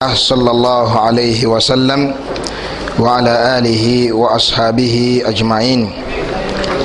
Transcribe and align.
صلى 0.00 0.50
الله 0.50 0.98
عليه 0.98 1.46
وسلم 1.46 2.14
وعلى 3.00 3.58
آله 3.58 4.12
وأصحابه 4.12 5.22
أجمعين 5.26 5.92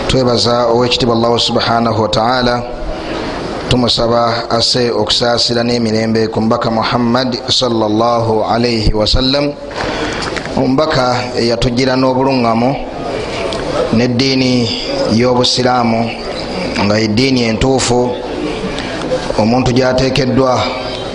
twebaza 0.08 0.68
owekitiibwa 0.68 1.16
allahu 1.16 1.40
subhanahu 1.40 2.02
wataala 2.02 2.64
tumusaba 3.70 4.50
ase 4.50 4.92
okusaasira 4.92 5.64
n'emirembe 5.64 6.28
ku 6.28 6.42
mubaka 6.42 6.72
muhammad 6.72 7.40
salllahu 7.48 8.44
alaihi 8.44 8.94
wasallam 8.94 9.54
omubaka 10.58 11.16
eyatugira 11.40 11.96
n'obuluŋŋamu 11.96 12.76
n'eddiini 13.96 14.54
y'obusiraamu 15.16 16.12
nga 16.84 17.00
eddiini 17.00 17.44
entuufu 17.48 18.12
omuntu 19.40 19.72
gyateekeddwa 19.72 20.52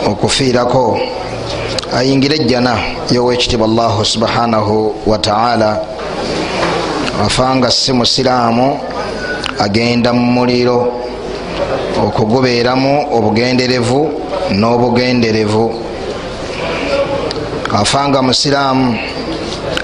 okufiirako 0.08 1.08
Ayingire 1.98 2.36
ejjana 2.36 2.78
yowekitiibwa 3.10 3.66
allahu 3.66 4.04
subhanahu 4.04 4.94
wataala 5.06 5.80
afanga 7.26 7.70
si 7.70 7.92
musiraamu 7.92 8.80
agenda 9.58 10.12
mu 10.12 10.24
muliro 10.36 10.92
okugubeeramu 12.06 13.06
obugenderevu 13.16 14.00
n'obugenderevu. 14.50 15.64
Afanga 17.72 18.22
musiraamu 18.22 18.98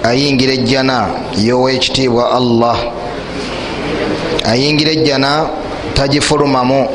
ayingira 0.03 0.53
ejjana 0.53 1.09
yowekitiibwa 1.39 2.33
allah. 2.39 2.77
Ayingira 4.45 4.91
ejjana 4.93 5.47
tagifulumamu 5.95 6.89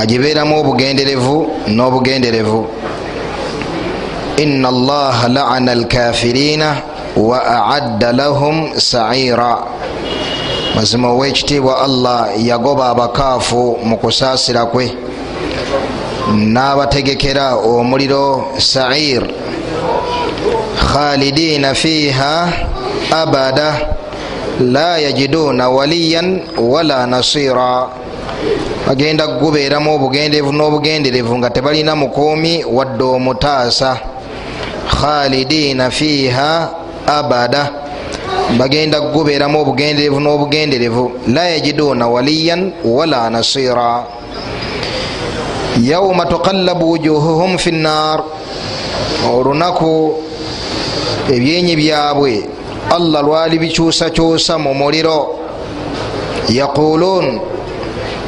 agibeeramu 0.00 0.60
obugenderevu 0.60 1.36
n'obugenderevu 1.68 2.79
ina 4.42 4.68
allaha 4.68 5.28
laana 5.28 5.72
alkafirina 5.72 6.76
wa 7.16 7.38
aadda 7.44 8.12
lahum 8.12 8.70
saira 8.80 9.58
mazima 10.76 11.08
owekitiibwa 11.12 11.82
allah 11.84 12.28
yagoba 12.46 12.88
abakaafu 12.88 13.78
mu 13.84 13.96
kusaasira 13.98 14.66
kwe. 14.66 14.92
N'abategekera 16.34 17.54
omuliro 17.56 18.46
sair. 18.58 19.22
Khalidina 20.92 21.74
fiha 21.74 22.52
abada. 23.10 23.74
La 24.60 24.98
yajiduna 24.98 25.68
waliyan 25.68 26.40
wala 26.58 27.06
nasira. 27.06 27.86
Bagenda 28.86 29.28
kugubeeramu 29.28 29.94
obugenderevu 29.94 30.52
n'obugenderevu 30.52 31.38
nga 31.38 31.50
tebalina 31.50 31.96
mukuumi 31.96 32.64
wadde 32.64 33.04
omutaasa 33.04 33.96
khalidina 34.88 35.90
fiha 35.90 36.70
abada. 37.06 37.72
Bagenda 38.58 39.00
kugubeeramu 39.00 39.60
obugenderevu 39.60 40.20
n'obugenderevu. 40.20 41.12
La 41.28 41.44
yajiduna 41.48 42.08
waliyan 42.08 42.72
wala 42.84 43.30
nasira. 43.30 44.04
Yauma 45.82 46.26
tuqallabu 46.26 46.90
wujuhuhum 46.90 47.58
fi 47.58 47.72
nnar 47.72 48.22
olunaku 49.32 50.14
ebyenyi 51.30 51.76
byabwe 51.76 52.44
allah 52.90 53.22
lwali 53.22 53.58
bikyusakyusa 53.58 54.58
mu 54.58 54.74
muliro. 54.74 55.38
Yaqulun 56.48 57.40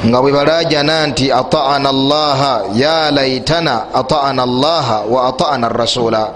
nga 0.06 0.20
bwe 0.20 0.32
balajana 0.32 1.06
nti 1.06 1.32
ataana 1.32 1.88
allaha 1.88 2.62
ya 2.74 3.10
laitana 3.10 3.94
ataana 3.94 4.42
allaha 4.42 5.00
wa 5.10 5.28
ataana 5.28 5.68
rasula 5.68 6.30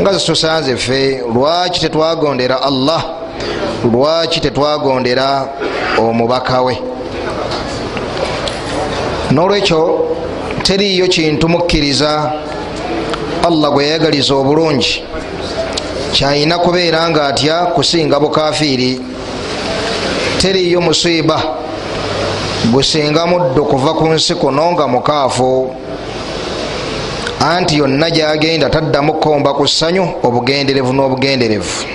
nga 0.00 0.12
zitusanze 0.12 0.76
ffe 0.76 1.22
lwaki 1.34 1.80
tetwagondera 1.80 2.62
allah? 2.62 3.04
Lwaki 3.92 4.40
tetwagondera 4.40 5.48
omubaka 5.98 6.62
we? 6.62 6.78
Nolwekyo 9.30 10.06
teriyo 10.62 11.08
kintu 11.08 11.48
mukkiriza 11.48 12.32
allah 13.46 13.70
gwe 13.72 13.84
yayagaliza 13.84 14.34
obulungi. 14.34 15.02
Kyayina 16.12 16.58
kubeera 16.58 17.10
nga 17.10 17.26
atya 17.26 17.56
kusinga 17.74 18.20
bukafiiri. 18.20 19.00
Teriyo 20.38 20.80
musiiba 20.80 21.59
gusinga 22.68 23.26
muddo 23.26 23.64
kuva 23.64 23.94
ku 23.94 24.08
nsi 24.08 24.34
kuno 24.34 24.72
nga 24.72 24.86
mukaafu. 24.86 25.70
Anti 27.40 27.76
yonna 27.78 28.10
gyagenda 28.10 28.68
taddamu 28.70 29.12
kukomba 29.14 29.54
ku 29.54 29.66
ssanyu 29.66 30.04
obugenderevu 30.22 30.92
n'obugenderevu. 30.92 31.86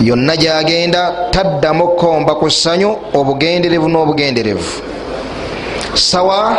Yonna 0.00 0.36
gyagenda 0.36 1.30
taddamu 1.30 1.88
kukomba 1.88 2.34
ku 2.34 2.50
ssanyu 2.50 2.96
obugenderevu 3.14 3.88
n'obugenderevu. 3.88 4.82
Sawa 5.94 6.56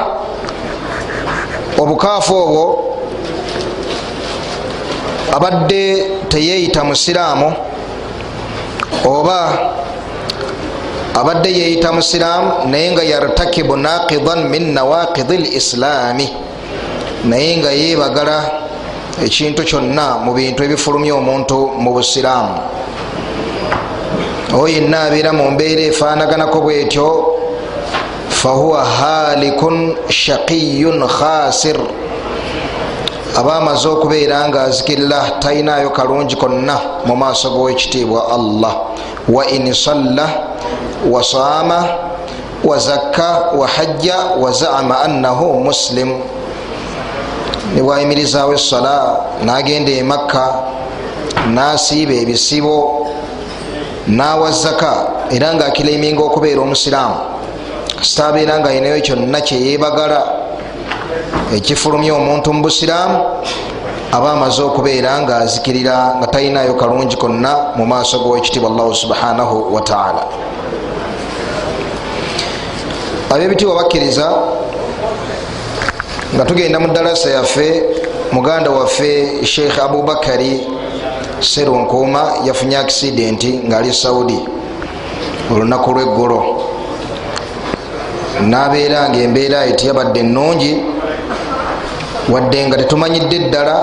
obukaafu 1.78 2.35
obwo 2.35 2.63
abadde 5.31 6.03
teyeyita 6.29 6.84
musiraamu 6.84 7.53
oba 9.06 9.40
abadde 11.20 11.50
yeyita 11.50 11.92
musiraamu 11.92 12.52
naye 12.70 12.92
nga 12.92 13.04
yartakibu 13.04 13.76
naqidan 13.78 14.50
min 14.50 14.74
nawaqidi 14.74 15.38
lislaami 15.38 16.30
naye 17.26 17.58
nga 17.58 17.72
yebagala 17.72 18.38
ekintu 19.20 19.64
kyonna 19.64 20.24
mu 20.24 20.34
bintu 20.34 20.64
ebifulumya 20.64 21.16
omuntu 21.16 21.76
mu 21.78 21.92
busiraamu. 21.94 22.56
Oyo 24.56 24.68
yenna 24.68 25.08
abeera 25.08 25.32
mu 25.32 25.52
mbeera 25.52 25.82
efaanaganako 25.92 26.62
bwetyo 26.62 27.08
fahuwa 28.30 28.84
halikun 28.84 29.96
shaqiyun 30.10 31.08
khasir 31.08 31.78
aba 33.38 33.56
amaze 33.56 33.88
okubeera 33.88 34.48
nga 34.48 34.64
azikirira 34.64 35.40
talinayo 35.40 35.90
kalungi 35.90 36.36
konna 36.36 37.04
mu 37.06 37.16
maaso 37.16 37.52
g'owekitiibwa 37.52 38.32
allah. 38.32 38.74
Wa 39.30 39.46
in 39.48 39.74
salla 39.74 40.28
wasaama 41.10 41.86
wazakka 42.64 43.40
wahajja 43.58 44.16
wazaama 44.42 45.02
annahu 45.02 45.60
muslim 45.60 46.20
nibwayimirizawo 47.76 48.54
essola 48.54 49.18
nagenda 49.44 49.92
emakka 49.92 50.54
nasiiba 51.54 52.14
ebisibo 52.14 53.08
nawazaka 54.08 54.94
era 55.30 55.54
nga 55.54 55.66
akilaiminga 55.66 56.24
okubeera 56.24 56.62
omusiraamu 56.62 57.16
sitabeera 58.02 58.60
nga 58.60 58.70
ayinayo 58.70 59.02
kyonna 59.02 59.42
kyeyebagala 59.42 60.20
ekifulumya 61.58 62.14
omuntu 62.16 62.54
mu 62.54 62.62
busiraamu 62.66 63.18
aba 64.12 64.32
amaze 64.32 64.62
okubeera 64.62 65.22
nga 65.22 65.38
azikirira 65.38 66.16
nga 66.18 66.28
talinayo 66.28 66.74
kalungi 66.76 67.16
konna 67.16 67.78
mu 67.78 67.86
maaso 67.86 68.20
g'owekitiibwa 68.20 68.70
allahu 68.72 68.96
subhanahu 68.96 69.56
wataala 69.76 70.24
abebitiibwa 73.34 73.75
bakkiriza 73.75 74.28
nga 76.36 76.46
tugenda 76.46 76.80
mu 76.80 76.88
dalasa 76.94 77.30
yaffe 77.30 77.84
muganda 78.31 78.69
waffe 78.69 79.46
sheikh 79.46 79.80
abubakari 79.80 80.68
serunkuuma 81.40 82.31
yafunye 82.46 82.78
akisidenti 82.78 83.59
ngaali 83.68 83.94
saudi 83.94 84.40
olunaku 85.52 85.91
lweggulo 85.94 86.40
nabeera 88.41 89.09
nga 89.09 89.20
embeera 89.20 89.66
etiyabadde 89.66 90.20
enungi 90.20 90.74
wadde 92.31 92.68
nga 92.68 92.78
tetumanyidde 92.78 93.38
ddala 93.40 93.75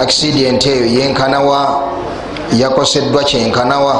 akisidenti 0.00 0.68
eyo 0.70 0.86
yenkanawa 0.86 1.60
yakoseddwa 2.52 3.24
kyenkanawa. 3.24 3.94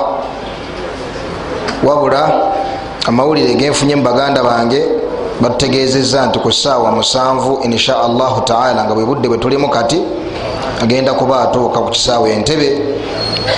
Wabula 1.86 2.22
amawulire 3.06 3.54
genfunye 3.54 3.96
mu 3.96 4.02
baganda 4.02 4.42
bange 4.42 4.82
batutegezeza 5.40 6.26
nti 6.26 6.38
ku 6.38 6.52
saawa 6.52 6.90
musanvu 6.92 7.60
insha 7.62 7.94
allahu 8.02 8.40
taala 8.40 8.84
nga 8.84 8.94
bwe 8.94 9.04
budde 9.04 9.28
bwe 9.28 9.38
tulimu 9.38 9.68
kati 9.68 10.00
agenda 10.82 11.12
kuba 11.14 11.40
atuuka 11.40 11.78
ku 11.80 11.90
kisaawa 11.90 12.28
entebe 12.28 12.68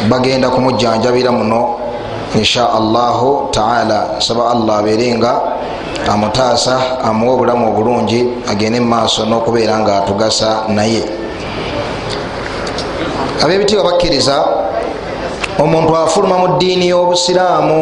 bagenda 0.08 0.50
kumujjanjabira 0.50 1.32
muno 1.32 1.74
insha 2.34 2.72
allahu 2.72 3.48
taala. 3.50 4.20
Saba 4.20 4.50
allah 4.50 4.78
abeere 4.78 5.14
nga 5.16 5.40
amutaasa 6.08 7.00
amuwe 7.04 7.32
obulamu 7.34 7.68
obulungi 7.68 8.20
agende 8.50 8.80
mumaaso 8.80 9.24
n'okubeera 9.26 9.78
nga 9.78 9.92
atugasa 9.98 10.64
naye. 10.68 11.02
Abebitiibwa 13.42 13.84
bakkiriza 13.92 14.44
omuntu 15.58 15.96
afuluma 15.96 16.38
mu 16.38 16.48
ddiini 16.56 16.88
y'obusiraamu 16.92 17.78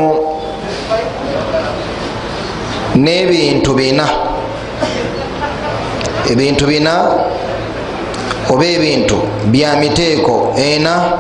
n'ebintu 2.97 3.75
bina. 3.75 4.07
Ebintu 6.27 6.67
bina 6.67 6.95
oba 8.51 8.65
ebintu 8.67 9.17
bya 9.53 9.77
miteeko 9.77 10.55
ena 10.57 11.13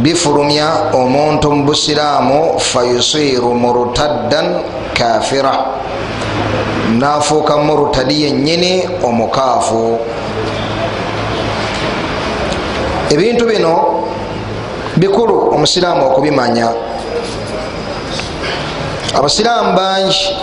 bifulumya 0.00 0.92
omuntu 0.94 1.50
mu 1.52 1.64
busiraamu 1.64 2.60
fayusiru 2.60 3.54
murtaddan 3.54 4.62
kafira 4.94 5.52
nafuuka 6.98 7.56
murtadi 7.56 8.22
yennyini 8.22 8.88
omukaafu. 9.04 9.98
Ebintu 13.10 13.44
bino 13.46 14.04
bikulu 14.96 15.52
omusiraamu 15.54 16.06
okubimanya. 16.06 16.68
Abasiraamu 19.14 19.72
bangi 19.76 20.36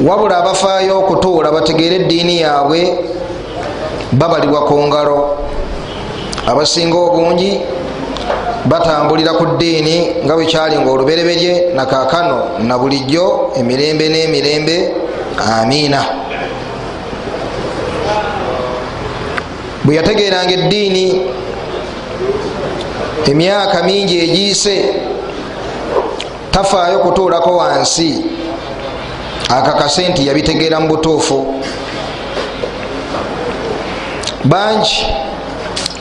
wabula 0.00 0.36
abafaayo 0.38 0.98
okutuula 0.98 1.52
bategeere 1.52 1.96
eddiini 1.96 2.40
yaabwe 2.40 2.98
babalibwa 4.12 4.60
ku 4.66 4.74
ngalo. 4.86 5.38
Abasinga 6.46 6.96
obungi 6.96 7.60
batambulira 8.66 9.32
ku 9.32 9.46
ddiini 9.46 10.24
nga 10.24 10.34
bwekyali 10.34 10.76
nga 10.78 10.90
olubereberye 10.90 11.72
nakakano 11.74 12.58
na 12.66 12.78
bulijjo 12.78 13.52
emirembe 13.56 14.08
n'emirembe. 14.08 14.76
Amiina. 15.38 16.00
Bwe 19.84 19.96
yategeranga 19.96 20.52
eddiini 20.52 21.06
emyaka 23.26 23.82
mingi 23.82 24.18
egiise 24.18 24.94
tafaayo 26.50 26.98
kutuulako 26.98 27.56
wansi 27.56 28.24
akakase 29.48 30.08
nti 30.08 30.26
yabitegeera 30.26 30.80
mu 30.80 30.88
butuufu. 30.88 31.54
Bangi 34.44 35.06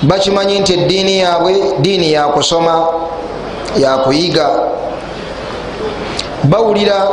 bakimanyi 0.04 0.60
nti 0.60 0.74
eddiini 0.74 1.20
yaabwe 1.20 1.54
diini 1.80 2.12
yakusoma 2.12 2.88
yakuyiga 3.78 4.50
bawulira 6.44 7.08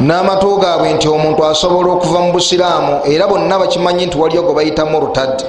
n'amatu 0.00 0.56
gaabwe 0.56 0.92
nti 0.92 1.08
omuntu 1.08 1.44
asobola 1.44 1.92
okuva 1.92 2.20
mu 2.20 2.32
busiraamu 2.32 3.00
era 3.04 3.26
bonna 3.26 3.58
bakimanyi 3.58 4.06
nti 4.06 4.18
waliyo 4.18 4.42
gwe 4.42 4.54
bayita 4.54 4.84
murtad 4.84 5.44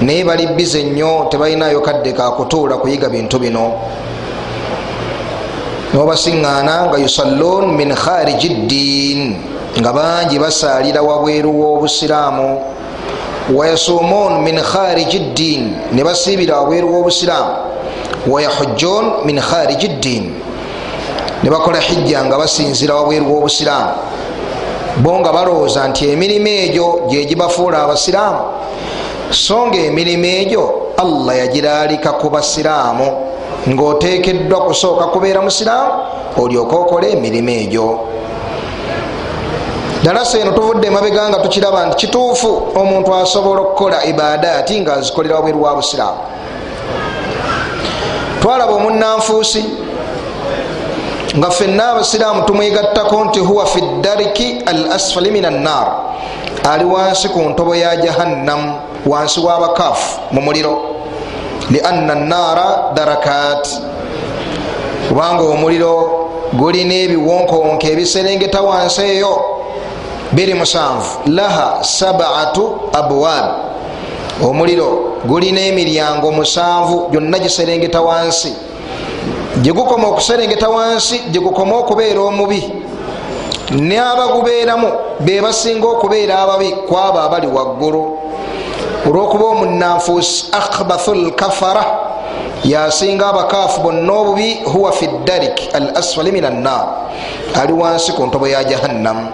naye 0.00 0.24
bali 0.24 0.46
bize 0.46 0.82
nnyo 0.82 1.26
tebalinayo 1.30 1.80
kadde 1.80 2.12
kakutuula 2.12 2.76
kuyiga 2.76 3.08
bintu 3.08 3.38
bino 3.38 3.72
nobasiŋŋaana 5.96 6.92
nga 6.92 6.98
yusalluun 7.00 7.72
min 7.72 7.88
khariji 7.96 8.48
ddiin 8.68 9.20
nga 9.80 9.90
bangi 9.96 10.36
basaalira 10.38 11.00
wabweru 11.00 11.48
w'obusiraamu. 11.48 12.48
Wayasuumuun 13.56 14.44
min 14.44 14.60
khariji 14.60 15.18
ddiin 15.32 15.62
ne 15.96 16.04
basiibira 16.04 16.60
wabweru 16.60 16.92
w'obusiraamu. 16.92 17.52
Wayahujjuun 18.28 19.24
min 19.24 19.40
khariji 19.40 19.88
ddiin 19.88 20.24
ne 21.42 21.48
bakola 21.50 21.80
hijja 21.80 22.24
nga 22.24 22.36
basinzira 22.38 22.94
wabweru 22.94 23.32
w'obusiraamu. 23.32 23.92
Bo 25.00 25.18
nga 25.20 25.32
balowooza 25.32 25.88
nti 25.88 26.12
emirimu 26.12 26.48
egyo 26.48 27.08
gyegibafuula 27.08 27.82
abasiraamu. 27.84 28.40
So 29.30 29.66
nga 29.66 29.78
emirimu 29.80 30.24
egyo 30.26 30.64
allah 30.96 31.38
yagiraalika 31.38 32.12
ku 32.20 32.28
basiraamu 32.28 33.25
ngaotekeddwa 33.68 34.60
kusooka 34.60 35.04
kubeera 35.04 35.42
musiraamu 35.42 35.92
olyoke 36.38 36.76
okole 36.76 37.12
emirimu 37.12 37.50
egyo. 37.50 38.00
Dalasa 40.04 40.38
eno 40.38 40.52
tuvudde 40.52 40.86
emabega 40.86 41.28
nga 41.28 41.38
tukiraba 41.38 41.86
nti 41.86 41.96
kituufu 41.96 42.62
omuntu 42.74 43.14
asobola 43.14 43.60
okukola 43.60 44.04
ibadaati 44.04 44.80
nga 44.80 44.94
azikolera 44.94 45.36
wabweru 45.36 45.62
wa 45.62 45.74
busiraamu. 45.74 46.18
Twalaba 48.40 48.72
omunanfuusi 48.72 49.64
nga 51.36 51.50
fenna 51.50 51.90
abasiraamu 51.90 52.42
tumwegattako 52.42 53.24
nti 53.24 53.38
huwa 53.40 53.66
fi 53.66 53.80
dariki 54.00 54.62
al 54.66 54.92
asfali 54.92 55.30
min 55.30 55.44
annar 55.44 55.92
ali 56.70 56.84
wansi 56.84 57.28
ku 57.28 57.40
ntobo 57.40 57.74
ya 57.74 57.96
jahannamu 57.96 58.80
wansi 59.06 59.40
w'abakaafu 59.40 60.20
mu 60.30 60.40
muliro 60.40 60.95
lianna 61.70 62.12
annaara 62.12 62.92
darakat 62.94 63.68
kubanga 65.08 65.42
omuliro 65.42 65.94
gulina 66.52 66.94
ebiwonkonke 66.94 67.86
ebiserengeta 67.92 68.62
wansi 68.62 69.02
eyo 69.02 69.32
biri 70.32 70.54
musanvu. 70.54 71.10
Laha 71.26 71.84
sabatu 71.84 72.90
abwab 72.92 73.46
omuliro 74.42 75.20
gulina 75.24 75.60
emiryango 75.60 76.32
musanvu 76.32 77.08
gyonna 77.10 77.38
giserengeta 77.38 78.00
wansi. 78.00 78.52
Gyegukoma 79.62 80.08
okuserengeta 80.08 80.68
wansi 80.68 81.18
gyegukoma 81.30 81.76
okubeera 81.76 82.20
omubi. 82.20 82.62
Nabagubeeramu 83.70 84.92
bebasinga 85.20 85.86
okubeera 85.88 86.38
ababi 86.38 86.70
kwabo 86.88 87.18
abali 87.18 87.46
waggulu 87.46 88.18
olwokuba 89.08 89.44
omunanfuusi 89.44 90.46
akhbathu 90.52 91.14
lkafara 91.14 91.84
yasinga 92.64 93.26
abakaafu 93.28 93.80
bonna 93.80 94.12
obubi 94.12 94.54
huwa 94.64 94.92
fi 94.92 95.08
darik 95.24 95.60
al 95.74 95.92
asfali 95.96 96.32
min 96.32 96.44
annar 96.44 96.86
ali 97.60 97.72
wansi 97.72 98.12
ku 98.12 98.26
ntobo 98.26 98.48
ya 98.48 98.64
jahannamu 98.64 99.28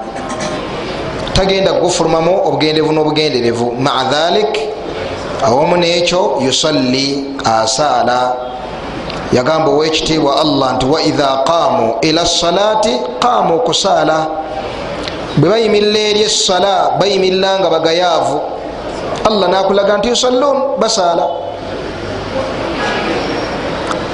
tagenda 1.32 1.72
kugufulumamu 1.72 2.46
obugenderevu 2.46 2.92
n'obugenderevu. 2.92 3.72
Maa 3.80 4.04
dhalik 4.04 4.58
awamu 5.44 5.76
nekyo 5.76 6.38
yusalli 6.44 7.24
asaala. 7.44 8.36
Yagamba 9.32 9.70
owekitiibwa 9.70 10.40
allah 10.40 10.72
nti 10.76 10.86
waidha 10.86 11.36
qaamu 11.46 11.94
ila 12.00 12.26
salaati 12.26 12.96
qaamu 13.18 13.58
kusaala 13.60 14.26
bwe 15.36 15.48
bayimirira 15.50 15.98
eri 16.00 16.20
esala 16.22 16.90
bayimirira 17.00 17.58
nga 17.58 17.70
bagayaavu 17.70 18.40
allah 19.28 19.48
nakulaga 19.48 19.98
nti 19.98 20.08
yusalluun 20.08 20.58
basaala 20.78 21.26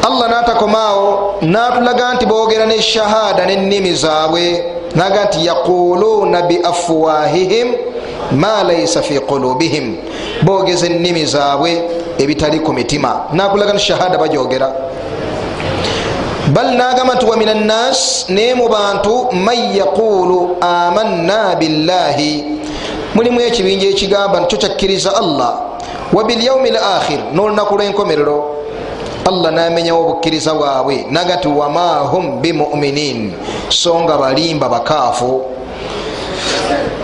allah 0.07 0.27
natakomaawo 0.31 1.35
natulaga 1.43 2.15
nti 2.15 2.27
boogera 2.27 2.67
ne 2.67 2.83
shahada 2.83 3.47
n'ennimi 3.47 3.93
zaabwe 3.95 4.65
naga 4.95 5.25
nti 5.25 5.47
yaquluuna 5.47 6.43
biafwahihim 6.43 7.69
ma 8.33 8.63
laisa 8.63 9.03
fi 9.03 9.21
qulubihim. 9.21 9.97
Boogeza 10.43 10.87
ennimi 10.87 11.25
zaabwe 11.27 11.83
ebitali 12.19 12.61
ku 12.61 12.73
mitima 12.73 13.25
nakulaga 13.33 13.73
nti 13.73 13.83
shahada 13.85 14.19
bajogera 14.19 14.73
bal 16.55 16.73
nagamba 16.77 17.15
nti 17.15 17.27
wamin 17.27 17.49
annas 17.49 18.25
naye 18.29 18.55
mu 18.55 18.69
bantu 18.69 19.29
man 19.33 19.59
yaqulu 19.77 20.57
amanna 20.61 21.55
billahi 21.61 22.45
mulimu 23.15 23.41
ekibinja 23.41 23.89
ekigamba 23.89 24.41
nikyo 24.41 24.59
kyakkiriza 24.59 25.17
allah. 25.17 25.55
Wabilyaumi 26.13 26.71
lakhir 26.71 27.21
n'olunaku 27.35 27.77
lw'enkomerero 27.77 28.39
allah 29.29 29.53
namenyawo 29.53 30.01
obukkiriza 30.01 30.55
bwabwe 30.55 31.07
naga 31.11 31.37
ti 31.37 31.49
wama 31.49 32.09
hum 32.09 32.41
bimuminin. 32.41 33.33
So 33.69 34.01
nga 34.01 34.19
balimba 34.19 34.69
bakaafu. 34.69 35.45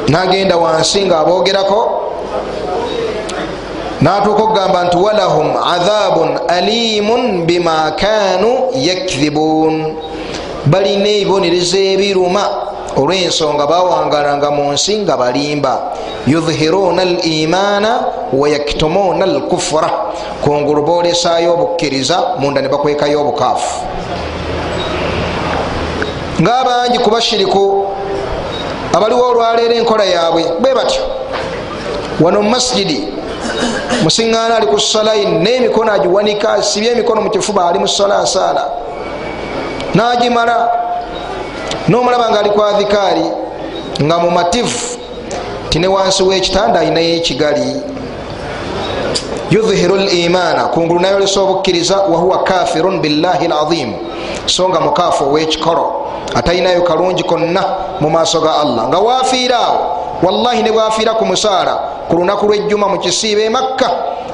Nagenda 0.08 0.56
wansi 0.56 1.04
nga 1.04 1.20
abogerako 1.20 2.00
natuuka 4.00 4.42
okugamba 4.42 4.84
nti 4.84 4.96
walahum 4.96 5.56
adhabun 5.56 6.38
alimun 6.48 7.46
bima 7.46 7.92
kanu 7.96 8.72
yakdhibun. 8.74 9.96
Balina 10.66 11.08
ebibonerezo 11.08 11.76
ebiruma 11.76 12.73
olwensonga 12.96 13.66
bawangalanga 13.66 14.50
mu 14.50 14.72
nsi 14.72 14.96
nga 14.98 15.16
balimba. 15.16 15.92
Yudhhiruna 16.26 17.02
al 17.02 17.24
imana 17.26 18.00
wayaktumuna 18.32 19.24
al 19.24 19.40
kufura 19.48 19.90
kungulu 20.42 20.82
bolesayo 20.82 21.52
obukkiriza 21.54 22.38
munda 22.38 22.60
ne 22.62 22.68
bakwekayo 22.68 23.20
obukaafu. 23.20 23.84
Ngaabangi 26.40 26.98
ku 26.98 27.10
bashiriku 27.10 27.86
abaliwo 28.92 29.28
olwaleero 29.30 29.74
enkola 29.74 30.04
yaabwe 30.04 30.44
bwe 30.60 30.74
batyo. 30.74 31.02
Wano 32.20 32.42
mu 32.42 32.50
masijidi 32.50 33.08
musiŋŋaana 34.02 34.56
ali 34.56 34.66
ku 34.66 34.80
salaini 34.80 35.38
n'emikono 35.38 35.92
agiwanika 35.92 36.52
asibye 36.52 36.92
emikono 36.92 37.20
mu 37.22 37.30
kifuba 37.30 37.68
ali 37.68 37.78
mu 37.78 37.88
sola 37.88 38.18
asaala. 38.18 38.64
N'agimala 39.94 40.70
n'omulaba 41.88 42.30
nga 42.30 42.40
ali 42.40 42.50
ku 42.50 42.62
adhikaari 42.62 43.26
nga 44.02 44.18
mumativu 44.18 44.98
tine 45.68 45.86
wansi 45.86 46.22
w'ekitanda 46.22 46.80
ayinayo 46.80 47.14
ekigali 47.16 47.82
yudhihiru 49.50 49.96
limaana 49.96 50.64
kungulu 50.64 51.00
nayolesa 51.00 51.40
obukkiriza 51.40 51.96
wahuwa 51.96 52.42
kafirun 52.44 53.00
billahi 53.00 53.48
lazim 53.48 53.92
so 54.46 54.68
nga 54.68 54.80
mukaafu 54.80 55.24
ow'ekikolo 55.24 56.06
atalinayo 56.34 56.82
kalungi 56.82 57.22
konna 57.22 57.62
mu 58.00 58.10
maaso 58.10 58.40
ga 58.40 58.56
allah. 58.60 58.88
Nga 58.88 58.98
wafiira 58.98 59.58
awo 59.58 59.80
wallahi 60.22 60.62
ne 60.62 60.72
bwafiira 60.72 61.14
ku 61.14 61.24
musaala 61.26 61.78
ku 62.08 62.16
lunaku 62.16 62.46
lwejjuma 62.46 62.88
mu 62.88 62.98
kisiiba 62.98 63.42
e 63.42 63.48
makka 63.48 63.90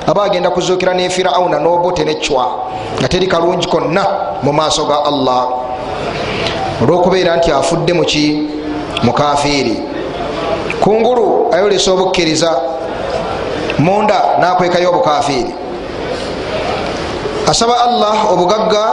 aba 0.07 0.23
agenda 0.25 0.51
kuzuukira 0.51 0.95
ne 0.95 1.11
firauna 1.11 1.59
n'obote 1.59 2.05
necwa 2.05 2.47
nga 2.99 3.09
teri 3.09 3.27
kalungi 3.27 3.67
konna 3.67 4.07
mu 4.43 4.53
maaso 4.53 4.85
ga 4.87 5.05
allah 5.05 5.49
olwokubeera 6.83 7.37
nti 7.37 7.53
afudde 7.53 7.93
muki 7.93 8.49
mukafiiri 9.03 9.83
kungulu 10.81 11.47
ayolesa 11.53 11.93
obukkiriza 11.93 12.51
munda 13.79 14.19
nakwekayo 14.41 14.89
obukafiiri 14.89 15.55
asaba 17.51 17.75
allah 17.81 18.33
obugagga 18.33 18.85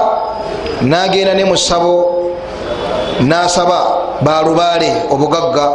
nagenda 0.81 1.33
ne 1.33 1.45
musabo 1.45 2.27
nasaba 3.19 3.79
balubaale 4.21 4.91
obugagga. 5.11 5.71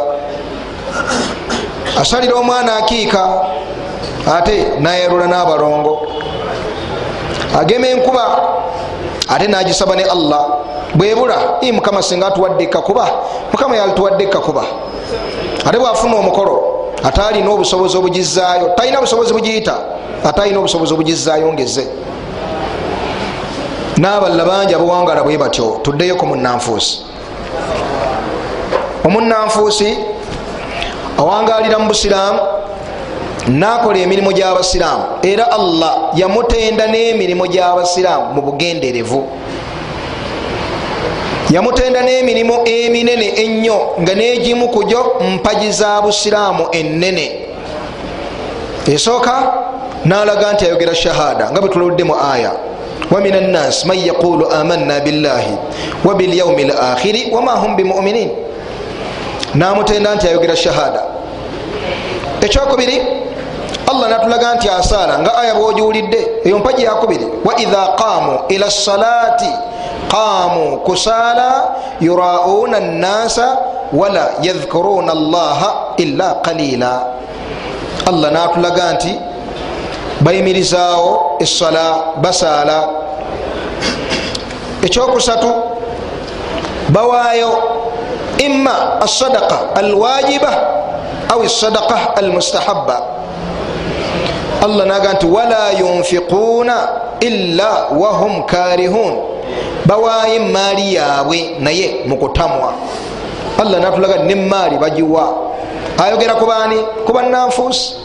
Asalira 1.99 2.35
omwana 2.35 2.75
akiika 2.75 3.29
ate 4.37 4.79
nayalula 4.79 5.27
n'abalongo. 5.27 6.07
Agema 7.59 7.87
enkuba 7.87 8.23
ate 9.29 9.47
nagisaba 9.47 9.95
ne 9.95 10.03
allah 10.03 10.45
bwebula 10.95 11.35
i 11.61 11.71
mukama 11.71 12.03
singa 12.03 12.27
atuwadde 12.27 12.65
kakuba 12.65 13.09
mukama 13.51 13.75
yalituwadde 13.77 14.25
kakuba 14.27 14.63
ate 15.65 15.77
bwafuna 15.79 16.15
omukolo 16.15 16.63
ate 17.03 17.21
alina 17.21 17.51
obusobozi 17.51 17.97
obugizaayo 17.97 18.69
talina 18.75 19.01
busobozi 19.01 19.33
bugiyita 19.33 19.75
ate 20.23 20.41
alina 20.41 20.59
obusobozi 20.59 20.93
obugizaayo 20.93 21.53
ngeze. 21.53 21.87
N'abalala 23.97 24.45
bangi 24.45 24.73
abawangala 24.73 25.23
bwe 25.23 25.37
batyo 25.37 25.79
tuddeyo 25.83 26.15
ku 26.15 26.25
munanfuusi 26.25 27.05
omunanfuusi 29.05 29.97
awangalira 31.17 31.79
mu 31.79 31.87
busiraamu 31.87 32.39
nakola 33.47 33.97
emirimu 33.99 34.31
gy'abasiraamu 34.33 35.03
era 35.21 35.51
allah 35.51 36.09
yamutenda 36.15 36.87
n'emirimu 36.87 37.45
gy'abasiraamu 37.47 38.33
mu 38.33 38.41
bugenderevu 38.41 39.27
yamutenda 41.53 42.01
n'emirimu 42.01 42.55
eminene 42.65 43.27
ennyo 43.43 43.77
nga 44.01 44.13
n'egimu 44.15 44.69
kugyo 44.69 45.01
mpagi 45.33 45.71
za 45.71 46.01
busiraamu 46.01 46.67
ennene. 46.71 47.31
Esooka 48.93 49.35
n'alaga 50.05 50.53
nti 50.53 50.65
ayogera 50.65 50.95
shahada 50.95 51.51
nga 51.51 51.61
bwe 51.61 51.69
tuludde 51.69 52.03
mu 52.03 52.15
aya 52.33 52.51
wamin 53.11 53.35
annas 53.35 53.85
man 53.85 53.97
yaqulu 53.97 54.51
amanna 54.51 54.99
billahi 54.99 55.53
wabilyaumi 56.05 56.63
lakhiri 56.63 57.31
wama 57.31 57.51
hum 57.51 57.75
bimuminin. 57.75 58.29
Namutenda 59.55 60.15
nti 60.15 60.27
ayogera 60.27 60.55
shahada. 60.55 61.03
Ekyokubiri 62.41 63.01
allah 63.93 64.09
natulaga 64.09 64.55
nti 64.55 64.69
asaala 64.69 65.19
nga 65.19 65.31
aya 65.37 65.53
bwogiwulidde 65.55 66.21
eyo 66.45 66.59
mpaji 66.59 66.83
yakubiri. 66.83 67.27
Waidha 67.45 67.87
qamu 67.95 68.39
ila 68.49 68.71
salati 68.71 69.51
qamu 70.11 70.79
kusaala 70.79 71.69
yurauna 72.01 72.79
nnasa 72.79 73.57
wala 73.93 74.29
yadhkuruna 74.41 75.11
allaha 75.11 75.69
illa 75.97 76.35
qalila 76.41 76.93
allah 78.09 78.31
natulaga 78.31 78.93
nti 78.93 79.13
bayimirizaawo 80.21 81.37
essala 81.39 82.17
basaala. 82.21 82.87
Ekyokusatu 84.83 85.47
bawaayo 86.89 87.51
imma 88.37 89.01
asadaqa 89.01 89.75
alwajiba 89.75 90.51
au 91.29 91.49
sadaqa 91.49 92.15
almustahabba 92.15 93.12
allah 94.63 94.85
naga 94.85 95.13
nti 95.13 95.25
wala 95.25 95.71
yunfiquuna 95.79 96.87
illa 97.19 97.87
wahum 97.99 98.43
karihun. 98.43 99.13
Bawaayo 99.85 100.33
emaali 100.33 100.93
yaabwe 100.95 101.55
naye 101.59 101.95
mukutamwa 102.07 102.73
allah 103.61 103.79
natulaga 103.79 104.15
nti 104.15 104.35
nemaali 104.35 104.77
bagiwa. 104.77 105.35
Ayogera 106.05 106.35
kubaani 106.35 106.75
kubananfuusi 107.05 107.95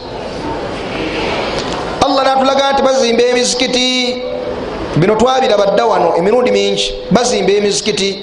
allah 2.06 2.24
natulaga 2.24 2.72
nti 2.72 2.82
bazimba 2.82 3.22
emizikiti 3.22 4.22
bino 4.96 5.14
twabiraba 5.16 5.66
dda 5.66 5.86
wano 5.86 6.16
emirundi 6.16 6.50
mingi. 6.50 6.94
Bazimba 7.10 7.52
emizikiti 7.52 8.22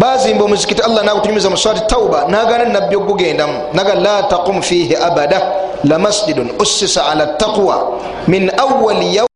bazimba 0.00 0.44
omuzikiti 0.44 0.80
allah 0.82 1.04
nagutunyumiza 1.04 1.50
mu 1.52 1.56
swati 1.60 1.80
tauba 1.86 2.24
nagana 2.28 2.64
nabbi 2.64 2.96
ogugendamu 2.96 3.68
naga 3.76 3.94
la 3.94 4.22
taqum 4.32 4.62
fihi 4.62 4.96
abada 4.96 5.38
lamasjidun 5.84 6.56
ussisa 6.58 7.04
ala 7.12 7.26
taqwa 7.36 8.00
min 8.26 8.48
awali 8.56 9.16
yaum 9.16 9.28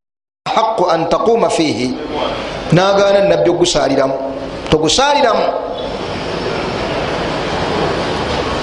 haqu 0.48 0.88
an 0.88 1.04
taquma 1.12 1.50
fihi 1.50 1.92
nagana 2.72 3.28
nabbi 3.28 3.50
ogusaliramu 3.50 4.14
togusaliramu 4.72 5.44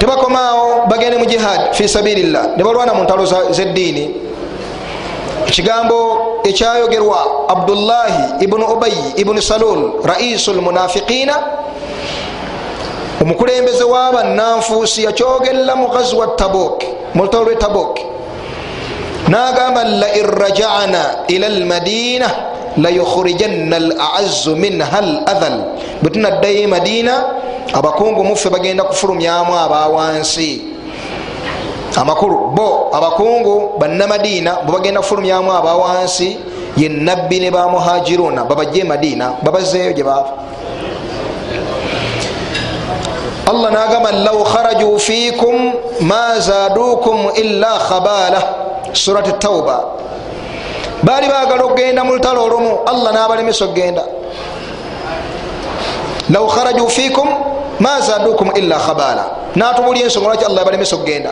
tebakomaawo 0.01 0.89
bagende 0.89 1.22
mu 1.22 1.25
jihad 1.29 1.77
fi 1.77 1.86
sabilillah. 1.86 2.58
Ne 2.58 2.63
balwana 2.65 2.98
mu 2.98 3.05
ntalo 3.05 3.22
zeddiini 3.53 4.31
ekigambo 5.48 5.98
ekyayogerwa 6.44 7.18
abdullahi 7.48 8.44
ibunu 8.44 8.66
ubayi 8.66 9.04
ibunu 9.16 9.42
salul 9.42 9.92
raisu 10.04 10.54
lmunafiqina 10.54 11.36
omukulembeze 13.22 13.84
w'abannanfuusi 13.84 15.04
yakyogerera 15.04 15.76
mu 15.76 15.88
gazwa 15.88 16.28
tabuk 16.38 16.84
mu 17.14 17.24
lutalo 17.24 17.44
lwe 17.44 17.56
tabuk. 17.56 18.00
Nagamba 19.28 19.84
lain 19.84 20.26
rajana 20.26 21.24
ila 21.28 21.50
lmadina 21.50 22.28
layukhrijanna 22.78 23.76
al 23.78 23.90
aazzu 24.00 24.56
minha 24.56 24.88
al 24.98 25.24
athal 25.28 25.58
bwe 26.02 26.10
tunaddayo 26.12 26.64
e 26.64 26.68
madina 26.68 27.14
abakungu 27.74 28.24
muffe 28.24 28.50
bagenda 28.50 28.84
kufulumyamu 28.84 29.54
abawansi 29.56 30.71
amakulu 31.96 32.52
bo 32.56 32.90
abakungu 32.94 33.78
bannamadiina 33.80 34.64
bwe 34.66 34.74
bagenda 34.74 35.00
kufulumyamu 35.02 35.52
abawansi 35.54 36.38
ye 36.78 36.90
nabbi 36.90 37.40
ne 37.40 37.52
bamuhajiruna 37.52 38.44
babajje 38.44 38.82
emadiina 38.82 39.34
babazeeyo 39.44 39.94
gye 39.94 40.04
baava. 40.04 40.32
Allah 43.52 43.72
nagamba 43.72 44.12
law 44.12 44.44
kharaju 44.44 45.00
fikum 45.00 45.74
ma 46.02 46.40
zadukum 46.40 47.36
illa 47.36 47.80
khabala 47.80 48.42
surat 48.94 49.28
tauba 49.40 49.84
baali 51.04 51.28
bagala 51.28 51.64
okgenda 51.66 52.04
mu 52.04 52.14
lutalo 52.16 52.44
olumu 52.46 52.80
allah 52.88 53.12
nabalemesa 53.12 53.66
okgenda 53.66 54.04
law 56.30 56.48
kharaju 56.48 56.88
fikum 56.88 57.28
ma 57.80 58.00
zadukum 58.00 58.52
illa 58.56 58.78
khabala 58.80 59.52
natubulya 59.56 60.04
ensonga 60.08 60.28
lwaki 60.28 60.46
allah 60.46 60.62
yabalemesa 60.64 60.96
okgenda 60.96 61.32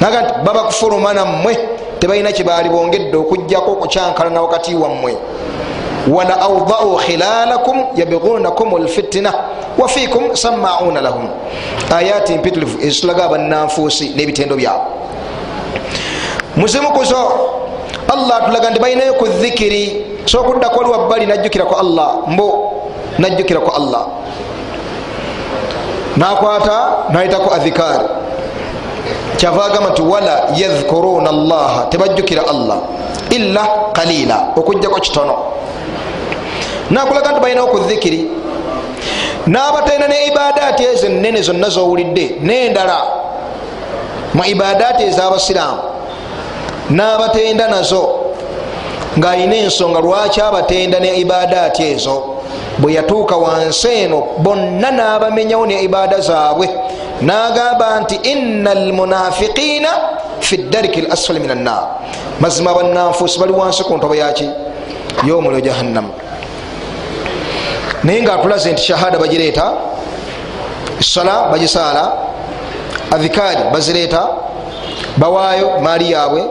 naga 0.00 0.22
nti 0.22 0.32
baba 0.44 0.62
kufuluma 0.62 1.12
nammwe 1.14 1.58
tebalina 1.98 2.32
kyebaali 2.32 2.68
bongedde 2.68 3.16
okugjako 3.16 3.72
okukyankalana 3.72 4.42
wakati 4.42 4.74
wammwe. 4.74 5.16
Wala 6.08 6.40
audau 6.40 6.96
khilalakum 6.96 7.84
yabigunakum 7.96 8.84
lfitina 8.84 9.34
wafikum 9.78 10.36
samauna 10.36 11.00
lahum. 11.00 11.28
Ayati 11.96 12.32
mpitirivu 12.32 12.78
ezitulaga 12.80 13.24
abannanfuusi 13.24 14.08
n'ebitendo 14.16 14.56
byabwe. 14.56 14.86
Muzimukuzo 16.56 17.16
allah 18.08 18.36
atulaga 18.36 18.70
nti 18.70 18.80
balinayo 18.80 19.14
ku 19.14 19.26
dhikiri 19.26 20.06
sokuddako 20.24 20.80
oli 20.80 20.90
wabbali 20.90 21.26
najjukira 21.26 21.64
ku 21.64 21.74
allah 21.74 22.14
mbo 22.26 22.72
najjukira 23.18 23.60
ku 23.60 23.70
allah. 23.76 24.06
Nakwata 26.16 26.92
nayitaku 27.12 27.54
adhikari 27.54 28.04
kyava 29.40 29.64
agamba 29.64 29.90
nti 29.90 30.02
wala 30.02 30.42
yadhkuruna 30.56 31.30
allaha. 31.30 31.86
Tebajjukira 31.90 32.42
allah. 32.48 32.78
Illa 33.30 33.68
kalila 33.92 34.52
okugjako 34.56 35.00
kitono. 35.00 35.36
Nakulaga 36.90 37.32
nti 37.32 37.40
balinawo 37.40 37.68
ku 37.68 37.78
dhikiri 37.78 38.28
nabatalina 39.46 40.08
ne 40.08 40.26
ibadaati 40.26 40.84
ezo 40.84 41.06
enene 41.06 41.42
zonna 41.42 41.68
zowulidde 41.68 42.36
nendala 42.42 42.98
mu 44.34 44.44
ibadaati 44.44 45.02
ezabasiraamu 45.02 45.82
nabatenda 46.90 47.68
nazo. 47.68 48.16
Ngaalina 49.18 49.56
ensonga 49.56 50.00
lwaki 50.00 50.40
abatenda 50.40 51.00
ne 51.00 51.20
ibadaati 51.20 51.82
ezo? 51.82 52.22
Bwe 52.78 52.92
yatuuka 52.92 53.36
wansi 53.36 53.88
eno 53.88 54.26
bonna 54.38 54.90
nabamenyawo 54.90 55.66
ne 55.66 55.82
ibada 55.82 56.20
zaabwe 56.20 56.68
nagamba 57.22 58.00
nti 58.00 58.14
ina 58.22 58.70
almunafiqina 58.70 59.88
fi 60.40 60.56
dariki 60.56 61.02
lasfali 61.02 61.40
min 61.40 61.50
annar. 61.50 61.82
Mazima 62.40 62.74
bannanfuusi 62.74 63.38
bali 63.38 63.52
wansi 63.52 63.84
ku 63.84 63.96
ntobo 63.96 64.14
yaki? 64.14 64.48
Yomuliro 65.26 65.60
jahannamu 65.60 66.12
naye 68.04 68.22
nga 68.22 68.34
atulaze 68.34 68.72
nti 68.72 68.82
shahada 68.82 69.18
bagireeta 69.18 69.72
sala 71.00 71.48
bagisaala 71.52 72.12
adhikaari 73.10 73.60
bazireeta 73.72 74.28
bawaayo 75.16 75.80
maali 75.80 76.12
yaabwe 76.12 76.42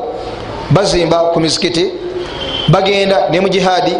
bazimba 0.69 1.17
ku 1.33 1.39
mizikiti 1.39 1.91
bagenda 2.69 3.29
ne 3.29 3.39
mu 3.39 3.49
jihaadi 3.49 3.95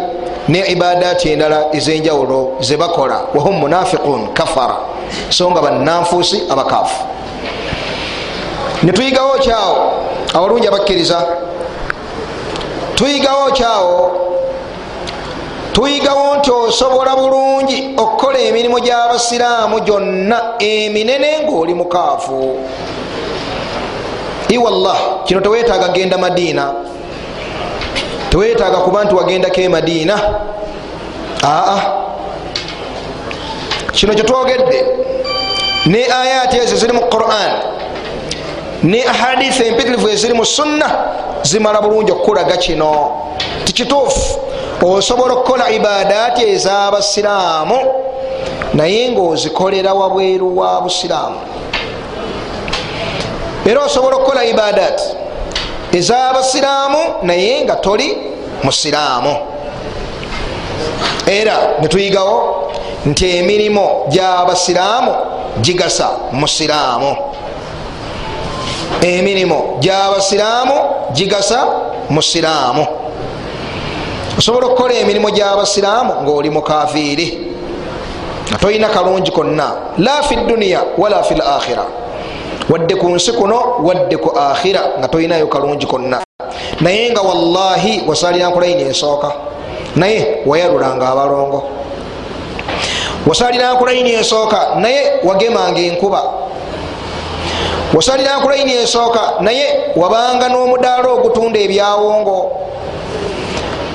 ne 0.48 0.58
ibadaati 0.72 1.28
endala 1.32 1.64
ezenjawulo 1.72 2.52
zebakola 2.60 3.20
wahum 3.34 3.56
munafiqun 3.58 4.32
kafara 4.34 4.76
so 5.28 5.50
nga 5.50 5.60
bananfuusi 5.62 6.42
abakaafu 6.50 7.04
netuyigawo 8.82 9.38
kyawo 9.38 10.00
abalungi 10.34 10.68
abakkiriza. 10.68 11.26
Tuyigawo 12.94 13.50
kyawo 13.50 14.16
tuyigawo 15.72 16.36
nti 16.36 16.50
osobola 16.50 17.16
bulungi 17.16 17.94
okukola 17.96 18.38
emirimu 18.38 18.80
gy'abasiraamu 18.80 19.80
gyonna 19.80 20.42
eminene 20.58 21.38
ngaoli 21.44 21.74
mukaafu. 21.74 22.58
Iwallah 24.48 25.24
kino 25.24 25.40
tewetaaga 25.40 25.88
genda 25.88 26.18
madiina. 26.18 26.72
Tewetaaga 28.30 28.76
kuba 28.76 29.04
nti 29.04 29.14
wagendako 29.14 29.60
emadiina 29.60 30.20
aa 31.44 31.99
kino 33.92 34.14
kyetwogedde 34.14 34.84
ne 35.86 36.12
ayaati 36.12 36.56
ezo 36.56 36.76
ziri 36.76 36.92
mu 36.92 37.00
quran 37.00 37.52
ne 38.82 39.04
ahadisi 39.04 39.62
empitirivu 39.62 40.08
eziri 40.08 40.34
mu 40.34 40.44
sunna 40.44 40.88
zimala 41.42 41.80
bulungi 41.80 42.12
okukulaga 42.12 42.56
kino. 42.56 43.10
Tikituufu 43.64 44.40
osobola 44.82 45.34
okukola 45.34 45.70
ibadaati 45.70 46.42
ez'abasiraamu 46.42 47.78
naye 48.74 49.10
ngaozikolera 49.12 49.94
wabweru 49.94 50.58
wa 50.58 50.80
busiraamu. 50.80 51.40
Era 53.66 53.84
osobola 53.84 54.16
okukola 54.16 54.44
ibadaati 54.44 55.04
ez'abasiraamu 55.92 56.98
naye 57.22 57.64
nga 57.64 57.76
toli 57.76 58.16
musiraamu. 58.62 59.36
Era 61.26 61.56
netuyigawo 61.80 62.69
nti 63.06 63.36
emirimu 63.38 63.88
gy'abasiraamu 64.10 65.12
gigasa 65.60 66.10
musiraamu 66.32 67.16
emirimu 69.02 69.78
gy'abasiraamu 69.80 70.74
gigasa 71.12 71.66
musiraamu 72.10 72.86
osobola 74.38 74.66
okukola 74.66 74.94
emirimu 74.94 75.30
gy'abasiraamu 75.30 76.12
ngaoli 76.22 76.50
mukafiiri 76.50 77.50
nga 78.50 78.58
tolina 78.58 78.88
kalungi 78.88 79.30
konna. 79.30 79.94
La 79.98 80.22
fi 80.22 80.36
duniya 80.36 80.98
wala 80.98 81.22
fi 81.22 81.34
lakhira 81.34 81.86
wadde 82.68 82.94
ku 82.98 83.08
nsi 83.14 83.32
kuno 83.32 83.78
wadde 83.82 84.16
ku 84.18 84.30
akhira 84.34 84.98
nga 84.98 85.08
tolinayo 85.08 85.46
kalungi 85.46 85.86
konna. 85.86 86.22
Naye 86.80 87.10
nga 87.10 87.22
wallahi 87.22 88.02
wasalira 88.06 88.50
nkulaini 88.50 88.82
ensooka 88.82 89.32
naye 89.96 90.42
wayalulanga 90.46 91.08
abalongo 91.08 91.62
wasalira 93.26 93.72
nkulaini 93.74 94.12
ensooka 94.12 94.68
naye 94.78 95.12
wagemanga 95.24 95.80
enkuba. 95.80 96.22
Wasalira 97.94 98.38
nkulaini 98.38 98.72
ensooka 98.72 99.20
naye 99.40 99.66
wabanga 99.96 100.48
n'omudaala 100.48 101.08
ogutunda 101.08 101.58
ebyawongo. 101.60 102.38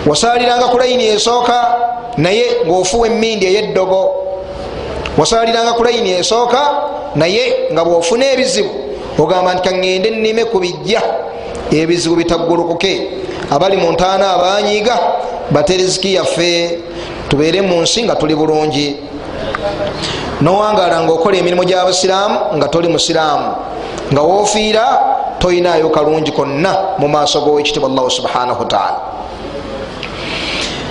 Wasaliranga 0.05 0.67
kulaini 0.67 1.05
esooka 1.05 1.75
naye 2.17 2.46
ngaofuwa 2.65 3.08
emindi 3.08 3.46
eyeddogo 3.46 4.15
wasaliranga 5.17 5.74
kulaini 5.74 6.12
esooka 6.12 6.62
naye 7.15 7.53
nga 7.74 7.86
bwofuna 7.86 8.32
ebizibu 8.32 8.70
ogamba 9.20 9.53
nti 9.53 9.63
kaŋŋende 9.70 10.10
nnime 10.10 10.46
ku 10.46 10.60
bijja 10.60 11.01
ebizibu 11.72 12.15
bitaggulukuke. 12.15 13.08
Abali 13.51 13.77
mu 13.77 13.91
ntaana 13.91 14.34
abanyiiga 14.34 15.00
bateriziki 15.51 16.14
yaffe 16.14 16.79
tubeere 17.29 17.61
mu 17.61 17.81
nsi 17.81 18.03
nga 18.03 18.16
tuli 18.16 18.35
bulungi 18.35 18.96
nowangala 20.41 21.01
nga 21.01 21.13
okola 21.13 21.37
emirimu 21.37 21.63
gy'abasiraamu 21.63 22.57
nga 22.57 22.67
toli 22.67 22.87
musiraamu 22.87 23.50
nga 24.11 24.21
wofiira 24.21 24.85
toyinayo 25.39 25.89
kalungi 25.89 26.31
konna 26.31 26.95
mu 26.98 27.07
maaso 27.07 27.41
g'owekitibwa 27.41 27.89
allahu 27.89 28.09
subhanahu 28.11 28.59
wataala 28.59 29.00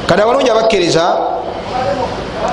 kati 0.07 0.23
abalungi 0.23 0.51
abakkiriza 0.51 1.05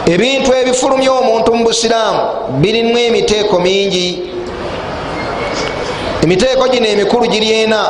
ebintu 0.06 0.54
ebifulumya 0.54 1.12
omuntu 1.12 1.56
mu 1.56 1.64
busiraamu 1.64 2.22
birimu 2.62 2.98
emiteeko 2.98 3.60
mingi. 3.60 4.32
Emiteeko 6.24 6.68
gino 6.68 6.88
emikulu 6.88 7.28
giri 7.28 7.52
ena 7.52 7.82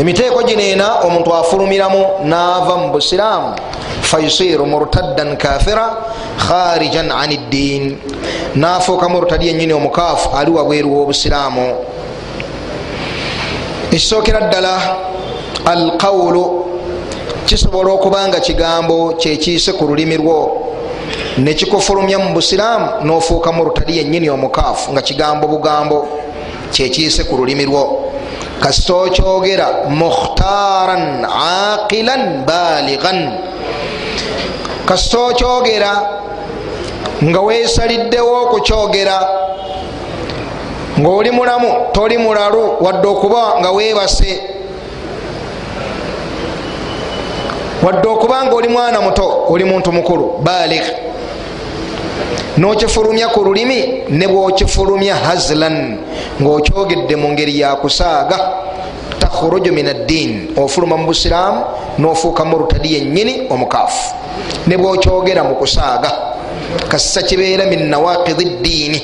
emiteeko 0.00 0.42
gino 0.42 0.62
ena 0.62 1.00
omuntu 1.00 1.34
afulumiramu 1.34 2.06
naava 2.24 2.76
mu 2.76 2.92
busiraamu. 2.92 3.54
Fayusiru 4.02 4.66
murtaddan 4.66 5.36
kafira 5.36 5.96
kharijan 6.38 7.10
an 7.10 7.30
ddin 7.30 7.96
nafuuka 8.54 9.08
murtadi 9.08 9.46
yenyini 9.46 9.72
omukaafu 9.72 10.36
ali 10.36 10.50
wabweru 10.50 10.94
w'obusiraamu. 10.94 11.74
Ekisookera 13.90 14.40
ddala 14.40 14.96
alqawulu 15.64 16.66
kisobola 17.46 17.92
okuba 17.92 18.28
nga 18.28 18.40
kigambo 18.40 19.12
kyekiise 19.12 19.72
ku 19.72 19.84
lulimi 19.86 20.16
lwo. 20.16 20.60
Nekikufulumya 21.38 22.18
mu 22.18 22.34
busiraamu 22.34 23.04
nofuuka 23.04 23.52
murtadi 23.52 23.98
yenyini 23.98 24.30
omukaafu 24.30 24.92
nga 24.92 25.02
kigambo 25.02 25.46
bugambo 25.48 26.08
kyekiise 26.72 27.24
ku 27.24 27.36
lulimi 27.36 27.64
lwo 27.64 28.03
kasita 28.60 28.94
okyogera 28.94 29.66
mukhtaran 29.88 31.24
aqilan 31.24 32.44
balighan 32.46 33.38
kasita 34.86 35.18
okyogera 35.18 35.92
nga 37.22 37.40
weesaliddewo 37.40 38.42
okukyogera 38.42 39.16
ngaoli 41.00 41.30
mulamu 41.30 41.68
toli 41.92 42.18
mulalu 42.18 42.76
wadde 42.80 43.08
okuba 43.08 43.60
nga 43.60 43.70
weebase 43.70 44.40
wadde 47.82 48.08
okuba 48.08 48.44
nga 48.44 48.54
oli 48.56 48.68
mwana 48.68 49.00
muto 49.00 49.44
oli 49.48 49.64
muntu 49.64 49.92
mukulu 49.92 50.38
baligh 50.42 51.13
nokifulumya 52.58 53.28
ku 53.28 53.44
lulimi 53.44 54.02
ne 54.08 54.26
bwokifulumya 54.28 55.14
hazlan 55.16 55.98
ngaokyogedde 56.42 57.16
mu 57.16 57.28
ngeri 57.32 57.60
yakusaaga 57.60 58.38
takhruju 59.18 59.72
min 59.72 59.86
addiin 59.88 60.54
ofuluma 60.56 60.96
mu 60.96 61.06
busiraamu 61.06 61.64
nofuuka 61.98 62.44
murtadi 62.44 62.94
yennyini 62.94 63.46
omukaafu. 63.50 64.14
Ne 64.66 64.76
bwokyogera 64.76 65.44
mu 65.44 65.54
kusaaga 65.54 66.10
kasisa 66.88 67.22
kibeera 67.22 67.66
min 67.66 67.88
nawaqidi 67.90 68.44
ddiini 68.44 69.00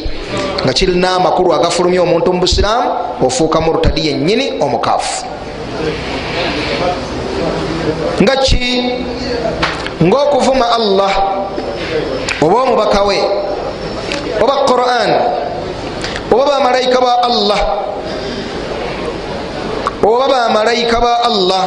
nga 0.64 0.72
kirina 0.72 1.16
amakulu 1.16 1.54
agafulumya 1.54 2.02
omuntu 2.02 2.32
mu 2.32 2.40
busiraamu 2.40 2.90
ofuuka 3.26 3.60
murtadi 3.60 4.06
yennyini 4.08 4.52
omukaafu. 4.60 5.24
Nga 8.22 8.36
ki? 8.36 8.94
Ngaokuvuma 10.02 10.66
allah 10.72 11.12
oba 12.42 12.62
omubaka 12.62 13.02
we 13.04 13.18
oba 14.42 14.54
quran 14.66 15.10
oba 16.32 16.44
bamalayika 16.46 17.00
ba 17.00 17.12
allah 17.22 17.60
oba 20.04 20.28
bamalayika 20.28 21.00
ba 21.00 21.12
allah 21.24 21.64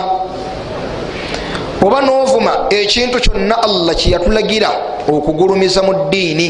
oba 1.82 2.02
novuma 2.02 2.68
ekintu 2.70 3.20
kyonna 3.20 3.56
allah 3.64 3.96
kyeyatulagira 3.96 4.70
okugulumiza 5.08 5.84
mu 5.84 5.94
ddiini 5.94 6.50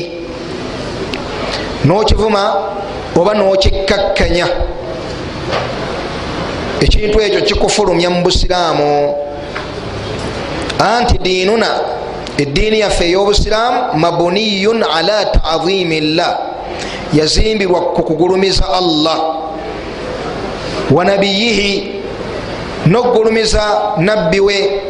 nokivuma 1.85 2.55
oba 3.15 3.33
nokikkakkanya 3.33 4.47
ekintu 6.81 7.19
ekyo 7.21 7.41
kikufulumya 7.41 8.09
mu 8.09 8.23
busiraamu. 8.23 9.15
Anti 10.79 11.17
diinuna 11.17 11.92
eddiini 12.37 12.79
yaffe 12.79 13.05
ey'obusiraamu 13.05 13.93
mabuniyun 13.99 14.83
ala 14.83 15.25
taadhimi 15.25 16.01
llah 16.01 16.37
yazimbirwa 17.13 17.81
ku 17.93 18.03
kugulumiza 18.03 18.65
allah. 18.73 19.19
Wa 20.91 21.05
nabiyihi 21.05 21.91
nokugulumiza 22.85 23.63
nabbi 23.97 24.39
we. 24.39 24.81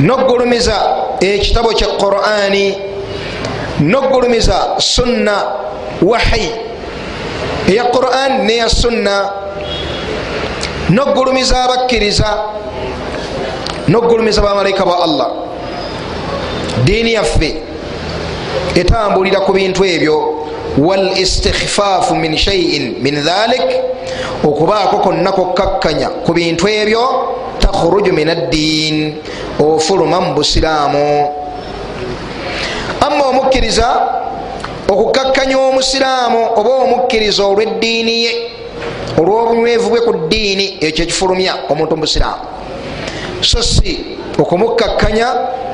Nokugulumiza 0.00 0.74
ekitabo 1.20 1.72
kya 1.72 1.86
qurani 2.00 2.74
nokugulumiza 3.80 4.76
sunna 4.78 5.42
wahi 6.02 6.50
eya 7.68 7.84
quran 7.84 8.44
neya 8.46 8.68
sunna. 8.68 9.30
Nokugulumiza 10.90 11.64
abakkiriza. 11.64 12.38
Nokugulumiza 13.88 14.40
bamalayika 14.42 14.84
ba 14.84 14.96
allah 15.04 15.28
diini 16.90 17.12
yaffe. 17.12 17.54
Etambulira 18.74 19.40
ku 19.46 19.52
bintu 19.52 19.84
ebyo 19.84 20.16
wal 20.78 21.14
istikhfaafu 21.18 22.14
min 22.18 22.36
shaiin 22.36 22.98
min 23.02 23.22
dhalik 23.22 23.62
okubaako 24.42 24.98
konna 24.98 25.30
kokkakkanya 25.32 26.26
ku 26.26 26.32
bintu 26.34 26.66
ebyo 26.66 27.02
takhuruju 27.62 28.12
min 28.12 28.28
addiin 28.28 29.14
ofuluma 29.62 30.20
mu 30.20 30.34
busiraamu. 30.34 31.06
Amma 33.00 33.24
omukkiriza 33.30 33.88
okukkakkanya 34.90 35.58
omusiraamu 35.58 36.58
oba 36.58 36.70
omukkiriza 36.84 37.46
olw'eddiini 37.46 38.14
ye 38.24 38.32
olw'obunywevu 39.18 39.90
bwe 39.90 40.00
ku 40.00 40.12
ddiini 40.12 40.66
ekyo 40.82 41.04
ekifulumya 41.04 41.70
omuntu 41.70 41.94
mubusiraamu 41.96 42.44
so 43.40 43.62
si 43.62 44.19
okumukkakkanya 44.42 45.26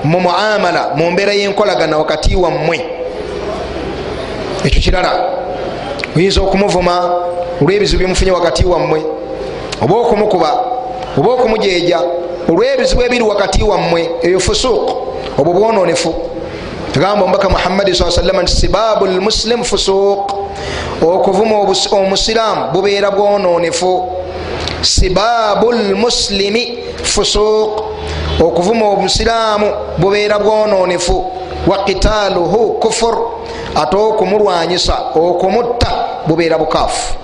mu 0.05 0.21
muamala 0.21 0.93
mu 0.97 1.11
mbeera 1.11 1.33
y'enkolagana 1.33 1.99
wakati 1.99 2.37
wammwe. 2.37 2.85
Ekyo 4.65 4.81
kirala 4.81 5.13
oyinza 6.17 6.41
okumuvuma 6.41 6.95
olw'ebizibu 7.63 7.99
byemufunye 7.99 8.31
wakati 8.33 8.67
wammwe 8.67 9.03
oba 9.83 9.95
okumukuba 9.95 10.51
oba 11.19 11.29
okumujeeja 11.33 12.01
olw'ebizibu 12.49 13.03
ebiri 13.03 13.23
wakati 13.23 13.63
wammwe 13.63 14.11
eyo 14.23 14.41
fusuuq 14.41 14.91
obwo 15.39 15.53
bwononefu. 15.53 16.15
Agamba 16.97 17.25
omubaka 17.25 17.49
muhammadi 17.49 17.95
saa 17.95 18.11
salama 18.11 18.43
nti 18.43 18.53
sibabu 18.53 19.07
lmuslim 19.07 19.65
fusuuq 19.65 20.33
okuvuma 21.03 21.57
omusiraamu 21.93 22.73
bubeera 22.73 23.11
bwononefu. 23.11 24.09
Sibabu 24.81 25.73
lmuslimi 25.73 26.79
fusuuq 27.03 27.86
okuvuma 28.41 28.87
omusiraamu 28.89 29.73
bubeera 29.99 30.39
bwononefu 30.39 31.33
wa 31.67 31.85
qitaaluhu 31.85 32.79
kufur 32.81 33.19
ate 33.75 33.97
okumulwanyisa 33.97 34.99
okumutta 35.15 35.91
bubeera 36.27 36.59
bukaafu. 36.59 37.15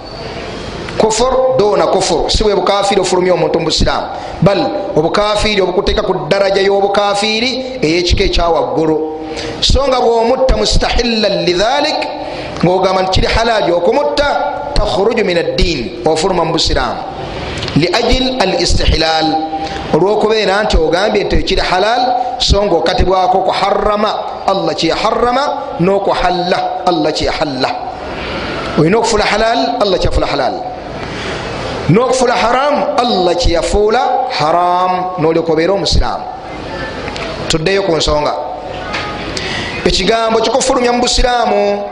Kufur 0.99 1.57
dona 1.59 1.87
kufur 1.87 2.31
si 2.31 2.45
bwe 2.45 2.55
bukafiri 2.55 3.01
ofulumya 3.01 3.35
omuntu 3.35 3.59
mubusiraamu 3.59 4.07
bal 4.43 4.71
obukafiri 4.97 5.61
obukuteeka 5.61 6.03
ku 6.03 6.15
daraja 6.29 6.61
y'obukafiri 6.61 7.81
eyekika 7.83 8.25
ekyawaggulu 8.25 9.19
so 9.61 9.81
nga 9.89 10.01
bwomutta 10.01 10.57
mustahillan 10.57 11.45
lidhalik 11.45 11.97
ngaogamba 12.65 13.03
nti 13.03 13.11
kiri 13.11 13.27
halali 13.27 13.73
okumutta 13.73 14.27
takhuruju 14.75 15.25
min 15.25 15.39
addiini 15.39 16.01
ofuluma 16.05 16.45
mu 16.45 16.53
busiraamu. 16.53 17.01
Liajil 17.77 18.37
al 18.41 18.61
istihlal 18.61 19.27
olwokubeera 19.95 20.63
nti 20.63 20.77
ogambye 20.77 21.25
nti 21.25 21.37
ekiri 21.37 21.61
halal 21.61 22.03
so 22.39 22.63
nga 22.65 22.75
okatibwako 22.77 23.39
okuharama 23.39 24.11
allah 24.47 24.75
kyeyaharama 24.75 25.45
n'okuhalla 25.81 26.59
allah 26.87 27.13
kyeyahalla 27.13 27.71
olina 28.79 28.99
okufula 28.99 29.25
halal 29.25 29.59
allah 29.83 29.99
kyafula 29.99 30.27
halal. 30.27 30.55
N'okufula 31.91 32.35
haram 32.35 32.75
allah 32.97 33.35
kyeyafuula 33.35 34.01
haram 34.31 35.05
nolyoka 35.19 35.53
obeera 35.53 35.73
omusiraamu 35.73 36.25
tuddeyo 37.49 37.83
ku 37.83 37.97
nsonga. 37.97 38.35
Ekigambo 39.85 40.41
kikufulumya 40.41 40.93
mu 40.93 41.01
busiraamu 41.01 41.83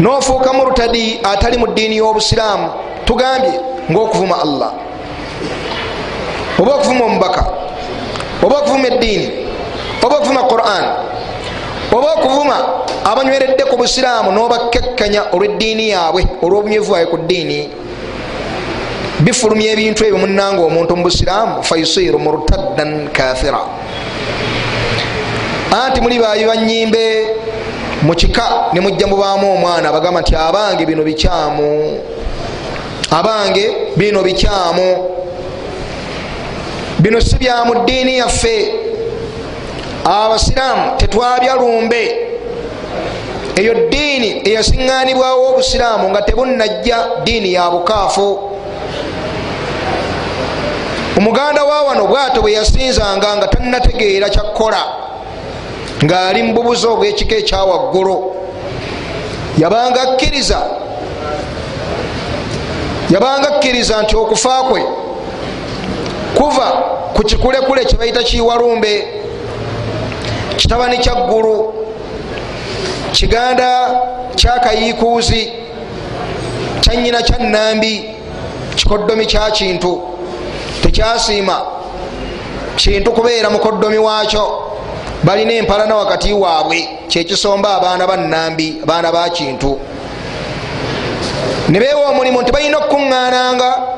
nofuuka 0.00 0.52
murtadi 0.52 1.20
atali 1.22 1.58
mu 1.58 1.66
ddiini 1.66 1.96
y'obusiraamu 1.96 2.70
tugambye 3.04 3.60
ngaokuvuma 3.90 4.42
allah 4.42 4.72
oba 6.60 6.74
okuvuma 6.74 7.04
omubaka 7.04 7.42
oba 8.42 8.56
okuvuma 8.58 8.86
eddiini 8.86 9.28
oba 10.04 10.16
okuvuma 10.16 10.42
quran 10.42 10.84
oba 11.92 12.08
okuvuma 12.14 12.56
abanyweredde 13.04 13.64
ku 13.64 13.76
busiraamu 13.76 14.32
n'obakekkanya 14.32 15.32
olw'eddiini 15.34 15.88
yaabwe 15.90 16.22
olw'obunywevu 16.44 16.90
bwawe 16.90 17.06
ku 17.06 17.16
ddiini 17.16 17.58
bifulumya 19.20 19.72
ebintu 19.72 20.04
ebyo 20.04 20.18
munanga 20.18 20.60
omuntu 20.62 20.96
mu 20.96 21.02
busiraamu 21.08 21.62
fayusiru 21.62 22.18
murtaddan 22.18 23.08
kafira 23.12 23.60
anti 25.72 26.00
muli 26.00 26.18
bayi 26.18 26.44
banyimbe 26.44 27.04
mukika 28.02 28.72
nemujja 28.72 29.06
mubaamu 29.06 29.54
omwana 29.54 29.92
bagamba 29.92 30.20
nti 30.20 30.36
abange 30.36 30.86
bino 30.86 31.02
bikyamu 31.04 32.00
abange 33.10 33.64
bino 33.96 34.22
bikyamu 34.22 35.19
bino 37.00 37.20
si 37.20 37.36
bya 37.36 37.64
mu 37.64 37.74
ddiini 37.74 38.18
yaffe. 38.18 38.74
Abasiraamu 40.04 40.96
tetwabya 40.96 41.54
lumbe 41.54 42.02
eyo 43.56 43.74
ddiini 43.74 44.42
eyasiŋŋanibwawo 44.48 45.48
obusiraamu 45.50 46.10
nga 46.10 46.22
tebunajja 46.22 46.98
ddiini 47.20 47.52
ya 47.52 47.70
bukaafu. 47.70 48.50
Omuganda 51.16 51.64
wa 51.64 51.82
wano 51.82 52.06
bwato 52.06 52.42
bwe 52.42 52.52
yasinzanga 52.52 53.36
nga 53.36 53.46
tannategeera 53.46 54.30
kyakukola 54.30 54.82
ng'ali 56.04 56.42
mu 56.42 56.54
bubuzi 56.54 56.86
obw'ekika 56.86 57.36
ekyawaggulu 57.36 58.16
yabanga 59.58 60.00
akkiriza 60.02 60.60
yabanga 63.10 63.48
akkiriza 63.48 64.02
nti 64.02 64.16
okufa 64.16 64.62
kwe 64.62 64.82
kuva 66.34 66.66
ku 67.14 67.22
kikulekule 67.22 67.84
kye 67.84 67.98
bayita 67.98 68.22
kiwalumbe 68.22 69.06
kitabani 70.56 70.98
kyaggulu 70.98 71.74
kiganda 73.12 73.90
kyakayiikuuzi 74.36 75.52
kyanyina 76.80 77.22
kyannambi 77.22 78.10
kikoddomi 78.74 79.26
kya 79.26 79.50
kintu. 79.50 80.02
Tekyasiima 80.82 81.66
kintu 82.76 83.12
kubeera 83.12 83.50
mukoddomi 83.50 83.98
waakyo. 83.98 84.66
Balina 85.22 85.52
empalana 85.52 85.96
wakati 85.96 86.32
waabwe 86.32 86.88
kyekisomba 87.08 87.76
abaana 87.76 88.06
bannambi 88.06 88.80
abaana 88.82 89.12
ba 89.12 89.30
kintu. 89.30 89.78
Ne 91.68 91.78
beewa 91.78 92.08
omulimu 92.08 92.42
nti 92.42 92.52
balina 92.52 92.78
okukuŋŋaananga 92.78 93.89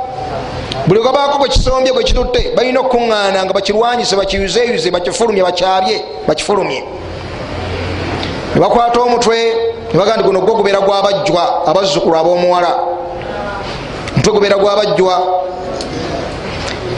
buli 0.86 1.00
gabaako 1.00 1.38
gwe 1.38 1.48
kisombye 1.48 1.92
gwe 1.92 2.04
kitutte 2.04 2.52
balina 2.56 2.80
okukuŋŋaananga 2.80 3.52
bakirwanyise 3.52 4.16
bakiyuzeyuze 4.16 4.90
bakifulumye 4.90 5.42
bakyabye 5.42 6.04
bakifulumye. 6.28 6.84
Ne 8.54 8.60
bakwata 8.60 9.00
omutwe 9.00 9.36
ne 9.92 9.98
bagaa 9.98 10.16
nti 10.16 10.24
guno 10.24 10.40
gwo 10.40 10.54
gubeera 10.54 10.80
gwabajjwa 10.80 11.66
abazzukulu 11.66 12.16
ab'omuwala. 12.16 12.72
Omutwe 14.14 14.32
gubeera 14.32 14.56
gwabajjwa 14.56 15.14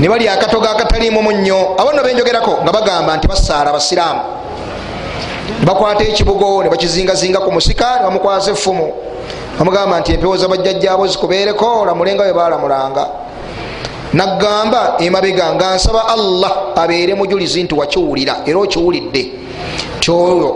ne 0.00 0.08
bali 0.08 0.28
akatogo 0.28 0.68
akataliimu 0.68 1.22
munnyo 1.22 1.76
abono 1.78 2.02
benjogerako 2.02 2.58
nga 2.62 2.72
bagamba 2.72 3.16
nti 3.16 3.28
basaala 3.28 3.72
basiraamu. 3.72 4.20
Nebakwata 5.60 6.04
ekibugo 6.04 6.62
ne 6.62 6.70
bakizingazinga 6.70 7.38
ku 7.38 7.52
musika 7.52 7.98
ne 7.98 8.04
bamukwasa 8.04 8.50
effumu. 8.50 8.92
Bamugamba 9.58 10.00
nti 10.00 10.12
empewo 10.12 10.36
za 10.36 10.48
bajjajjaabo 10.48 11.06
zikubeereko 11.06 11.80
olamulenga 11.82 12.24
bwe 12.24 12.32
baalamulanga 12.32 13.23
nagamba 14.14 14.94
emabega 14.98 15.54
nga 15.54 15.74
nsaba 15.74 16.08
allah 16.08 16.52
abeere 16.76 17.14
mujulizi 17.14 17.62
nti 17.62 17.74
wakiwulira 17.74 18.34
era 18.46 18.58
okiwulidde. 18.58 19.22
Kyoyo 20.00 20.50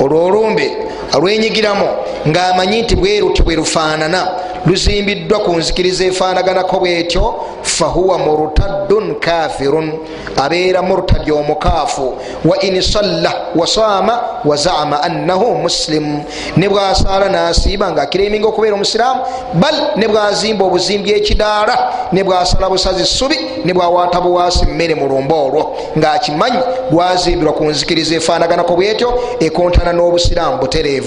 olwo 0.00 0.24
olumbe 0.26 0.89
alwenyigiramu 1.12 1.88
ngaamanyi 2.28 2.82
nti 2.82 2.96
bweruti 2.96 3.42
bwe 3.42 3.54
lufaanana. 3.56 4.28
Luzimbiddwa 4.66 5.38
ku 5.38 5.56
nzikiriza 5.56 6.04
efaanaganako 6.04 6.80
bwetyo 6.80 7.34
fahuwa 7.62 8.18
murtaddun 8.18 9.14
kafirun 9.14 9.92
abeera 10.36 10.82
murtadi 10.82 11.32
omukaafu. 11.32 12.14
Wa 12.44 12.60
in 12.60 12.82
salla 12.82 13.34
wasaama 13.54 14.20
wazama 14.44 15.02
annahu 15.02 15.54
muslim. 15.54 16.20
Ne 16.56 16.68
bwasaala 16.68 17.28
nasiiba 17.28 17.90
ngaakiraiminga 17.90 18.48
okubeera 18.48 18.74
omusiraamu 18.74 19.20
bal 19.54 19.74
ne 19.96 20.08
bwazimba 20.08 20.64
obuzimbi 20.64 21.12
ekidaala 21.12 21.92
ne 22.12 22.24
bwasala 22.24 22.68
busazi 22.68 23.06
subi 23.06 23.38
ne 23.64 23.72
bwawaata 23.74 24.20
buwaasi 24.20 24.66
mmere 24.66 24.94
mulumba 24.94 25.34
olwo. 25.36 25.76
Ngaakimanyi 25.98 26.58
lwazimbirwa 26.92 27.52
ku 27.52 27.64
nzikiriza 27.64 28.14
efaanaganako 28.14 28.76
bwetyo 28.76 29.20
ekontana 29.40 29.92
n'obusiraamu 29.92 30.58
butereevu 30.58 30.99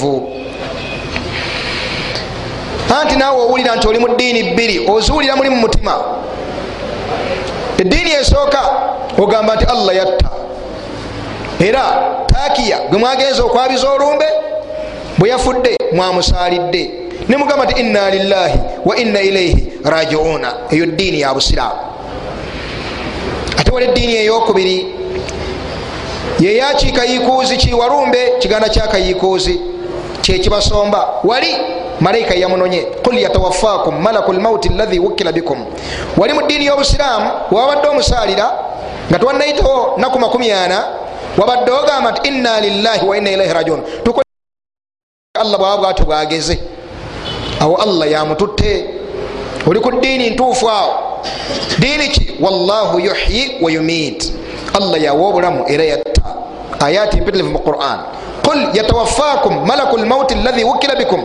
anti 3.02 3.16
naawe 3.16 3.42
owulira 3.42 3.76
nti 3.76 3.88
oli 3.88 4.00
mu 4.00 4.08
ddiini 4.08 4.44
bbiri 4.44 4.88
oziwulira 4.90 5.36
muli 5.36 5.50
mu 5.50 5.56
mutima. 5.56 5.96
Eddiini 7.78 8.12
esooka 8.12 8.62
ogamba 9.18 9.56
nti 9.56 9.66
allah 9.66 9.96
yatta. 9.96 10.30
Era 11.60 11.84
takiya 12.28 12.80
gwe 12.90 12.98
mwagenza 13.00 13.44
okwabiza 13.44 13.90
olumbe 13.90 14.26
bwe 15.18 15.30
yafudde 15.30 15.78
mwamusaalidde. 15.94 16.92
Ne 17.30 17.38
mugamba 17.38 17.66
nti 17.66 17.82
inna 17.82 18.10
lillahi 18.10 18.60
wa 18.86 18.98
inna 18.98 19.22
ilaihi 19.22 19.68
rajiuna 19.84 20.54
eyo 20.72 20.86
ddiini 20.86 21.22
ya 21.22 21.34
busiraamu. 21.34 21.80
Ate 23.58 23.72
wala 23.72 23.86
eddiini 23.86 24.16
eyokubiri 24.16 24.88
yeyakiikayiikuuzi 26.40 27.58
kiwalumbe 27.58 28.34
kiganda 28.40 28.70
kyakayiikuuzi 28.70 29.60
kyekibasomba 30.24 31.10
wali 31.24 31.58
malayika 32.00 32.34
yamunonye. 32.34 32.82
Qul 33.04 33.18
yatawaffakum 33.20 34.00
malaku 34.02 34.34
lmauti 34.34 34.70
lahi 34.70 35.00
wukila 35.00 35.32
bikum. 35.32 35.66
Wali 36.18 36.34
mu 36.34 36.42
ddiini 36.42 36.66
y'obusiraamu 36.66 37.30
wabadde 37.52 37.88
omusaalira 37.88 38.48
nga 39.10 39.20
tewannayitawo 39.20 39.98
naku 39.98 40.20
makumi 40.20 40.52
ana 40.52 40.84
wabadde 41.38 41.72
ogamba 41.72 42.12
nti 42.12 42.28
inna 42.28 42.62
lillahi 42.62 43.06
wa 43.08 43.18
inna 43.18 43.32
ilaihi 43.32 43.54
rajiun. 43.54 43.82
Allah 45.40 45.58
bwaba 45.60 45.78
bwatyo 45.78 46.06
bwageze. 46.06 46.60
Awo 47.60 47.76
allah 47.76 48.12
yamututte. 48.12 48.86
Oli 49.68 49.80
ku 49.80 49.92
ddiini 49.92 50.30
ntuufu 50.30 50.70
awo. 50.70 50.94
Diini 51.80 52.08
ki? 52.08 52.38
Wallahu 52.40 53.00
yuhyi 53.00 53.58
wa 53.62 53.72
yumiit. 53.72 54.34
Allah 54.74 55.02
yawa 55.04 55.28
obulamu 55.30 55.66
era 55.68 55.84
yatta. 55.84 56.22
Ayati 56.80 57.22
mpitirivu 57.22 57.50
mu 57.50 57.60
quran 57.60 58.00
qul 58.46 58.70
yatawaffakum 58.74 59.66
malaku 59.66 59.98
lmauti 59.98 60.36
lahi 60.36 60.64
wukila 60.64 60.96
bikum 60.96 61.24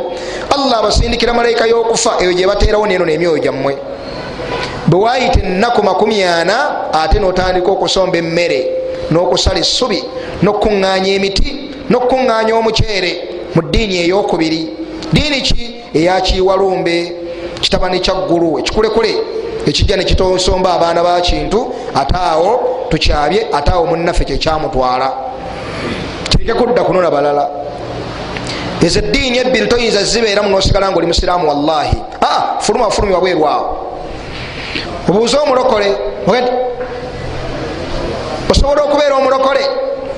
allah 0.54 0.78
abasindikira 0.78 1.32
malayika 1.34 1.66
y'okufa 1.66 2.12
eyo 2.20 2.32
gyebateerawo 2.32 2.86
neno 2.86 3.04
nemyoyo 3.04 3.38
gyammwe 3.38 3.78
bwewayita 4.86 5.40
ennaku 5.42 5.82
makumi 5.82 6.22
ana 6.22 6.56
ate 6.92 7.18
notandika 7.18 7.70
okusomba 7.70 8.18
emmere 8.18 8.60
n'okusala 9.10 9.58
essubi 9.58 10.02
n'okuŋŋaanya 10.42 11.10
emiti 11.16 11.48
n'okuŋŋaanya 11.90 12.52
omuceere 12.54 13.12
mu 13.54 13.62
ddiini 13.62 13.96
eyokubiri 14.04 14.60
diini 15.12 15.40
ki 15.40 15.64
eyakiwalumbe 15.94 17.12
kitabani 17.60 18.00
kyaggulu 18.00 18.58
ekikulekule 18.58 19.12
ekijja 19.66 19.96
nekitosomba 19.96 20.72
abaana 20.74 21.02
ba 21.02 21.20
kintu 21.20 21.60
ate 21.94 22.16
awo 22.16 22.50
tukyabye 22.90 23.46
ate 23.52 23.70
awo 23.72 23.86
munnaffe 23.86 24.24
kyekyamutwala 24.24 25.27
kireke 26.48 26.64
kudda 26.64 26.84
kunona 26.84 27.10
balala. 27.10 27.48
Ezo 28.80 29.00
eddiini 29.00 29.38
ebbiri 29.38 29.68
toyinza 29.68 30.02
zibeeramu 30.02 30.48
nosigala 30.50 30.90
nga 30.90 30.96
oli 30.98 31.06
musiraamu 31.06 31.48
wallahi. 31.48 31.96
Aa 32.22 32.60
fuluma 32.60 32.90
fulumi 32.90 33.14
wabwerwawo 33.14 33.84
obuuze 35.08 35.36
omulokole 35.36 35.96
osobola 38.50 38.82
okubeera 38.82 39.14
omulokole 39.16 39.60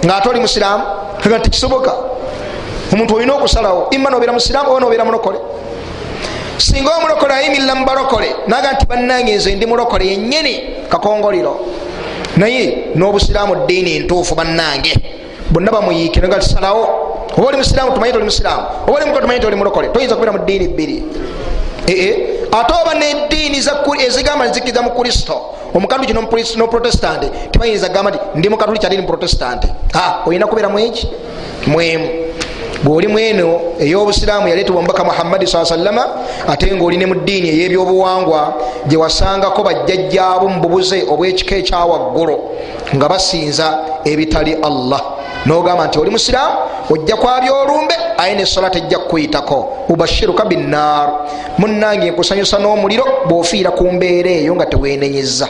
ngaate 0.05 0.29
oli 0.29 0.41
musiraamu? 0.41 0.85
Aga 1.25 1.41
tikisoboka 1.41 1.93
omuntu 2.93 3.17
olina 3.17 3.35
okusalawo 3.35 3.89
ima 3.91 4.11
nobeera 4.11 4.33
musiraamu 4.33 4.71
oba 4.71 4.81
nobeera 4.81 5.05
mulokole? 5.05 5.39
Singa 6.59 6.97
omulokole 6.97 7.35
ayimirira 7.35 7.75
mu 7.75 7.85
balokole 7.87 8.35
naga 8.47 8.73
nti 8.73 8.87
bannange 8.87 9.37
nze 9.37 9.55
ndi 9.55 9.67
mulokole 9.67 10.07
yenyini 10.07 10.87
kakongoliro. 10.89 11.57
Naye 12.37 12.93
n'obusiraamu 12.95 13.55
ddiini 13.65 13.99
ntuufu 13.99 14.35
bannange 14.35 14.95
bonna 15.51 15.71
bamuyiikire 15.73 16.29
nga 16.29 16.39
tisalawo 16.39 16.89
oba 17.37 17.49
oli 17.49 17.57
musiraamu 17.57 17.93
tumanye 17.93 18.13
toli 18.13 18.25
musiraamu 18.25 18.67
oba 18.87 18.97
oli 18.97 19.07
muko 19.07 19.21
tumanye 19.21 19.41
toli 19.41 19.57
mulokole 19.57 19.89
toyinza 19.89 20.15
kubeera 20.15 20.33
mu 20.33 20.39
ddiini 20.39 20.69
bbiri. 20.69 21.05
Ee 21.89 22.47
ate 22.53 22.73
oba 22.83 22.95
neddiini 22.95 23.59
ezigamba 24.07 24.47
nzikiriza 24.47 24.83
mu 24.83 24.91
kristo 24.91 25.41
omukatuliki 25.75 26.13
noprotestante 26.57 27.31
tibayinza 27.51 27.89
kugamba 27.89 28.11
nti 28.11 28.19
ndi 28.35 28.49
mukatuliki 28.49 28.87
ate 28.87 28.97
ni 28.97 29.03
muprotestante 29.03 29.69
olina 30.27 30.47
kubeera 30.47 30.69
mweki 30.69 31.09
mwemu. 31.67 32.09
Bwoli 32.83 33.09
mweno 33.09 33.61
eyobusiraamu 33.81 34.49
yaleetebwa 34.49 34.83
mubaka 34.83 35.05
muhammadi 35.05 35.47
saa 35.47 35.65
sallama 35.65 36.07
ate 36.49 36.77
ngaoli 36.77 36.97
ne 36.97 37.07
mu 37.07 37.15
ddiini 37.15 37.49
eyebyobuwangwa 37.49 38.55
gyewasangako 38.87 39.63
bajjajjaabo 39.63 40.49
mu 40.49 40.61
bubuze 40.61 41.05
obwekika 41.11 41.57
ekyawaggulu 41.57 42.39
nga 42.95 43.09
basinza 43.09 43.79
ebitali 44.05 44.57
allah 44.63 45.20
nogamba 45.47 45.87
nti 45.87 45.99
oli 45.99 46.11
musiraamu 46.11 46.57
ojja 46.91 47.17
kwabya 47.17 47.55
olumbe 47.55 47.95
aye 48.19 48.35
nesola 48.35 48.71
tejja 48.71 48.99
kukuyitako. 48.99 49.77
Ubashiruka 49.89 50.45
binnar 50.45 51.11
munange 51.59 52.11
nkusanyusa 52.11 52.59
n'omuliro 52.59 53.05
bwofiira 53.29 53.71
ku 53.71 53.93
mbeera 53.93 54.31
eyo 54.31 54.55
nga 54.55 54.67
tewenenyeza 54.67 55.49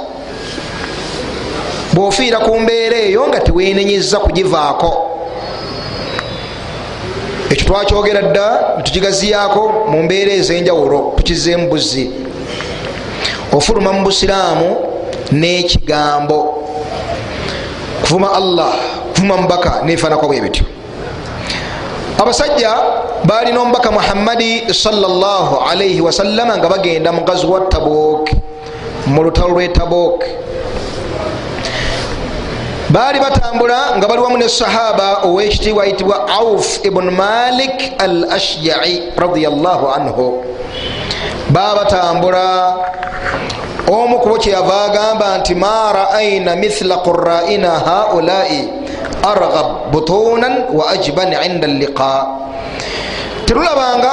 bwofiira 1.92 2.38
ku 2.38 2.60
mbeera 2.60 2.96
eyo 2.96 3.28
nga 3.28 3.40
tewenenyeza 3.40 4.18
kugivaako. 4.18 5.10
Ekyo 7.50 7.64
twakyogera 7.66 8.22
dda 8.22 8.74
netukigaziyako 8.76 9.86
mu 9.90 10.02
mbeera 10.02 10.32
ez'enjawulo 10.32 11.12
tukizeemu 11.16 11.68
buzzi. 11.68 12.10
Ofuluma 13.52 13.92
mu 13.92 14.04
busiraamu 14.04 14.76
n'ekigambo. 15.32 16.38
Kuvuma 18.02 18.32
allah 18.32 18.74
kuvuma 19.20 19.36
mubaka 19.36 19.82
nefanako 19.84 20.26
bwe 20.28 20.40
bityo 20.40 20.64
abasajja 22.18 22.72
balina 23.24 23.60
omubaka 23.60 23.90
muhammadi 23.92 24.74
salaalaihi 24.74 26.00
wasallama 26.00 26.56
nga 26.56 26.68
bagenda 26.68 27.12
mu 27.12 27.20
gazi 27.24 27.44
wa 27.46 27.60
tabuk 27.68 28.30
mu 29.06 29.22
lutalo 29.22 29.48
lwe 29.48 29.68
tabuk. 29.68 30.24
Baali 32.90 33.20
batambula 33.20 33.96
nga 33.96 34.08
bali 34.08 34.20
wamu 34.20 34.38
ne 34.38 34.48
sahaba 34.48 35.22
owekitiibwa 35.24 35.84
ayitibwa 35.84 36.28
auf 36.28 36.84
ibn 36.84 37.10
malik 37.10 37.92
al 37.98 38.24
ashjai 38.32 39.12
radiallahu 39.16 39.88
anhu. 39.88 40.44
Baba 41.50 41.84
batambula 41.84 42.76
omu 43.88 44.18
kubo 44.18 44.36
kyeyava 44.38 44.84
agamba 44.84 45.38
nti 45.38 45.54
ma 45.54 45.92
raaina 45.92 46.56
mithla 46.56 46.96
quraina 46.96 47.70
haulai 47.78 48.79
arghab 49.22 49.92
butunan 49.92 50.72
wa 50.72 50.90
ajban 50.90 51.32
inda 51.32 51.66
liqa 51.68 52.26
terulabanga 53.46 54.12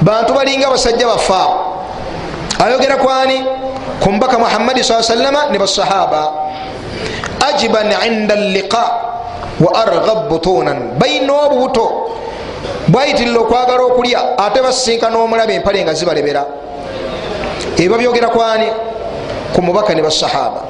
bantu 0.00 0.32
balinga 0.34 0.68
abasajja 0.68 1.06
bafa 1.06 1.44
ayogera 2.64 2.96
kwani 2.96 3.44
ku 4.00 4.08
mubaka 4.12 4.38
muhammadi 4.38 4.84
saa 4.84 5.02
sallama 5.02 5.50
ne 5.50 5.58
basahaba 5.58 6.22
ajiban 7.52 7.90
inda 8.06 8.34
liqa 8.36 8.84
wa 9.60 9.70
arghab 9.74 10.28
butunan 10.30 10.94
balina 10.98 11.32
obubuto 11.50 12.14
bwayitirira 12.88 13.40
okwagala 13.40 13.82
okulya 13.90 14.38
ate 14.38 14.62
basinkana 14.62 15.18
omulaba 15.18 15.52
empale 15.52 15.82
nga 15.84 15.94
zibalebera 15.94 16.42
ebyo 17.76 17.98
byogera 17.98 18.28
kwani 18.30 18.68
ku 19.52 19.58
mubaka 19.62 19.94
ne 19.94 20.02
basahaba 20.02 20.67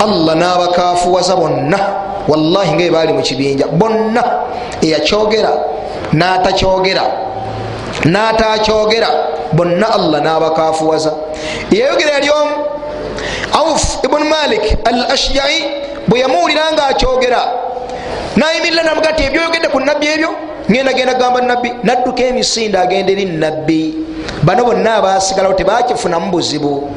allah 0.00 0.34
n'abakafuwaza 0.36 1.36
bonna 1.36 1.78
wallahi 2.28 2.72
nga 2.74 2.84
ebaali 2.84 3.12
mu 3.12 3.22
kibinja 3.22 3.66
bonna 3.66 4.22
eyakyogera 4.82 5.52
n'atakyogera 6.12 7.04
n'atakyogera 8.04 9.08
bonna 9.52 9.86
allah 9.94 10.20
n'abakafuwaza 10.20 11.12
eyayogera 11.72 12.10
yali 12.12 12.30
omu 12.30 12.54
auf 13.52 13.98
ibuni 14.04 14.24
malik 14.24 14.64
al 14.84 15.00
ashjai 15.12 15.60
bwe 16.08 16.20
yamuwulira 16.20 16.72
nga 16.72 16.86
akyogera 16.86 17.40
nayimirira 18.36 18.82
namuga 18.82 19.12
ti 19.12 19.22
ebyoyogedde 19.24 19.68
ku 19.68 19.80
nabbi 19.80 20.06
ebyo? 20.06 20.30
Ngenda 20.70 20.92
genda 20.92 21.14
kugamba 21.14 21.40
nabbi 21.40 21.72
nadduka 21.82 22.22
emisinde 22.24 22.78
agenda 22.78 23.12
eri 23.12 23.24
nabbi 23.24 23.94
bano 24.42 24.64
bonna 24.64 24.94
abasigalawo 24.94 25.54
tebakifunamu 25.54 26.30
buzibu 26.30 26.90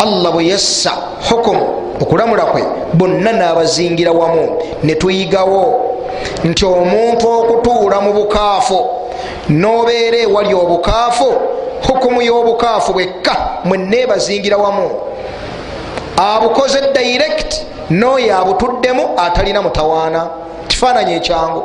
allah 0.00 0.32
bwe 0.32 0.46
yassa 0.46 0.92
hukumu 1.30 1.66
okulamula 2.00 2.42
kwe 2.42 2.62
bonna 2.94 3.32
n'abazingira 3.32 4.12
wamu 4.12 4.62
netuyigawo 4.82 5.62
nti 6.44 6.64
omuntu 6.64 7.24
okutuula 7.38 8.00
mu 8.00 8.12
bukaafu 8.12 8.78
nobeera 9.48 10.18
ewali 10.18 10.54
obukaafu 10.54 11.28
hukumu 11.86 12.22
y'obukaafu 12.22 12.92
bwekka 12.92 13.36
mwenebazingira 13.64 14.56
wamu. 14.56 14.90
Abukoze 16.16 16.80
direct 16.80 17.66
noyo 17.90 18.38
abutuddemu 18.38 19.08
atalina 19.16 19.62
mutawaana. 19.62 20.26
Kifaananyi 20.68 21.14
ekyangu. 21.14 21.62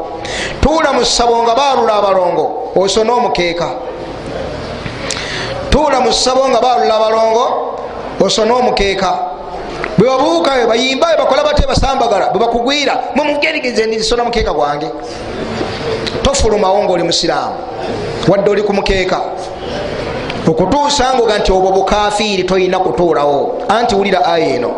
Tuula 0.62 0.94
mu 0.94 1.06
ssabo 1.06 1.44
nga 1.44 1.56
baalula 1.56 1.94
abalongo 1.96 2.72
osona 2.76 3.14
omukeeka. 3.14 3.70
Tuula 5.70 6.00
mu 6.00 6.14
ssabo 6.14 6.50
nga 6.50 6.62
baalula 6.62 6.96
abalongo 6.96 7.46
osona 8.20 8.54
omukeeka 8.56 9.20
bwe 9.98 10.08
babuukayo 10.08 10.68
bayimbayo 10.68 11.18
bakola 11.18 11.44
bate 11.44 11.68
basambagala 11.68 12.30
bwe 12.30 12.40
bakugwira 12.40 13.04
mumugerigeze 13.16 13.86
ndisona 13.86 14.24
mukeeka 14.24 14.54
gwange. 14.54 14.88
Tofulumawo 16.22 16.84
ngaoli 16.84 17.04
musiraamu 17.04 17.56
wadde 18.28 18.52
oli 18.52 18.64
ku 18.64 18.74
mukeeka. 18.74 19.22
Okutuusa 20.48 21.14
ngoga 21.16 21.38
nti 21.38 21.52
obwo 21.52 21.72
bukafiiri 21.72 22.44
toyina 22.44 22.80
kutuulawo. 22.80 23.62
Anti 23.70 23.96
wulira 23.96 24.26
aya 24.26 24.48
eno. 24.48 24.72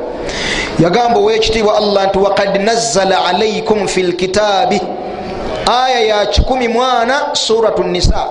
Yagamba 0.80 1.20
owekitiibwa 1.20 1.78
allah 1.78 2.08
nti 2.08 2.18
wakad 2.18 2.62
nazzala 2.62 3.26
alaikum 3.26 3.88
fi 3.88 4.04
lkitaabi 4.04 4.82
aya 5.86 6.00
ya 6.00 6.26
14 6.26 7.34
suratu 7.34 7.84
nisa 7.84 8.28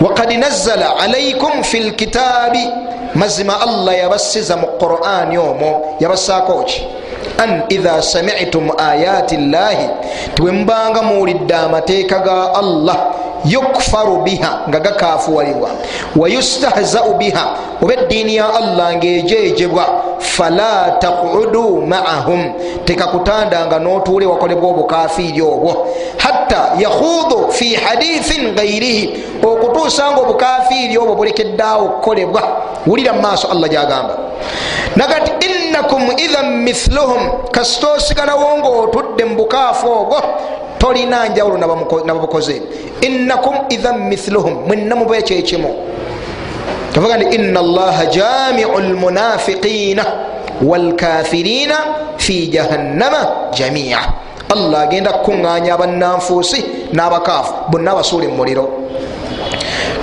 wakad 0.00 0.32
nazzala 0.32 0.96
alaikum 0.96 1.62
fi 1.62 1.80
lkitaabi 1.80 2.68
mazima 3.14 3.60
allah 3.60 3.98
yabasiza 3.98 4.56
mu 4.56 4.66
qurani 4.66 5.38
omwo 5.38 5.96
yabassaako 6.00 6.62
ki? 6.64 6.86
An 7.38 7.62
idha 7.68 8.02
samitum 8.02 8.70
ayati 8.78 9.36
llahi 9.36 9.88
tiwemubanga 10.34 11.02
muwulidde 11.02 11.54
amateeka 11.54 12.18
ga 12.18 12.54
allah 12.54 12.98
yukfaru 13.44 14.16
biha 14.16 14.60
nga 14.68 14.80
gakafuwalibwa 14.80 15.70
wayustahzau 16.16 17.14
biha 17.14 17.56
oba 17.82 17.94
eddiini 17.94 18.36
ya 18.36 18.54
allah 18.54 18.96
ngaejejebwa 18.96 19.86
fala 20.18 20.96
taqudu 20.98 21.86
maahum 21.86 22.52
tekakutandanga 22.84 23.78
notuule 23.78 24.26
wakolebwa 24.26 24.70
obukafiiri 24.70 25.42
obwo. 25.42 25.86
Hatta 26.16 26.72
yakhudu 26.78 27.52
fi 27.52 27.74
hadithin 27.74 28.54
gairihi 28.54 29.24
okutuusa 29.42 30.10
nga 30.10 30.20
obukafiiri 30.20 30.98
obwo 30.98 31.14
bulekeddaawo 31.14 31.84
okukolebwa 31.84 32.61
wulira 32.86 33.12
mumaaso 33.12 33.48
allah 33.48 33.68
gyagamba 33.70 34.14
nagati 34.96 35.32
innakum 35.46 36.02
idhan 36.16 36.62
mithluhum 36.62 37.48
kasita 37.52 37.88
osigalawo 37.92 38.58
ngaotudde 38.58 39.24
mu 39.24 39.34
bukaafu 39.36 39.86
obwo 39.90 40.18
tolina 40.78 41.28
njawulo 41.28 41.56
nababukoze 42.04 42.62
innakum 43.00 43.54
idhan 43.68 43.98
mithluhum 44.10 44.54
mwenna 44.66 44.96
muba 44.96 45.16
ekyekimu 45.16 45.70
kavuga 46.94 47.16
nti 47.18 47.36
ina 47.36 47.60
allaha 47.60 48.06
jamiu 48.06 48.78
lmunafiqina 48.80 50.04
walkafirina 50.62 51.76
fi 52.16 52.46
jahannama 52.48 53.26
jamia 53.54 53.98
allah 54.52 54.80
agenda 54.82 55.12
kukuŋŋanya 55.12 55.74
abannanfuusi 55.74 56.64
n'abakaafu 56.92 57.52
bonna 57.70 57.90
abasuule 57.92 58.28
mu 58.28 58.36
muliro 58.36 58.64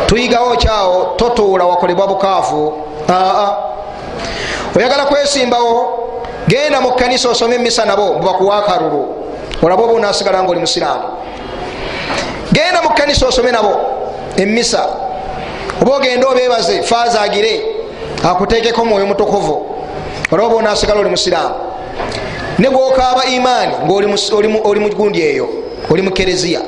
tuyigawo 0.08 0.56
kyawo 0.56 1.14
totuula 1.16 1.66
wakolebwa 1.66 2.08
bukaafu 2.08 2.74
aa. 3.10 3.56
Oyagala 4.78 5.06
kwesimbawo 5.06 6.00
genda 6.48 6.82
mu 6.82 6.92
kanisa 6.92 7.30
osome 7.30 7.56
emisa 7.56 7.86
nabo 7.86 8.14
mubakuwa 8.14 8.58
akalulu 8.58 9.16
olaba 9.64 9.84
oba 9.84 9.94
onasigala 9.94 10.44
nga 10.44 10.52
oli 10.52 10.60
musiraamu. 10.60 11.04
Genda 12.54 12.82
mu 12.82 12.90
kanisa 12.90 13.28
osome 13.28 13.52
nabo 13.52 13.76
emisa 14.38 14.86
oba 15.82 15.96
ogende 15.96 16.26
obebaze 16.26 16.84
fazagire 16.84 17.62
akutekeko 18.24 18.86
mwoyo 18.86 19.06
mutukuvu. 19.06 19.76
Olaba 20.32 20.48
oba 20.48 20.56
onasigala 20.56 21.00
oli 21.00 21.10
musiraamu. 21.10 21.56
Ne 22.60 22.70
gwokaaba 22.70 23.26
imaani 23.26 23.74
ngaoli 23.86 24.80
mugundi 24.80 25.22
eyo 25.22 25.50
oli 25.90 26.02
mu 26.02 26.12
kereziya 26.12 26.62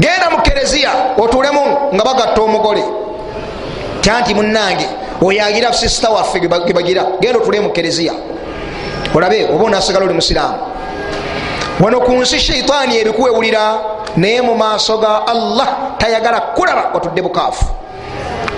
genda 0.00 0.30
mu 0.30 0.42
kereziya 0.42 0.90
otulemu 1.18 1.94
nga 1.94 2.04
bagatta 2.04 2.40
omugole. 2.42 2.82
Kyanti 4.00 4.34
munange 4.34 4.86
oyagira 5.20 5.72
sisita 5.72 6.10
waffe 6.10 6.40
gebagira 6.40 7.06
genda 7.20 7.38
otule 7.38 7.60
mu 7.60 7.70
kereziya 7.70 8.12
olabe 9.14 9.48
oba 9.52 9.64
onasigala 9.64 10.04
oli 10.04 10.14
musiraamu. 10.14 10.58
Wano 11.80 12.00
ku 12.00 12.12
nsi 12.12 12.38
sheitaani 12.40 12.96
ebikuwewulira 12.98 13.80
naye 14.16 14.42
mu 14.42 14.54
maaso 14.54 14.98
ga 14.98 15.26
allah 15.26 15.68
tayagala 15.98 16.40
kulaba 16.54 16.90
watudde 16.94 17.22
bukaafu 17.22 17.64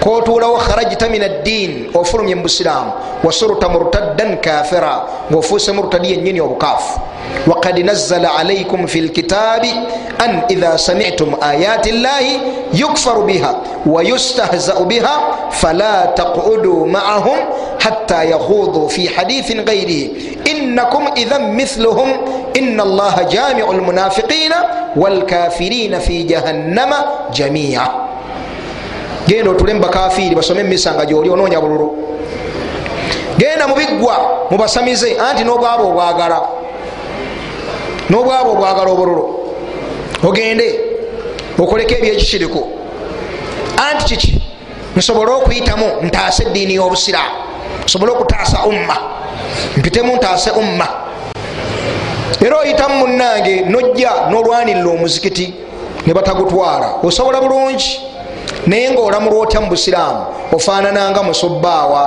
kotuulawo 0.05 0.57
kharajta 0.61 1.09
min 1.09 1.23
addiin 1.23 1.90
ofulumye 1.95 2.35
mu 2.35 2.43
busiraamu 2.43 2.93
wasurta 3.25 3.69
murtaddan 3.69 4.37
kafira 4.37 5.03
ngaofuuse 5.33 5.73
murtadi 5.73 6.11
yennyini 6.12 6.40
obukaafu. 6.40 7.01
Wakad 7.47 7.79
nazzala 7.85 8.35
alaikum 8.37 8.87
fi 8.87 9.01
lkitaabi 9.01 9.71
an 10.19 10.43
idha 10.49 10.79
samitum 10.79 11.35
ayati 11.40 11.93
llahi 11.93 12.40
yukfaru 12.75 13.23
biha 13.25 13.55
wayustahzau 13.87 14.85
biha 14.85 15.21
fala 15.51 16.07
taqudu 16.14 16.87
maahum 16.87 17.38
hatta 17.79 18.25
yakhuduu 18.25 18.88
fi 18.88 19.07
hadithin 19.07 19.64
gairihi 19.64 20.38
innakum 20.45 21.09
idhan 21.17 21.53
mithluhum 21.53 22.09
ina 22.55 22.83
allaha 22.83 23.25
jamiu 23.25 23.73
lmunafiqina 23.73 24.57
walkafirina 24.97 26.01
fi 26.01 26.25
jahannama 26.25 27.05
jamia 27.33 28.04
genda 29.27 29.51
otule 29.51 29.75
mubakafiiri 29.75 30.35
basome 30.35 30.61
emisa 30.61 30.95
nga 30.95 31.07
gyoli 31.07 31.31
onoonya 31.31 31.61
bululu. 31.61 31.99
Genda 33.39 33.69
mubiggwa 33.69 34.47
mubasamize 34.51 35.17
anti 35.31 35.45
nobwaba 35.45 35.83
obwagala. 35.85 36.41
Nobwaba 38.11 38.51
obwagala 38.51 38.91
obululu. 38.91 39.25
Ogende 40.23 40.81
okoleko 41.59 41.95
ebyekikiriku 41.95 42.63
anti 43.91 44.05
kiki? 44.05 44.43
Nsobole 44.97 45.33
okuyitamu 45.33 45.87
ntaase 46.03 46.43
eddiini 46.43 46.75
y'obusiraamu 46.75 47.37
nsobole 47.85 48.13
okutaasa 48.13 48.65
umma. 48.65 48.97
Mpitemu 49.77 50.17
ntaase 50.17 50.51
umma. 50.51 50.89
Era 52.41 52.59
oyitamu 52.59 53.07
munange 53.07 53.61
nojja 53.61 54.11
nolwanirira 54.31 54.91
omuzikiti 54.91 55.55
ne 56.07 56.15
batagutwala. 56.15 56.95
Osobola 57.03 57.41
bulungi 57.41 58.01
naye 58.66 58.90
ngaolamulwa 58.90 59.40
otya 59.42 59.61
mu 59.61 59.68
busiraamu 59.68 60.24
ofaanananga 60.53 61.22
musubbaawa 61.22 62.03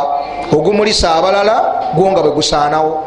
ogumulisa 0.52 1.16
abalala 1.16 1.56
gwo 1.96 2.12
nga 2.12 2.22
bwe 2.22 2.32
gusaanawo. 2.32 3.04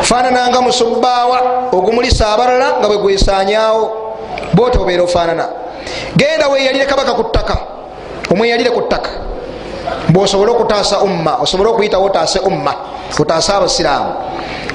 Ofaanananga 0.00 0.60
musubbaawa 0.60 1.38
ogumulisa 1.72 2.32
abalala 2.32 2.78
nga 2.78 2.88
bwe 2.88 2.98
gwesanyawo 2.98 3.90
boota 4.54 4.80
obeera 4.80 5.02
ofaanana. 5.02 5.48
Genda 6.16 6.48
weyalire 6.48 6.86
kabaka 6.86 7.12
ku 7.14 7.22
ttaka 7.24 7.56
omweyalire 8.30 8.70
ku 8.70 8.82
ttaka. 8.82 9.10
Bwosobole 10.08 10.50
okutaasa 10.50 11.00
umma 11.00 11.36
osobole 11.42 11.70
okuyitawo 11.70 12.06
otaase 12.06 12.38
umma 12.38 12.74
otaase 13.20 13.52
abasiraamu. 13.52 14.12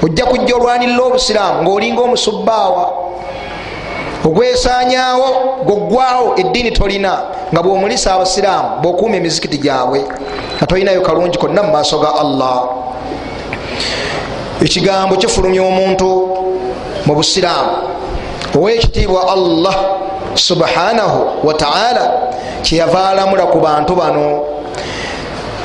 Ojja 0.04 0.26
kujja 0.26 0.56
olwanirira 0.56 1.04
obusiraamu 1.04 1.63
ngaolinga 1.63 2.02
omusubbaawa 2.02 3.01
ogwesanyawo 4.26 5.28
gwoggwawo 5.66 6.36
eddiini 6.38 6.72
tolina 6.72 7.22
nga 7.54 7.64
bwomulisa 7.64 8.14
abasiraamu 8.14 8.70
bwokuuma 8.82 9.16
emizikiti 9.16 9.58
gyabwe 9.58 10.06
nga 10.58 10.66
tolinayo 10.68 11.02
kalungi 11.02 11.38
konna 11.38 11.64
mu 11.64 11.72
maaso 11.72 12.00
ga 12.00 12.16
allah. 12.16 12.64
Ekigambo 14.62 15.16
kifulumya 15.16 15.62
omuntu 15.64 16.38
mu 17.06 17.14
busiraamu. 17.16 17.72
Owekitiibwa 18.56 19.32
allah 19.32 19.76
subhanahu 20.36 21.20
wataala 21.44 22.12
kyeyava 22.62 23.10
alamula 23.10 23.46
ku 23.46 23.60
bantu 23.60 23.96
bano. 23.96 24.46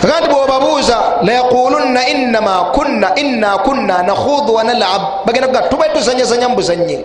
Aga 0.05 0.21
nti 0.21 0.29
bwobabuuza 0.29 0.97
layaqulunna 1.23 2.09
inama 2.09 2.65
kunna 2.73 3.15
inna 3.15 3.59
kunna 3.59 4.03
nakhudu 4.03 4.55
wanalab 4.55 5.03
bagenda 5.27 5.49
kuga 5.49 5.63
tubae 5.69 5.89
tuzanyazanya 5.89 6.49
mu 6.49 6.55
buzanye 6.55 7.05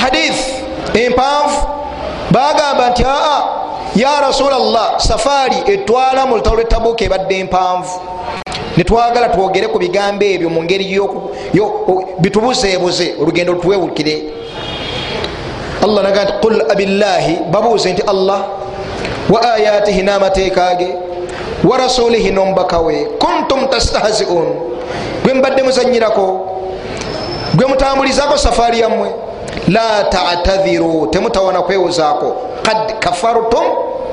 muhadith 0.00 0.64
empanvu 0.94 1.66
bagamba 2.30 2.90
nti 2.90 3.04
aa 3.06 3.42
ya 3.96 4.20
rasula 4.20 4.58
llah 4.58 5.00
safaari 5.00 5.56
etwala 5.66 6.26
mu 6.26 6.36
lutalo 6.36 6.56
lwetabuuka 6.56 7.04
ebadde 7.04 7.38
empanvu 7.38 8.00
netwagala 8.76 9.28
twogere 9.28 9.68
ku 9.68 9.78
bigambo 9.78 10.24
ebyo 10.24 10.48
mu 10.48 10.62
ngeri 10.62 11.00
bitubuzeebuze 12.20 13.14
olugendo 13.20 13.52
lutuwewukire 13.52 14.24
allah 15.84 16.02
naga 16.02 16.24
nti 16.24 16.32
qul 16.40 16.64
abillahi 16.72 17.38
babuuze 17.52 17.92
nti 17.92 18.02
allah 18.02 18.40
wa 19.28 19.54
ayatihi 19.54 20.02
n'amateeka 20.02 20.74
ge 20.74 20.88
wa 21.64 21.76
rasulihi 21.76 22.30
nomubaka 22.30 22.78
we 22.80 23.04
kuntum 23.18 23.68
tastahziun 23.68 24.48
gwe 25.24 25.34
mubadde 25.34 25.62
muzanyirako 25.62 26.26
gwe 27.54 27.66
mutambulizako 27.66 28.38
safaari 28.38 28.80
yammwe 28.80 29.29
la 29.70 30.04
tatadhiru 30.04 31.06
temutawana 31.06 31.62
kwewozaako 31.62 32.36
kad 32.62 32.98
kafartum 32.98 33.64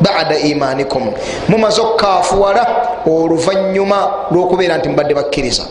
bada 0.01 0.37
imanikum 0.37 1.13
mumaze 1.49 1.81
okukafuwala 1.81 2.67
oluvanyuma 3.05 4.13
lwokubeera 4.31 4.77
nti 4.77 4.89
mubadde 4.89 5.13
bakkiriza 5.13 5.63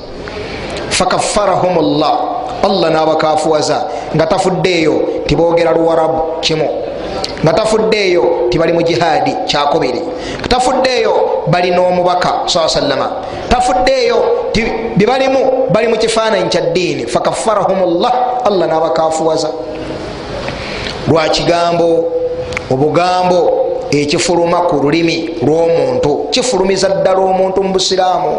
fakaffarahum 0.88 1.98
llah 1.98 2.18
allah 2.64 2.90
nabakafuwaza 2.90 3.84
nga 4.16 4.26
tafuddeeyo 4.26 5.02
tibogera 5.26 5.72
luwarabu 5.72 6.20
kimu 6.40 6.68
nga 7.44 7.52
tafuddeeyo 7.52 8.24
tibali 8.50 8.72
mu 8.72 8.82
jihaadi 8.82 9.36
kyakubiri 9.46 10.02
tafuddeeyo 10.48 11.44
balina 11.46 11.80
omubaka 11.80 12.32
saa 12.46 12.68
sallama 12.68 13.10
tafuddeeyo 13.48 14.24
bebalimu 14.96 15.68
bali 15.70 15.88
mu 15.88 15.96
kifaananyi 15.96 16.48
kya 16.48 16.60
ddiini 16.60 17.06
fakaffarahum 17.06 18.00
llah 18.00 18.14
allah 18.44 18.68
nabakafuwaza 18.68 19.48
lwakigambo 21.08 22.12
obugambo 22.70 23.38
ekifuluma 23.90 24.66
ku 24.66 24.76
lulimi 24.76 25.38
lw'omuntu. 25.42 26.28
Kifulumiza 26.30 26.88
ddala 26.88 27.18
omuntu 27.18 27.62
mu 27.62 27.72
busiraamu. 27.72 28.38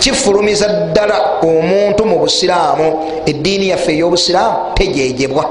Kifulumiza 0.00 0.68
ddala 0.68 1.40
omuntu 1.42 2.04
mu 2.04 2.18
busiraamu. 2.18 3.22
Eddiini 3.26 3.68
yaffe 3.68 3.92
ey'obusiraamu 3.92 4.74
tejejebwa 4.74 5.44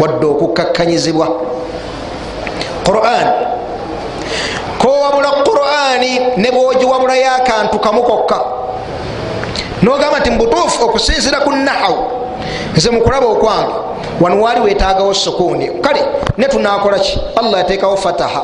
wadde 0.00 0.26
okukakkanyizibwa. 0.26 1.28
Quran. 2.84 3.26
Kowabula 4.78 5.30
qurani 5.44 6.20
ne 6.36 6.50
bwogiwabulayo 6.50 7.30
akantu 7.36 7.78
kamu 7.78 8.02
kokka. 8.02 8.40
Nogamba 9.82 10.20
nti 10.20 10.30
mubutuufu 10.30 10.84
okusinzira 10.84 11.40
ku 11.40 11.50
nahawu 11.52 11.98
nze 12.76 12.90
mukulaba 12.90 13.26
okwange 13.26 13.74
wano 14.20 14.40
waali 14.42 14.60
wetagawo 14.60 15.14
sukuuni 15.14 15.70
kale 15.80 16.00
ne 16.38 16.46
tunakolaki 16.46 17.18
allah 17.36 17.58
yateekawo 17.58 17.96
fataha. 17.96 18.42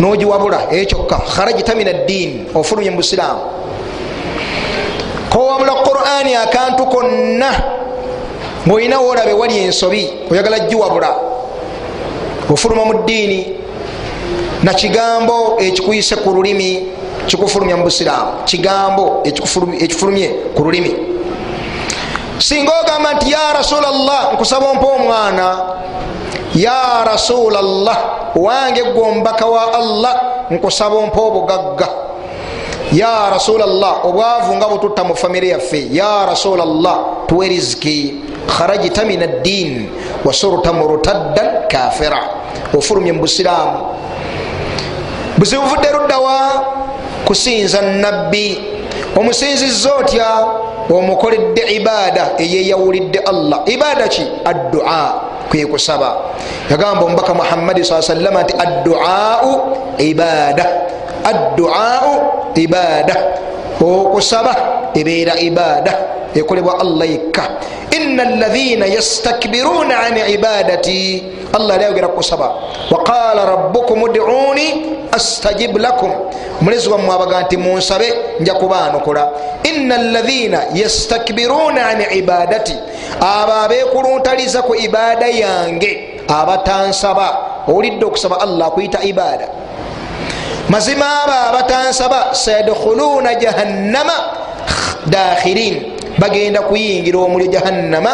Nogiwabula 0.00 0.60
ekyokka 0.72 1.16
kharajita 1.18 1.74
min 1.74 1.88
addiini 1.88 2.46
ofulumye 2.54 2.90
mu 2.90 2.96
busiraamu 2.96 3.40
kowabula 5.32 5.72
qurani 5.74 6.34
akantu 6.34 6.86
konna 6.86 7.50
ngaolina 8.68 9.00
woolabe 9.00 9.32
wali 9.32 9.58
ensobi 9.58 10.10
oyagala 10.30 10.58
giwabula 10.58 11.16
ofuluma 12.50 12.84
mu 12.84 12.94
ddiini 12.94 13.56
nakigambo 14.62 15.56
ekikuyise 15.60 16.16
ku 16.16 16.30
lulimi 16.30 16.88
kikufulumya 17.26 17.76
mu 17.76 17.84
busiraamu 17.84 18.32
kigambo 18.44 19.22
ekifulumye 19.80 20.28
ku 20.54 20.62
lulimi 20.62 20.92
singa 22.38 22.72
ogamba 22.80 23.14
nti 23.14 23.30
ya 23.32 23.52
rasulllah 23.52 24.32
nkusaba 24.34 24.66
ompa 24.66 24.86
omwana. 24.86 25.48
Ya 26.54 27.04
rasulllah 27.04 27.98
wange 28.36 28.82
gwe 28.82 29.02
omubaka 29.02 29.46
wa 29.46 29.74
allah 29.74 30.14
nkusaba 30.50 30.96
ompa 30.96 31.20
obugagga. 31.20 31.88
Ya 32.92 33.30
rasulllah 33.30 34.04
obwavu 34.06 34.56
nga 34.56 34.68
bututta 34.68 35.04
mu 35.04 35.16
famire 35.16 35.48
yaffe 35.48 35.88
ya 35.90 36.26
rasulllah 36.26 37.26
tuwe 37.26 37.48
riziki 37.48 38.14
kharajita 38.46 39.04
min 39.04 39.22
addin 39.22 39.88
wasurta 40.24 40.72
murtaddan 40.72 41.68
kafira. 41.68 42.20
Ofulumye 42.74 43.12
mu 43.12 43.20
busiraamu. 43.20 43.78
Buzibu 45.38 45.62
buvudde 45.62 45.88
ruddawa 45.92 46.64
kusinza 47.24 47.82
nabbi 47.82 48.75
omusinziza 49.16 49.94
otya 49.94 50.28
omukoledde 50.90 51.62
ibaada 51.76 52.30
eyeyawulidde 52.38 53.18
allah. 53.18 53.62
Ibaada 53.66 54.08
ki? 54.08 54.24
Addua 54.44 55.14
kwekusaba 55.50 56.16
yagamba 56.70 57.04
omubaka 57.04 57.34
muhammadi 57.34 57.84
saa 57.84 58.02
sallama 58.02 58.42
nti 58.42 58.54
adduau 58.58 59.76
ibaada. 59.98 60.66
Adduau 61.24 62.10
ibaada 62.54 63.16
okusaba 63.80 64.56
ebeera 64.94 65.38
ibaada 65.40 65.98
ekolebwa 66.34 66.80
allah 66.80 67.10
yekka 67.10 67.42
ina 67.96 68.22
alaina 68.22 68.86
yastakbiruna 68.86 69.98
an 69.98 70.16
ibadati 70.16 71.24
allah 71.52 71.74
ali 71.74 71.84
ayogera 71.84 72.08
kukusaba. 72.08 72.52
Waqala 72.90 73.44
rabukum 73.44 74.02
uduuni 74.02 74.96
astajib 75.12 75.76
lakum. 75.76 76.12
Omulezi 76.60 76.88
wammwe 76.88 77.14
abaga 77.14 77.40
nti 77.40 77.56
munsabe 77.56 78.14
nja 78.40 78.54
kubaanukula 78.54 79.30
ina 79.64 79.94
alaina 79.94 80.60
yastakbiruna 80.74 81.86
an 81.86 82.04
ibadati 82.12 82.74
abo 83.20 83.52
abekuluntaliza 83.52 84.62
ku 84.62 84.74
ibaada 84.74 85.26
yange 85.26 86.20
abatansaba. 86.28 87.38
Owulidde 87.68 88.04
okusaba 88.04 88.40
allah 88.40 88.66
akuyita 88.66 89.02
ibaada 89.02 89.48
mazima 90.68 91.22
abo 91.22 91.32
abatansaba 91.32 92.34
sayadkhuluna 92.34 93.34
jahannama. 93.34 94.12
Dakhirin. 95.06 95.92
Bagenda 96.18 96.62
kuyingira 96.62 97.18
omuli 97.18 97.48
jahannama 97.48 98.10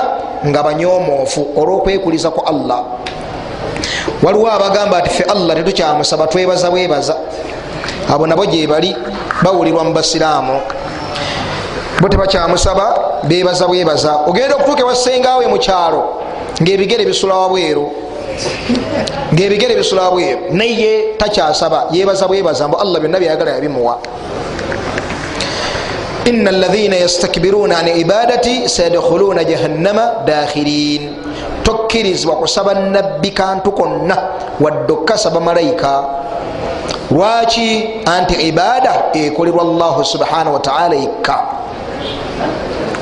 nga 0.46 0.62
banyomoofu 0.62 1.54
olwokwekuliza 1.56 2.30
ku 2.30 2.42
allah. 2.46 2.84
Waliwo 4.22 4.50
abagamba 4.50 5.00
nti 5.00 5.10
fe 5.10 5.24
allah 5.24 5.56
tetukyamusaba 5.56 6.26
twebaza 6.26 6.70
bwebaza 6.70 7.16
abo 8.10 8.26
nabo 8.26 8.46
gyebali 8.46 8.96
bawulirwa 9.42 9.84
mu 9.84 9.92
basiraamu. 9.94 10.60
Bo 12.00 12.08
tebakyamusaba 12.08 13.22
bebaza 13.22 13.66
bwebaza 13.66 14.26
ogenda 14.26 14.54
okutuuka 14.56 14.82
ewasengawe 14.82 15.46
mukyalo 15.46 16.02
ngaebigere 16.62 17.06
bisulawa 17.06 17.48
bweru 17.48 17.86
ngaebigere 19.34 19.76
bisulawa 19.76 20.10
bweru 20.10 20.40
naye 20.52 21.14
takyasaba. 21.18 21.88
Yebaza 21.92 22.28
bwebaza 22.28 22.68
mbu 22.68 22.76
allah 22.76 23.00
byonna 23.00 23.18
byayagala 23.18 23.50
yabimuwa. 23.50 23.98
Ina 26.24 26.50
alaina 26.50 26.96
yastakbiruna 26.96 27.78
an 27.78 27.88
ibadati 27.88 28.68
sayadkhuluna 28.68 29.44
jahannama 29.44 30.12
dakhirin. 30.26 31.14
Tokkirizibwa 31.62 32.36
kusaba 32.36 32.74
nabbi 32.74 33.30
kantu 33.30 33.72
konna 33.72 34.16
wadde 34.60 34.92
okkasaba 34.92 35.40
malayika. 35.40 36.04
Lwaki 37.10 37.84
anti 38.06 38.34
ibada 38.48 39.02
ekolerwa 39.12 39.64
llahu 39.64 40.04
subhanahu 40.04 40.54
wataala 40.54 40.94
yekka 40.96 41.36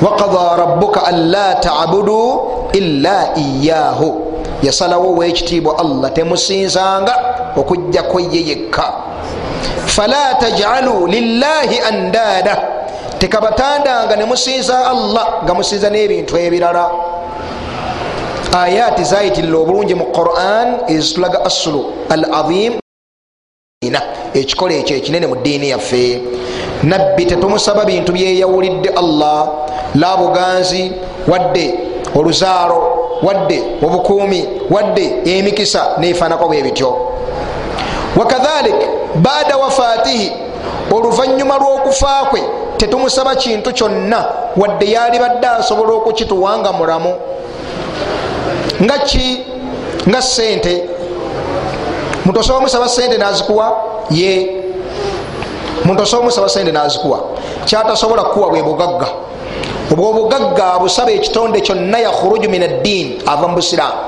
waqada 0.01 0.57
rabuka 0.57 1.05
an 1.05 1.31
la 1.31 1.55
tabudu 1.55 2.41
illa 2.73 3.31
iyahu 3.37 4.30
yasalawo 4.61 5.13
wekitiibwa 5.17 5.79
allah 5.79 6.13
temusinzanga 6.13 7.15
okujjako 7.57 8.19
ye 8.19 8.41
yekka 8.47 8.93
fala 9.85 10.35
tajalu 10.39 11.07
lillahi 11.07 11.79
andada 11.79 12.81
tekabatandanga 13.21 14.15
nemusinza 14.15 14.87
allah 14.89 15.45
nga 15.45 15.53
musinza 15.53 15.89
n'ebintu 15.89 16.33
ebirala. 16.37 16.85
Ayati 18.51 19.03
zayitirira 19.03 19.57
obulungi 19.57 19.95
mu 19.95 20.05
quran 20.17 20.67
ezitulaga 20.89 21.45
asulu 21.45 21.81
al 22.09 22.25
azim 22.41 22.73
ekikola 24.33 24.73
ekyo 24.81 24.97
ekinene 24.97 25.27
mu 25.27 25.35
ddiini 25.37 25.69
yaffe. 25.69 26.21
Nabbi 26.83 27.25
tetumusaba 27.25 27.85
bintu 27.85 28.11
byeyawulidde 28.11 28.89
allah 29.01 29.69
la 29.95 30.17
buganzi 30.17 30.91
wadde 31.27 31.90
oluzaalo 32.15 32.97
wadde 33.23 33.63
obukuumi 33.83 34.49
wadde 34.69 35.21
emikisa 35.25 35.87
nefanako 35.97 36.47
bwe 36.47 36.61
bityo. 36.61 36.97
Wakadhalik 38.17 38.75
baada 39.15 39.57
wafatihi 39.57 40.31
oluvanyuma 40.91 41.57
lw'okufa 41.57 42.25
kwe 42.29 42.41
tetumusaba 42.77 43.35
kintu 43.35 43.73
kyonna 43.73 44.25
wadde 44.57 44.91
yali 44.91 45.19
badde 45.19 45.47
asobola 45.47 45.93
okukituwanga 45.93 46.71
mulamu. 46.73 47.15
Nga 48.83 48.97
ki? 48.97 49.45
Nga 50.09 50.21
sente 50.21 50.89
muntu 52.25 52.39
osobola 52.39 52.59
omusaba 52.59 52.89
sente 52.89 53.17
nazikuwa? 53.17 53.81
Ye. 54.09 54.63
Muntu 55.85 56.03
osobola 56.03 56.23
omusaba 56.23 56.49
sente 56.49 56.71
nazikuwa. 56.71 57.19
Kyatasobola 57.65 58.23
kukuwa 58.23 58.49
bwe 58.49 58.63
bugagga 58.63 59.07
obwo 59.91 60.09
obugagga 60.09 60.73
abusaba 60.73 61.11
ekitonde 61.11 61.61
kyonna 61.61 61.99
yakhuruju 61.99 62.49
min 62.49 62.63
addiini 62.63 63.21
ava 63.27 63.47
mu 63.47 63.55
busiraamu. 63.55 63.99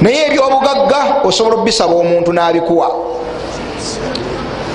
Naye 0.00 0.26
ebyobugagga 0.26 1.24
osobola 1.24 1.56
obisaba 1.56 1.94
omuntu 1.94 2.32
nabikuwa. 2.32 2.88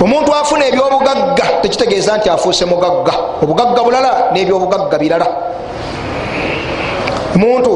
Omuntu 0.02 0.34
afuna 0.34 0.66
ebyobugagga 0.66 1.44
tekitegeeza 1.62 2.16
nti 2.16 2.28
afuuse 2.28 2.64
mugagga. 2.64 3.14
Obugagga 3.42 3.82
bulala 3.82 4.30
nebyobugagga 4.32 4.98
birala. 4.98 5.26
Omuntu 7.34 7.72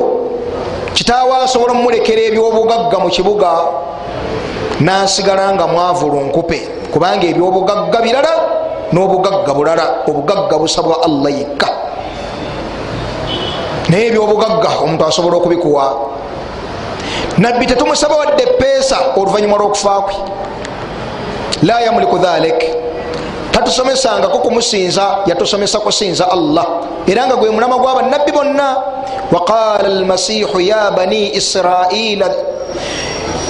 kitaawe 0.95 1.33
asobola 1.45 1.73
omulekera 1.73 2.23
ebyobugagga 2.23 2.99
mu 2.99 3.09
kibuga 3.09 3.51
nasigala 4.81 5.55
nga 5.55 5.67
mwavulunkupe 5.67 6.59
kubanga 6.93 7.27
ebyobugagga 7.27 7.99
birala 8.03 8.60
n'obugagga 8.93 9.53
bulala 9.55 9.85
obugagga 10.09 10.59
busabwa 10.59 11.03
allah 11.05 11.31
yekka 11.31 11.69
naye 13.91 14.07
ebyobugagga 14.07 14.71
omuntu 14.87 15.03
asobola 15.05 15.37
okubikuwa. 15.37 15.85
Nabbi 17.39 17.67
tetumusaba 17.67 18.17
wadde 18.17 18.47
peesa 18.59 19.17
oluvanyuma 19.17 19.57
lw'okufakwe 19.59 20.15
la 21.63 21.81
yamuliku 21.81 22.19
dhalik. 22.19 22.61
Tatusomesangako 23.51 24.39
kumusinza 24.39 25.27
yatusomesa 25.27 25.79
kusinza 25.81 26.31
allah. 26.31 26.67
Era 27.07 27.27
nga 27.27 27.37
gwe 27.37 27.51
mulama 27.51 27.79
gwabannabbi 27.79 28.33
bonna. 28.33 28.77
Waqala 29.33 29.91
almasihu 29.91 30.61
ya 30.61 30.91
bani 30.91 31.35
israila 31.35 32.31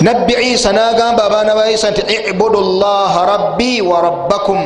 nabbi 0.01 0.33
isa 0.53 0.73
nagamba 0.73 1.25
abaana 1.25 1.55
ba 1.55 1.69
isa 1.69 1.91
nti 1.93 2.01
ibudu 2.33 2.81
llaha 2.81 3.27
rabbi 3.27 3.81
wa 3.85 4.01
rabbakum 4.01 4.57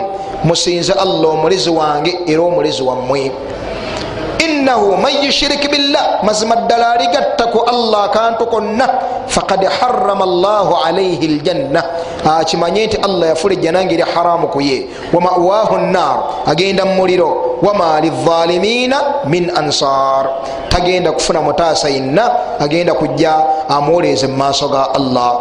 musinze 0.44 0.92
allah 0.92 1.28
omulizi 1.28 1.70
wange 1.70 2.18
era 2.26 2.42
omulizi 2.42 2.82
wammwe. 2.82 3.32
Innahu 4.44 4.96
man 4.96 5.24
yushiriki 5.24 5.68
billah 5.68 6.20
mazima 6.22 6.56
ddala 6.56 6.92
aligatta 6.92 7.46
ku 7.46 7.64
allah 7.64 8.04
akantu 8.04 8.46
konna 8.46 8.88
fakad 9.26 9.64
harama 9.64 10.26
llahu 10.26 10.76
alaihi 10.84 11.28
ljanna 11.40 11.84
akimanye 12.38 12.86
nti 12.86 12.96
allah 12.96 13.28
yafula 13.28 13.54
ejjana 13.54 13.84
nga 13.84 13.92
eri 13.92 14.04
haramu 14.14 14.48
ku 14.48 14.60
ye. 14.60 14.86
Wamawahu 15.12 15.78
nnar 15.78 16.16
agenda 16.46 16.84
mumuliro 16.84 17.58
wama 17.62 18.00
lizalimina 18.00 19.24
min 19.26 19.50
ansar 19.56 20.28
tagenda 20.68 21.12
kufuna 21.12 21.40
mutaasa 21.40 21.88
yenna 21.88 22.30
agenda 22.60 22.94
kujja 22.94 23.34
amwoleze 23.68 24.26
mu 24.26 24.36
maaso 24.36 24.68
ga 24.68 24.94
allah. 24.94 25.40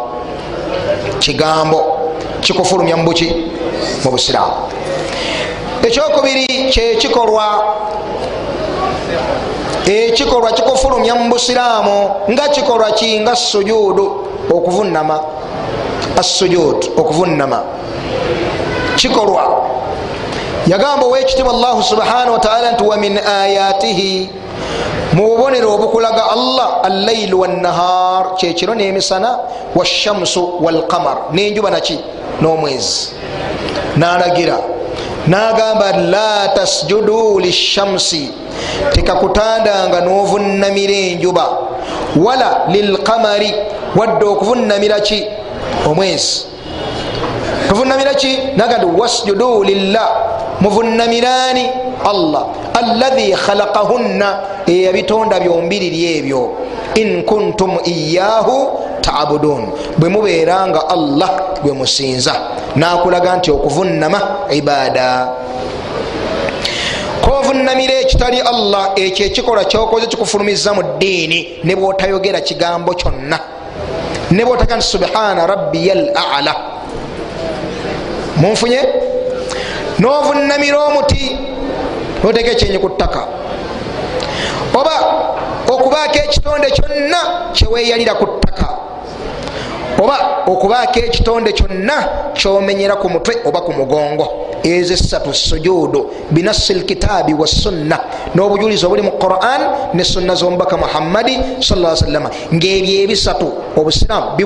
Kigambo 1.19 1.99
kikufulumya 2.41 2.97
mubuki 2.97 3.51
mu 4.03 4.11
busiraamu 4.11 4.53
ekyokubiri 5.87 6.45
kyekikolwa 6.71 7.45
ekikolwa 9.85 10.51
kikufulumya 10.51 11.15
mu 11.15 11.29
busiraamu 11.29 12.11
nga 12.31 12.47
kikolwa 12.47 12.91
ki? 12.91 13.19
Nga 13.19 13.35
sujudu 13.35 14.27
okuvunama. 14.51 15.19
Assujud 16.17 16.91
okuvunama. 16.97 17.61
Kikolwa. 18.95 19.43
Yagamba 20.67 21.05
owekitiibwa 21.05 21.53
allahu 21.53 21.83
subhanahu 21.83 22.33
wataala 22.33 22.71
nti 22.71 22.83
wa 22.83 22.97
min 22.97 23.17
ayatihi 23.17 24.29
mu 25.13 25.27
bubonero 25.27 25.73
obukulaga 25.73 26.31
allah 26.31 26.79
allailu 26.83 27.39
wannahar 27.39 28.35
kyekiro 28.35 28.75
nemisana 28.75 29.39
washamsu 29.75 30.63
walqamar 30.63 31.17
nenjuba 31.31 31.69
naki? 31.69 31.99
N'omwezi. 32.41 33.09
Nalagira 33.97 34.57
nagamba 35.27 35.91
la 36.09 36.47
tasjudu 36.55 37.39
lishamsi. 37.39 38.31
Tekakutandanga 38.93 40.01
novunamira 40.01 40.93
enjuba. 40.93 41.57
Wala 42.15 42.65
lilqamari 42.71 43.53
wadde 43.95 44.25
okuvunamira 44.25 44.99
ki? 44.99 45.25
Omwezi. 45.85 46.45
Tuvunamira 47.69 48.13
ki? 48.13 48.37
Nagandi 48.55 48.85
wasjudu 48.85 49.63
lillah. 49.63 50.09
Muvunamirani 50.61 51.69
allah. 52.05 52.45
Allahi 52.73 53.33
khalaqahunna 53.33 54.39
eyabitonda 54.67 55.39
byombiriri 55.39 56.17
ebyo 56.17 56.51
in 56.95 57.23
kuntum 57.23 57.79
iyahu 57.85 58.82
tabudun. 59.03 59.63
Bwe 59.97 60.09
mubeeranga 60.09 60.89
allah 60.89 61.29
gwe 61.61 61.73
musinza 61.73 62.33
nakulaga 62.75 63.35
nti 63.37 63.51
okuvunama 63.51 64.19
ibada 64.49 65.27
kovunamira 67.21 67.93
ekitali 67.93 68.39
allah 68.41 68.91
ekyo 68.95 69.25
ekikolwa 69.25 69.63
kyokoze 69.65 70.07
kikufulumiza 70.07 70.73
mu 70.73 70.83
ddiini 70.83 71.59
ne 71.63 71.75
bwotayogera 71.75 72.41
kigambo 72.41 72.93
kyonna. 72.93 73.39
Ne 74.31 74.45
bwotaga 74.45 74.75
nti 74.75 74.85
subhana 74.85 75.47
rabbiya 75.47 75.95
l 75.95 76.11
ala. 76.35 76.55
Munfunye? 78.37 78.79
Novunamira 79.99 80.79
omuti 80.83 81.37
noteka 82.23 82.51
ekyenyi 82.51 82.79
ku 82.79 82.89
ttaka. 82.89 83.27
Oba 84.73 84.95
okubaako 85.67 86.17
ekitonde 86.17 86.67
kyonna 86.71 87.19
kyeweyalira 87.53 88.13
ku 88.15 88.25
ttaka 88.25 88.72
oba 90.03 90.43
okubaako 90.47 90.99
ekitonde 90.99 91.51
kyonna 91.53 91.97
kyomenyera 92.33 92.95
ku 92.95 93.09
mutwe 93.09 93.35
oba 93.45 93.61
ku 93.61 93.71
mugongo. 93.71 94.27
Ezo 94.63 94.93
esatu 94.93 95.33
sujudu 95.33 96.09
binasi 96.31 96.73
lkitaabi 96.73 97.33
wassunna 97.33 97.99
n'obujulizi 98.35 98.85
obuli 98.85 99.01
mu 99.01 99.11
quran 99.11 99.61
ne 99.93 100.03
sunna 100.03 100.35
z'omubaka 100.35 100.77
muhammadi 100.77 101.37
salama 101.59 102.29
ngaebyo 102.53 103.03
ebisatu 103.03 103.47
obusiraamu 103.75 104.37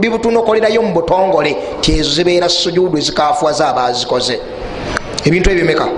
bibutunokolerayo 0.00 0.82
mu 0.82 0.92
butongole 0.94 1.56
tyezo 1.80 2.10
zibeera 2.14 2.48
sujudu 2.48 2.98
ezikafuwa 2.98 3.52
zaabazikoze 3.52 4.40
ebintu 5.24 5.50
ebimeka 5.50 5.88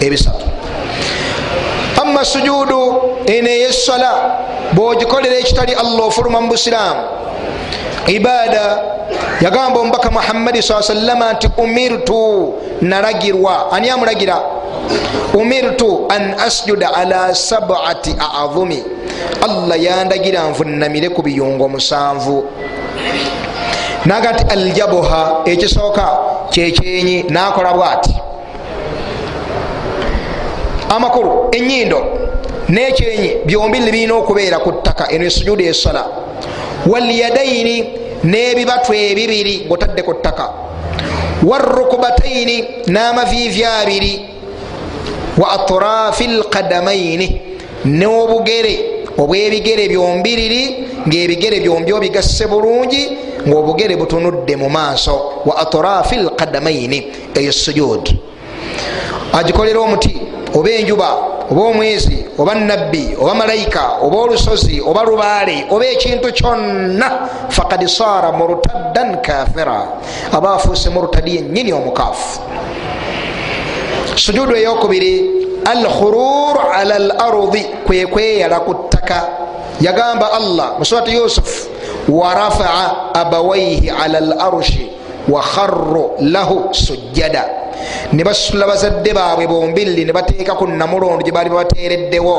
ebisatu. 0.00 0.44
Ama 2.02 2.24
sujudu 2.24 2.80
eno 3.26 3.48
eyesala 3.48 4.12
bwogikolera 4.72 5.36
ekitali 5.38 5.72
allah 5.72 6.06
ofuluma 6.06 6.40
mu 6.40 6.48
busiraamu 6.48 7.00
ibada. 8.06 8.82
Yagamba 9.40 9.80
omubaka 9.80 10.10
muhammadi 10.10 10.62
saa 10.62 10.82
salama 10.82 11.32
nti 11.32 11.48
umirtu 11.56 12.54
nalagirwa. 12.80 13.72
Ani 13.72 13.90
amulagira? 13.90 14.40
Umirtu 15.34 16.06
an 16.08 16.34
asjuda 16.40 16.94
ala 16.94 17.34
sabati 17.34 18.16
aadhumi 18.20 18.82
allah 19.42 19.82
yandagira 19.82 20.48
nvunamire 20.48 21.08
ku 21.08 21.22
biyungo 21.22 21.68
musanvu. 21.68 22.44
Naga 24.04 24.32
nti 24.32 24.44
aljabuha 24.50 25.36
ekisooka 25.44 26.18
kyekyenyi 26.50 27.22
nakola 27.28 27.72
bwati. 27.72 28.14
Amakulu 30.88 31.48
enyindo 31.52 32.06
nekyenyi 32.68 33.36
byombi 33.44 33.78
nibirina 33.78 34.14
okubeera 34.14 34.58
ku 34.58 34.72
ttaka 34.72 35.10
eno 35.10 35.24
esujudu 35.24 35.64
esala 35.64 36.25
walyadaini 36.86 37.84
n'ebibatu 38.24 38.92
ebibiri 38.94 39.66
ngaotadde 39.66 40.02
ku 40.02 40.14
ttaka. 40.14 40.50
Warukubataini 41.42 42.64
n'amaviivi 42.86 43.64
abiri. 43.64 44.20
Wa 45.38 45.52
atrafi 45.52 46.26
lkadamaini 46.26 47.42
n'obugere 47.84 48.74
obwebigere 49.18 49.88
byombiriri 49.88 50.62
ngaebigere 51.08 51.60
byombi 51.60 51.92
obigasse 51.92 52.46
bulungi 52.46 53.02
ngaobugere 53.48 53.96
butunudde 53.96 54.56
mu 54.56 54.68
maaso. 54.68 55.42
Wa 55.44 55.56
atrafi 55.58 56.16
lkadamaini 56.16 57.12
eyo 57.34 57.52
sujud. 57.52 58.16
Agikolera 59.32 59.80
omuti 59.80 60.16
oba 60.54 60.70
enjuba 60.70 61.35
oba 61.50 61.62
omwezi 61.62 62.26
oba 62.38 62.54
nabbi 62.54 63.16
oba 63.20 63.34
malayika 63.34 63.98
oba 64.02 64.16
olusozi 64.16 64.80
oba 64.80 65.02
lubaale 65.02 65.66
oba 65.70 65.86
ekintu 65.86 66.32
kyonna 66.32 67.28
fakad 67.48 67.86
sara 67.86 68.32
murtaddan 68.32 69.22
kafira 69.22 69.88
aba 70.32 70.54
afuuse 70.54 70.90
murtadi 70.90 71.36
yenyini 71.36 71.72
omukaafu. 71.72 72.40
Sujudu 74.16 74.56
eyokubiri 74.56 75.30
alkhurur 75.64 76.56
ala 76.74 76.98
lardi 76.98 77.64
kwekweyala 77.86 78.60
ku 78.60 78.74
ttaka. 78.74 79.28
Yagamba 79.80 80.32
allah 80.32 80.78
musurati 80.78 81.12
yusuf 81.16 81.68
warafaa 82.08 83.12
abawaihi 83.14 83.90
ala 83.90 84.20
larshi 84.20 84.88
wakharru 85.28 86.10
lahu 86.20 86.68
sujjada 86.72 87.44
ne 88.12 88.24
basula 88.24 88.66
bazadde 88.66 89.12
baabwe 89.14 89.46
bombiriri 89.46 90.04
ne 90.04 90.12
bateeka 90.12 90.54
ku 90.54 90.66
namulondo 90.66 91.24
gye 91.24 91.32
baali 91.32 91.50
babateereddewo 91.50 92.36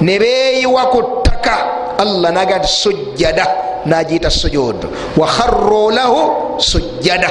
ne 0.00 0.18
beeyiwa 0.18 0.86
ku 0.90 1.02
ttaka 1.02 1.54
allah 1.98 2.30
naga 2.32 2.58
nti 2.58 2.68
sujjada 2.68 3.46
nagiyita 3.86 4.30
sujud 4.30 4.76
wakharru 5.16 5.90
lahu 5.90 6.20
sujjada 6.58 7.30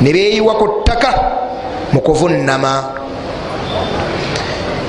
ne 0.00 0.12
beeyiwa 0.12 0.54
ku 0.54 0.66
ttaka 0.82 1.10
mu 1.92 2.00
kuvunnama 2.00 2.84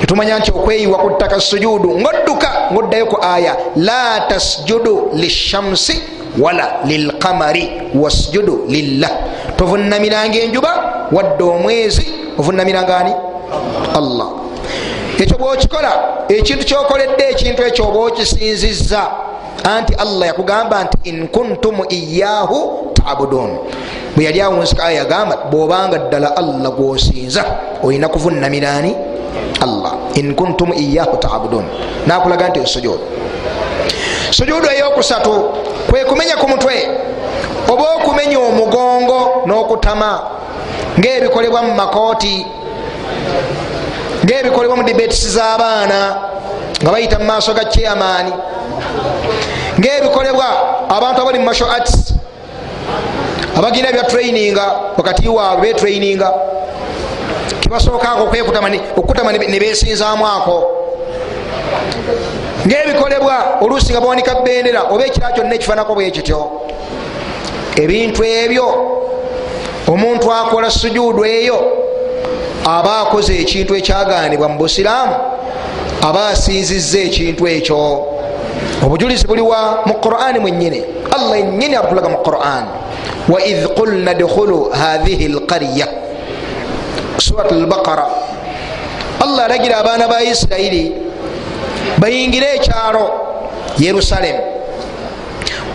etumanya 0.02 0.38
nti 0.38 0.50
okweyiwa 0.50 0.98
ku 0.98 1.08
ttaka 1.16 1.40
sujudu 1.40 1.98
ngodduka 2.00 2.68
ngoddayo 2.72 3.06
ku 3.06 3.16
aya 3.22 3.56
la 3.76 4.26
tasjudu 4.28 5.10
lishamsi 5.14 6.13
wala 6.38 6.84
lilqamari 6.84 7.70
wasjudu 7.94 8.66
lillah. 8.68 9.10
Tovunamiranga 9.56 10.38
enjuba 10.38 10.72
wadde 11.12 11.44
omwezi 11.44 12.06
ovunamiranga 12.38 12.96
ani? 12.96 13.12
Allah. 13.94 14.28
Ekyo 15.18 15.38
bwokikola 15.38 15.92
ekintu 16.28 16.64
kyokoledde 16.64 17.24
ekintu 17.30 17.62
ekyo 17.62 17.88
oba 17.88 17.98
okisinziza 17.98 19.02
anti 19.64 19.94
allah 19.94 20.26
yakugamba 20.26 20.84
nti 20.84 21.08
in 21.08 21.28
kuntum 21.28 21.76
iyahu 21.88 22.90
tabudun. 22.94 23.58
Bwe 24.16 24.24
yali 24.24 24.40
awunsika 24.40 24.84
aya 24.84 24.98
yagamba 24.98 25.36
bwobanga 25.50 25.98
ddala 25.98 26.36
allah 26.36 26.70
gwosinza 26.72 27.44
olina 27.82 28.08
kuvunamirani 28.08 28.94
allah. 29.62 29.92
In 30.14 30.34
kuntum 30.34 30.72
iyahu 30.72 31.16
tabudun. 31.16 31.64
Nakulaga 32.06 32.48
nti 32.48 32.60
esujud 32.60 32.98
sujudu 34.30 34.68
eyokusatu 34.70 35.32
kwe 35.90 36.04
kumenya 36.04 36.36
ku 36.36 36.48
mutwe. 36.48 36.74
Oba 37.72 37.84
okumenya 37.96 38.38
omugongo 38.38 39.42
n'okutama 39.46 40.10
ngaebikolebwa 40.98 41.62
mu 41.62 41.72
makooti 41.74 42.46
ngaebikolebwa 44.24 44.76
mu 44.76 44.82
dibetisi 44.84 45.28
z'abaana 45.28 46.00
nga 46.82 46.90
bayita 46.92 47.18
mu 47.18 47.24
maaso 47.24 47.54
ga 47.54 47.64
chairmaani 47.64 48.32
ngaebikolebwa 49.80 50.46
abantu 50.88 51.20
abali 51.22 51.38
mu 51.38 51.44
martial 51.44 51.70
arts 51.70 52.14
abagenda 53.56 53.92
bya 53.92 54.04
traininga 54.04 54.64
wakati 54.96 55.28
waabwe 55.28 55.72
betraininga 55.72 56.28
kibasookaako 57.60 58.22
okukutama 58.96 59.32
ne 59.32 59.58
besinzaamu 59.60 60.26
ako 60.26 60.56
ngaebikolebwa 62.66 63.60
oluusi 63.60 63.92
nga 63.92 64.00
bawanika 64.00 64.34
bendera 64.34 64.82
oba 64.90 65.06
ekira 65.06 65.32
kyonna 65.32 65.54
ekifanako 65.54 65.94
bwe 65.94 66.10
kityo. 66.10 66.50
Ebintu 67.76 68.24
ebyo 68.24 68.66
omuntu 69.88 70.32
akola 70.32 70.70
sujudu 70.70 71.24
eyo 71.24 71.58
aba 72.64 73.00
akoze 73.00 73.40
ekintu 73.40 73.76
ekyaganibwa 73.76 74.48
mu 74.48 74.58
busiraamu 74.58 75.14
aba 76.02 76.28
asinziza 76.28 76.98
ekintu 76.98 77.48
ekyo. 77.48 78.06
Obujulizi 78.84 79.26
buliwa 79.26 79.82
mu 79.86 79.94
qurani 79.94 80.38
mwenyini 80.38 80.84
allah 81.12 81.38
enyini 81.38 81.76
abutulaga 81.76 82.08
mu 82.08 82.18
quran. 82.18 82.64
Waidh 83.28 83.66
qulna 83.76 84.14
dkhulu 84.14 84.70
hathihi 84.70 85.28
lqarya 85.28 85.88
surat 87.18 87.52
albaqara. 87.52 88.06
Allah 89.20 89.44
alagira 89.44 89.78
abaana 89.78 90.08
ba 90.08 90.22
isirairi 90.22 91.03
bayingire 91.98 92.54
ekyalo 92.54 93.10
yerusalemu 93.78 94.42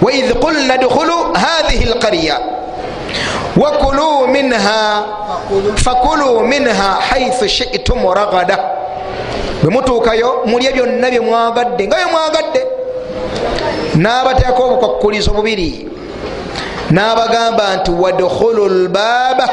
waidh 0.02 0.34
qulna 0.40 0.78
dkhulu 0.78 1.34
hathihi 1.34 1.86
lqarya 1.86 2.40
wakulu 3.58 4.28
minha 4.28 5.04
fakulu 5.76 6.48
minha 6.48 6.98
haithu 7.10 7.50
shitum 7.50 8.14
ragada. 8.14 8.58
Bwemutuukayo 9.64 10.44
mulye 10.46 10.72
byonna 10.72 11.10
byemwagadde 11.10 11.88
nga 11.88 11.98
byemwagadde 11.98 12.62
n'abateeko 13.96 14.64
obukwakulizo 14.64 15.32
bubiri 15.32 15.88
n'abagamba 16.92 17.76
nti 17.76 17.92
wadkhulu 17.92 18.70
lbaaba 18.70 19.50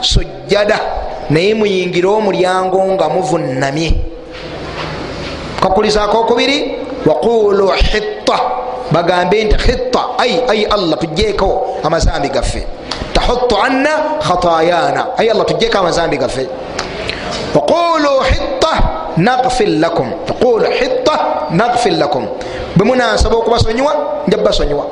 sujjada. 0.00 0.78
Naye 1.30 1.54
muyingire 1.54 2.08
omulyango 2.08 2.84
nga 2.84 3.08
muvunamye 3.08 3.92
kakuliza 5.60 6.02
akokubiri 6.04 6.78
waqulu 7.06 7.70
hitta. 7.72 8.38
Bagambe 8.90 9.44
nti 9.44 9.56
hitta 9.66 10.00
ai 10.18 10.42
ai 10.48 10.64
allah 10.64 10.98
tujjeeko 10.98 11.78
amazambi 11.84 12.28
gaffe. 12.28 12.66
Tahutu 13.12 13.56
anna 13.56 14.18
khatayana 14.20 15.06
ai 15.18 15.28
allah 15.30 15.44
tujjeeko 15.44 15.78
amazambi 15.78 16.16
gaffe. 16.16 16.48
Waqulu 17.54 18.24
hitta 18.30 18.72
nagfir 19.16 19.68
lakum. 19.68 20.12
Qulu 20.40 20.64
hitta 20.70 21.48
nagfir 21.50 21.92
lakum. 21.98 22.26
Bwe 22.76 22.86
munansaba 22.86 23.36
okubasonyiwa 23.36 23.94
nja 24.28 24.38
basonyiwa 24.38 24.86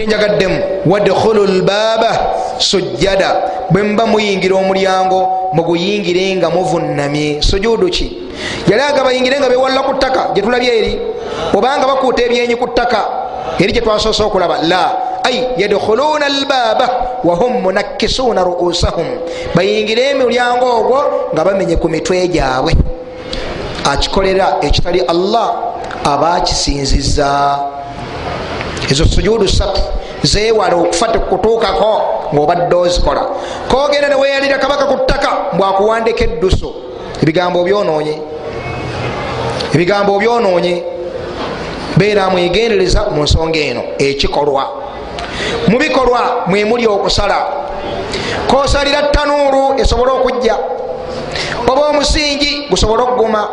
kyenjagaddemu 0.00 0.58
wadkhulu 0.86 1.46
lbaaba 1.46 2.10
sujjada. 2.58 3.36
Bwe 3.70 3.82
muba 3.82 4.06
muyingira 4.06 4.56
omulyango 4.56 5.50
muguyingire 5.52 6.36
nga 6.36 6.50
muvunamye 6.50 7.42
sujudu 7.42 7.88
ki? 7.88 8.18
Yali 8.68 8.82
aga 8.82 9.04
bayingire 9.04 9.38
nga 9.40 9.48
bewalula 9.48 9.82
ku 9.82 9.94
ttaka 9.94 10.30
gyetulabye 10.34 10.78
eri. 10.78 10.98
Obanga 11.54 11.86
bakuuta 11.86 12.22
ebyenyi 12.22 12.56
ku 12.56 12.66
ttaka 12.66 13.00
eri 13.58 13.72
gyetwasoose 13.72 14.22
okulaba. 14.22 14.58
La. 14.62 14.84
Ai 15.22 15.46
yadkhuluna 15.56 16.26
albaaba 16.26 17.20
wahum 17.24 17.60
munakkisuuna 17.62 18.42
ruusahum 18.44 19.06
bayingire 19.54 20.10
emulyango 20.10 20.66
ogwo 20.80 21.00
nga 21.32 21.44
bamenye 21.44 21.76
ku 21.76 21.88
mitwe 21.88 22.28
gyabwe. 22.28 22.72
Akikolera 23.84 24.56
ekitali 24.60 25.00
allah 25.00 25.76
abakisinziza 26.04 27.58
ezo 28.90 29.04
sujudu 29.04 29.48
satu 29.48 29.80
zewala 30.22 30.76
okufata 30.76 31.18
kutuukako 31.18 32.02
ngaobadde 32.34 32.76
ozikola 32.76 33.22
kogenda 33.68 34.08
neweyalira 34.08 34.58
kabaka 34.58 34.84
ku 34.84 34.96
ttaka 35.04 35.30
mbwakuwandika 35.52 36.24
edduso. 36.24 36.74
Ebigambo 37.22 37.60
obyononye 37.60 38.18
ebigambo 39.74 40.14
obyononye 40.16 40.82
beera 41.96 42.30
mwegendereza 42.30 43.10
mu 43.10 43.22
nsonga 43.22 43.58
eno 43.58 43.82
ekikolwa. 43.98 44.64
Mubikolwa 45.68 46.20
mwemuli 46.46 46.86
okusala. 46.86 47.46
Kosalira 48.48 49.02
tanuuru 49.02 49.80
esobole 49.80 50.10
okujja. 50.12 50.56
Oba 51.68 51.86
omusingi 51.88 52.66
gusobole 52.70 53.02
okuguma. 53.02 53.48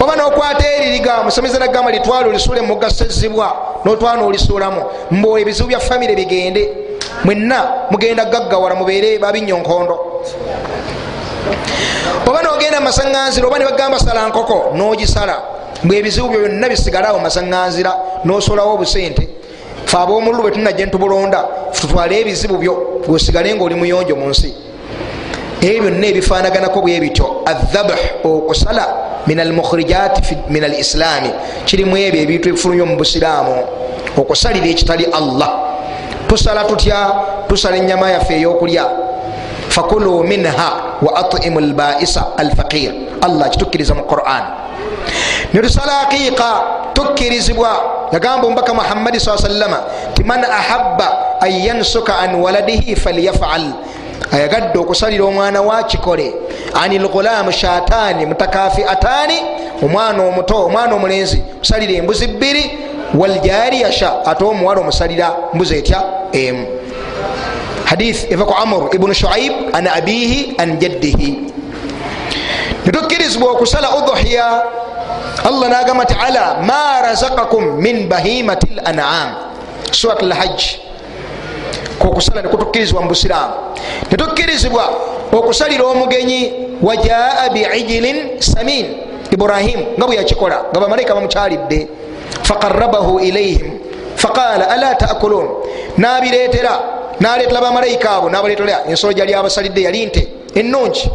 Oba 0.00 0.16
nokwata 0.16 0.72
eririga 0.76 1.22
musomeza 1.22 1.58
nagamba 1.58 1.90
litwala 1.90 2.28
olisuule 2.28 2.60
mugasezibwa 2.60 3.56
notwala 3.84 4.20
nolisuulamu 4.20 4.82
mbu 5.10 5.38
ebizibu 5.38 5.68
bya 5.68 5.80
famire 5.80 6.14
bigende. 6.14 6.68
Mwenna 7.24 7.68
mugenda 7.90 8.24
gaggawala 8.24 8.74
mubeere 8.74 9.18
babinyonkondo 9.18 10.22
oba 12.26 12.42
nogenda 12.42 12.80
mumasaŋanzira 12.80 13.46
oba 13.46 13.58
nebagamba 13.58 13.98
sala 13.98 14.28
nkoko 14.28 14.72
nogisala. 14.74 15.42
Mbwe 15.84 15.98
ebizibu 15.98 16.28
byo 16.28 16.40
byonna 16.40 16.68
bisigaleawo 16.68 17.18
mumasaŋanzira 17.18 17.92
nosolawo 18.24 18.74
obusente. 18.74 19.28
Fe 19.86 19.96
abomululu 19.96 20.42
bwe 20.42 20.50
tunajje 20.50 20.86
ntubulonda 20.86 21.44
tutwale 21.80 22.20
ebizibu 22.20 22.56
byo 22.58 22.74
gweosigale 23.06 23.54
nga 23.54 23.64
oli 23.64 23.74
muyonjo 23.74 24.16
mu 24.16 24.28
nsi. 24.28 24.54
Ebyo 25.60 25.82
byonna 25.82 26.06
ebifanaganako 26.06 26.80
bwe 26.80 27.00
bityo. 27.00 27.42
Adhabh 27.46 27.92
okusala 28.24 29.03
min 29.26 29.40
almukhrijat 29.40 30.20
min 30.50 30.64
alislaami 30.64 31.30
kirimu 31.64 31.96
ebyo 31.96 32.20
ebintu 32.22 32.48
ebifulumye 32.48 32.84
mu 32.84 32.96
busiraamu 32.96 33.56
okusalira 34.16 34.66
ekitali 34.66 35.04
allah. 35.10 35.74
Tusala 36.28 36.64
tutya? 36.64 37.12
Tusala 37.48 37.76
enyama 37.76 38.10
yaffe 38.10 38.34
eyokulya. 38.34 38.86
Fakulu 39.68 40.24
minha 40.24 40.98
wa 41.02 41.10
atimu 41.16 41.60
lbaisa 41.60 42.38
alfaqir. 42.38 43.20
Allah 43.22 43.50
kitukkiriza 43.50 43.94
mu 43.94 44.06
quran. 44.06 44.44
Netusala 45.52 46.08
aqiqa 46.08 46.50
tukkirizibwa. 46.94 48.08
Yagamba 48.12 48.46
omubaka 48.46 48.74
muhammadi 48.74 49.18
saa 49.20 49.38
sallama 49.38 49.82
ti 50.14 50.22
man 50.22 50.44
ahabba 50.44 51.40
an 51.42 51.50
yansuka 51.50 52.14
an 52.22 52.38
waladihi 52.38 52.94
falyafal 52.94 53.74
ayagadde 54.32 54.78
okusalira 54.78 55.24
omwana 55.24 55.62
wakikole 55.62 56.34
ani 56.74 56.98
lgulaamu 56.98 57.52
shatani 57.52 58.26
mutakafi 58.26 58.84
atani 58.84 59.34
omwana 59.82 60.22
omuto 60.22 60.64
omwana 60.66 60.94
omulenzi 60.94 61.42
musalira 61.58 61.92
embuzi 61.92 62.26
bbiri 62.26 62.78
waljariya 63.14 63.92
sha 63.92 64.26
ate 64.26 64.44
omuwala 64.44 64.80
omusalira 64.80 65.36
mbuzi 65.54 65.74
etya? 65.74 66.02
Emu. 66.32 66.66
Hadith 67.84 68.32
eva 68.32 68.44
ku 68.44 68.54
amr 68.54 68.94
ibunu 68.94 69.14
shuaib 69.14 69.52
an 69.72 69.86
abihi 69.86 70.54
an 70.58 70.78
jaddihi. 70.78 71.38
Netukkirizibwa 72.86 73.50
okusala 73.50 73.96
udhuhiya 73.96 74.62
allah 75.44 75.68
nagamba 75.68 76.04
ti 76.04 76.14
ala 76.20 76.60
ma 76.62 77.02
razakakum 77.02 77.80
min 77.80 78.08
bahimati 78.08 78.66
lanam 78.74 79.34
surat 79.92 80.22
lhajj 80.22 80.83
kokusala 81.98 82.42
nekutukkirizibwa 82.42 83.02
mu 83.02 83.08
busiraamu. 83.08 83.54
Netukkirizibwa 84.10 84.84
okusalira 85.32 85.84
omugenyi 85.84 86.52
wajaa 86.82 87.48
biijilin 87.52 88.40
samin 88.40 88.86
ibrahimu 89.30 89.86
nga 89.98 90.06
bwe 90.06 90.16
yakikola 90.16 90.64
nga 90.70 90.80
bamalayika 90.80 91.14
bamukyalidde. 91.14 91.88
Faqarabahu 92.42 93.20
ilaihim 93.20 93.78
faqala 94.16 94.68
ala 94.68 94.94
takulun 94.94 95.48
nabiretera 95.96 96.80
naletera 97.20 97.60
bamalayika 97.60 98.10
abo 98.10 98.30
nabaletera 98.30 98.84
ensolo 98.88 99.12
gyali 99.12 99.34
abasalidde 99.34 99.82
yali 99.82 100.06
nte 100.06 100.28
enungi 100.54 101.10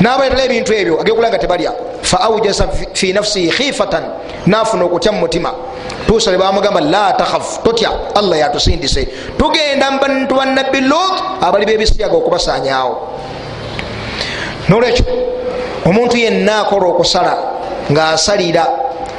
nabaletera 0.00 0.44
ebintu 0.44 0.72
ebyo 0.72 1.00
agekulaga 1.00 1.38
tebalya. 1.38 1.72
Faaujaza 2.02 2.68
fi 2.92 3.12
nafsihi 3.12 3.50
khifatan 3.50 4.04
nafuna 4.46 4.84
okutya 4.84 5.12
mumutima 6.02 6.06
tusale 6.06 6.38
bamugamba 6.38 6.80
la 6.80 7.12
takhaf 7.12 7.62
totya 7.62 7.90
allah 8.14 8.38
yatusindise 8.38 9.08
tugenda 9.38 9.90
mubantu 9.90 10.34
banabbi 10.34 10.80
lut 10.80 11.22
abali 11.40 11.66
bebisiyaga 11.66 12.16
okubasanyawo 12.16 13.08
nolwekyo 14.68 15.04
omuntu 15.86 16.16
yenna 16.16 16.60
akola 16.60 16.86
okusala 16.86 17.38
ngaasalira 17.90 18.66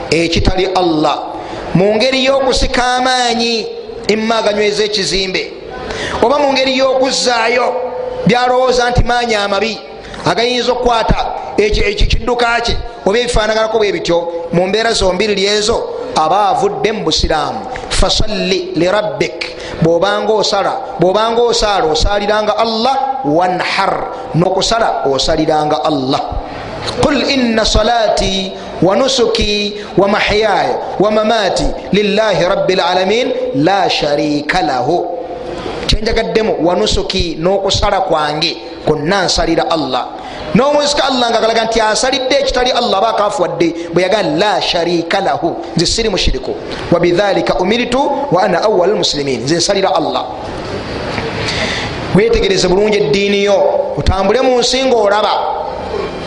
ekitali 0.10 0.66
allah. 0.66 1.34
Mu 1.74 1.96
ngeri 1.96 2.26
y'okusika 2.26 2.84
amaanyi 2.98 3.66
emaganyweza 4.08 4.84
ekizimbe 4.84 5.54
oba 6.22 6.38
mu 6.40 6.54
ngeri 6.54 6.78
y'okuzaayo 6.78 7.68
byalowooza 8.26 8.90
nti 8.90 9.04
maanyi 9.04 9.36
amabi 9.36 9.80
agayinza 10.26 10.72
okukwata 10.72 11.20
ekidduka 11.68 12.62
kye 12.62 12.76
oba 13.06 13.18
ebifaanaganako 13.20 13.78
bwe 13.78 13.92
bityo 13.92 14.18
mu 14.54 14.68
mbeera 14.68 14.94
zombiriri 14.94 15.46
ezo 15.46 15.78
aba 16.16 16.50
avudde 16.50 16.92
mu 16.92 17.04
busiraamu. 17.04 17.60
Fasalli 17.90 18.72
lirabbik 18.76 19.56
bwobanga 19.82 20.34
osala 20.34 20.74
bwobanga 21.00 21.42
osaala 21.42 21.86
osaliranga 21.92 22.58
allah 22.58 23.24
wanhar. 23.26 24.08
Nokusala 24.36 25.04
osaliranga 25.06 25.84
allah. 25.86 26.22
Qul 27.02 27.30
ina 27.32 27.66
salati 27.66 28.52
wanusuki 28.82 29.74
wamahyaya 29.98 30.78
wamamati 31.00 31.66
lillahi 31.92 32.44
rabi 32.46 32.76
lalamin 32.76 33.28
la 33.56 33.90
sharika 33.90 34.62
lahu. 34.62 35.08
Kyenjagaddemu 35.88 36.56
wanusuki 36.68 37.38
n'okusala 37.40 38.02
kwange 38.02 38.58
konna 38.88 39.26
nsalira 39.26 39.72
allah 39.72 40.08
nomuzika 40.56 41.04
allah 41.04 41.30
nga 41.32 41.42
galaga 41.42 41.66
nti 41.66 41.82
asalidde 41.82 42.36
ekitali 42.36 42.72
allah 42.72 42.98
aba 42.98 43.10
akafuwadde 43.10 43.76
bwe 43.94 44.04
yagaa 44.04 44.22
la 44.22 44.62
sharika 44.62 45.20
lahu. 45.20 45.56
Nze 45.76 45.86
siri 45.86 46.10
mushiriku. 46.10 46.56
Wabidhalika 46.92 47.56
umiritu 47.56 48.12
wa 48.32 48.44
ana 48.44 48.64
awal 48.64 48.90
lmusilimin 48.90 49.44
nze 49.44 49.56
nsalira 49.56 49.96
allah. 49.96 50.26
Wetegereze 52.16 52.68
bulungi 52.68 52.98
eddiini 52.98 53.44
yo. 53.44 53.94
Otambule 53.98 54.42
mu 54.42 54.60
nsi 54.60 54.86
ngaolaba 54.86 55.30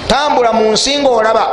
tambula 0.08 0.52
mu 0.52 0.72
nsi 0.72 0.98
ngaolaba 0.98 1.46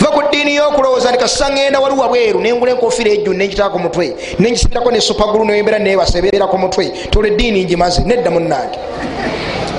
va 0.00 0.06
ku 0.06 0.22
ddiini 0.22 0.54
yokulowooza 0.54 1.10
nti 1.10 1.18
kasisa 1.18 1.50
ngenda 1.50 1.80
waliwa 1.80 2.08
bweru 2.08 2.40
nengula 2.40 2.72
enkofiira 2.72 3.10
ejju 3.10 3.34
nenjitako 3.34 3.78
mutwe 3.78 4.16
nengisibirako 4.38 4.90
nesupagulu 4.90 5.44
nembera 5.44 5.78
nebaseberera 5.78 6.46
ku 6.46 6.58
mutwe. 6.58 6.86
Tola 7.10 7.28
eddiini 7.28 7.64
njimaze 7.64 8.02
nedda 8.02 8.30
munange 8.30 8.78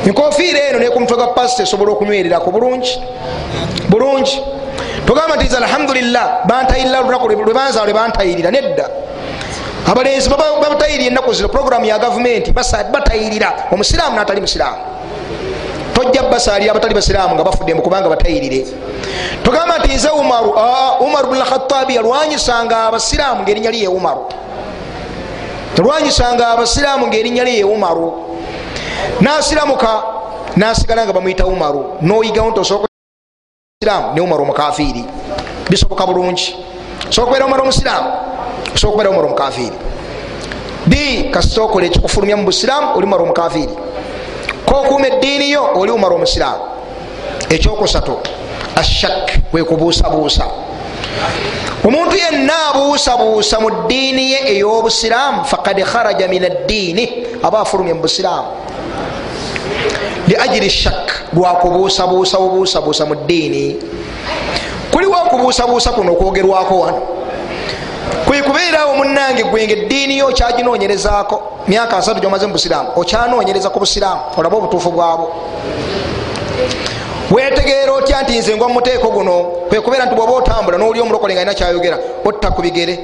enkofiira 0.06 0.60
eno 0.70 0.80
nekumutwe 0.80 1.18
gwa 1.18 1.28
pasita 1.28 1.64
esobola 1.64 1.92
okunywerirako 1.92 2.52
bulungi. 2.52 3.00
Bulungi. 3.90 4.42
Tugamba 5.06 5.36
nti 5.36 5.56
alhamdulillah 5.56 6.46
bantayirira 6.46 7.02
lunaku 7.02 7.28
lwebanza 7.30 7.84
lwe 7.84 7.94
bantayirira 7.94 8.52
nedda. 8.52 8.90
Abalenzi 9.88 10.30
babatayirira 10.30 11.10
ennaku 11.10 11.34
zino 11.34 11.50
programu 11.50 11.86
ya 11.86 12.00
gavumenti 12.00 12.52
batayirira. 12.52 13.68
Omusiraamu 13.72 14.16
natali 14.16 14.42
musiraamu. 14.42 14.78
Tojja 15.94 16.24
basalira 16.24 16.72
abatali 16.72 16.94
basiraamu 16.94 17.36
nga 17.36 17.44
bafudde 17.44 17.74
mukubanga 17.74 18.10
batayirire. 18.10 18.66
Tugamba 19.44 19.78
nti 19.78 19.96
nze 19.96 20.10
umaru 20.10 20.56
umaru 21.00 21.28
bn 21.28 21.42
khatabi 21.44 21.96
yalwanyisanga 21.96 22.88
abasiraamu 22.88 23.44
ngaerinnya 23.44 23.72
lye 23.72 23.88
umaru. 23.88 24.26
Yalwanyisanga 25.78 26.48
abasiraamu 26.48 27.08
ngaerinnya 27.08 27.44
lye 27.44 27.64
umaru 27.64 28.31
nasiramuka 29.22 30.04
nasigala 30.56 31.06
nga 31.06 31.14
bamwita 31.14 31.46
umaru. 31.46 31.98
Noyigawo 32.02 32.52
nti 32.52 32.60
osobola 32.60 32.88
siramu 33.84 34.14
ne 34.16 34.22
umaru 34.22 34.44
omukafiri 34.44 35.06
bisoboka 35.70 36.06
bulungi. 36.06 36.56
Osobola 37.10 37.28
kubeera 37.28 37.46
umaru 37.46 37.62
omusiramu? 37.64 38.10
Osobola 38.76 38.92
kubeera 38.92 39.10
umaru 39.10 39.28
omukafiri 39.28 39.78
b 40.88 41.30
kasitokola 41.32 41.86
ekikufulumya 41.86 42.38
mu 42.38 42.44
busiramu 42.46 42.98
oli 42.98 43.06
umaru 43.06 43.24
omukafiri 43.24 43.74
kokuuma 44.66 45.08
eddiini 45.08 45.52
yo 45.52 45.70
oli 45.76 45.92
umaru 45.92 46.16
omusiramu. 46.16 46.64
Ekyokusatu 47.50 48.18
ashak 48.76 49.52
kwekubuusabuusa 49.52 50.46
omuntu 51.88 52.16
yenna 52.16 52.54
abuusabuusa 52.70 53.60
mu 53.60 53.70
ddiini 53.70 54.32
ye 54.32 54.40
ey'obusiraamu 54.54 55.46
fakad 55.46 55.84
kharaja 55.84 56.28
min 56.28 56.46
addiini 56.46 57.26
aba 57.44 57.60
afulumye 57.60 57.94
mu 57.94 58.02
busiraamu 58.02 58.48
liajiri 60.28 60.70
shak 60.70 61.34
lwakubuusabuusa 61.34 62.38
bubuusabuusa 62.38 63.06
mu 63.06 63.16
ddiini 63.16 63.76
kuliwo 64.92 65.16
okubuusabuusa 65.26 65.92
kuno 65.92 66.12
okwogerwako 66.12 66.80
wano 66.80 67.02
kwekubeerawo 68.26 68.96
munange 68.96 69.44
gwenge 69.44 69.74
eddiini 69.74 70.18
yo 70.18 70.28
okyaginoonyerezaako 70.28 71.42
myaka 71.68 71.98
asatu 71.98 72.20
gyomaze 72.20 72.48
mu 72.48 72.54
busiraamu 72.54 72.90
okyanoonyereza 72.96 73.70
ku 73.70 73.80
busiraamu 73.80 74.22
olabe 74.38 74.56
obutuufu 74.56 74.92
bwabwo 74.92 75.28
wetegeera 77.32 77.94
otya 77.94 78.22
nti 78.22 78.40
nze 78.40 78.56
ngwa 78.56 78.70
muteeko 78.70 79.10
guno 79.10 79.44
kwekubeera 79.70 80.06
nti 80.06 80.16
bwoba 80.16 80.34
otambula 80.34 80.78
nowuli 80.78 81.02
omulokole 81.02 81.34
nga 81.34 81.42
alina 81.42 81.54
kyayogera 81.54 81.98
otta 82.26 82.52
ku 82.52 82.62
bigere 82.62 83.00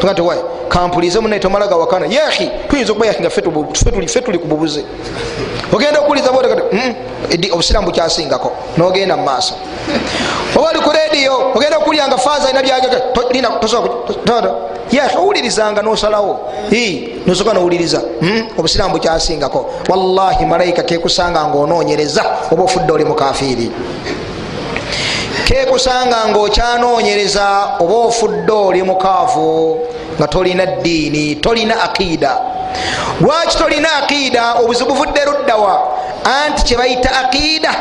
tugatiwa 0.00 0.36
kampulize 0.68 1.20
munaye 1.20 1.40
tomalaga 1.40 1.76
wakana 1.76 2.06
yahi 2.06 2.50
tuyinza 2.68 2.92
okuba 2.92 3.06
yahi 3.06 3.20
nga 3.20 3.30
fe 3.30 4.20
tuli 4.20 4.38
ku 4.38 4.46
bubuze 4.46 4.84
ogenda 5.72 6.00
okuwuliza 6.00 6.32
botegati 6.32 7.50
obusiramu 7.52 7.86
bukyasingako 7.86 8.52
nogenda 8.76 9.16
mumaaso 9.16 9.54
oba 10.56 10.68
oli 10.68 10.80
ku 10.80 10.90
rediyo 10.90 11.52
ogenda 11.54 11.78
okuwulira 11.78 12.08
nga 12.08 12.18
faaza 12.18 12.48
alina 12.48 12.62
byagagayahi 12.62 14.73
owulirizanga 15.18 15.82
nosalawo. 15.82 16.52
Nosoka 17.26 17.52
nowuliriza. 17.52 18.02
Obusiramu 18.58 18.92
bukyasingako 18.94 19.70
wallahi 19.88 20.46
malayika 20.46 20.82
kekusanga 20.82 21.44
nga 21.48 21.58
onoonyereza 21.58 22.24
oba 22.50 22.62
ofudde 22.62 22.92
oli 22.92 23.04
mukafiiri 23.04 23.70
kekusanga 25.44 26.28
nga 26.28 26.38
okyanoonyereza 26.38 27.76
oba 27.80 27.94
ofudde 27.94 28.52
oli 28.52 28.82
mukaafu 28.82 29.78
nga 30.18 30.28
tolina 30.28 30.66
ddiini 30.66 31.36
tolina 31.36 31.82
akiida. 31.82 32.38
Lwaki 33.20 33.58
tolina 33.58 33.88
akiida? 33.96 34.54
Obuzibu 34.54 34.90
buvudde 34.90 35.20
luddawa 35.24 35.82
anti 36.24 36.64
kyebayita 36.64 37.10
akiida 37.20 37.74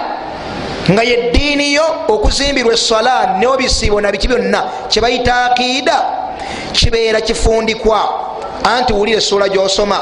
nga 0.92 1.04
yeddiini 1.04 1.74
yo 1.74 1.86
okuzimbirwa 2.08 2.74
eswala 2.74 3.38
nobisiibo 3.40 4.02
nabiki 4.02 4.28
byonna 4.28 4.64
kyebayita 4.88 5.46
akiida 5.46 6.02
kibeera 6.72 7.22
kifundikwa. 7.22 8.10
Anti 8.64 8.94
wulira 8.94 9.18
essuula 9.18 9.50
gyosoma 9.50 10.02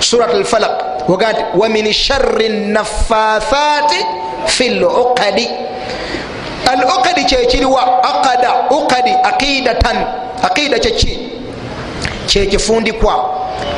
surat 0.00 0.34
lfalak 0.34 1.08
oga 1.08 1.32
nti 1.32 1.42
wamin 1.54 1.92
shari 1.92 2.48
nafathati 2.48 4.06
fi 4.46 4.68
luqadi 4.68 5.48
al 6.70 6.84
uqadi 6.84 7.24
kyekiriwa 7.24 8.04
aqada 8.04 8.54
uqadi 8.70 9.10
aqidatan 9.22 9.96
aqida 10.42 10.78
kyeki 10.78 11.18
kyekifundikwa 12.26 13.30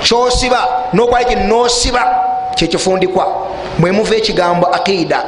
kyosiba 0.02 0.68
nokwaliki 0.92 1.34
nosiba 1.34 2.24
kyekifundikwa 2.54 3.26
mwemuva 3.78 4.16
ekigambo 4.16 4.66
aqida 4.66 5.24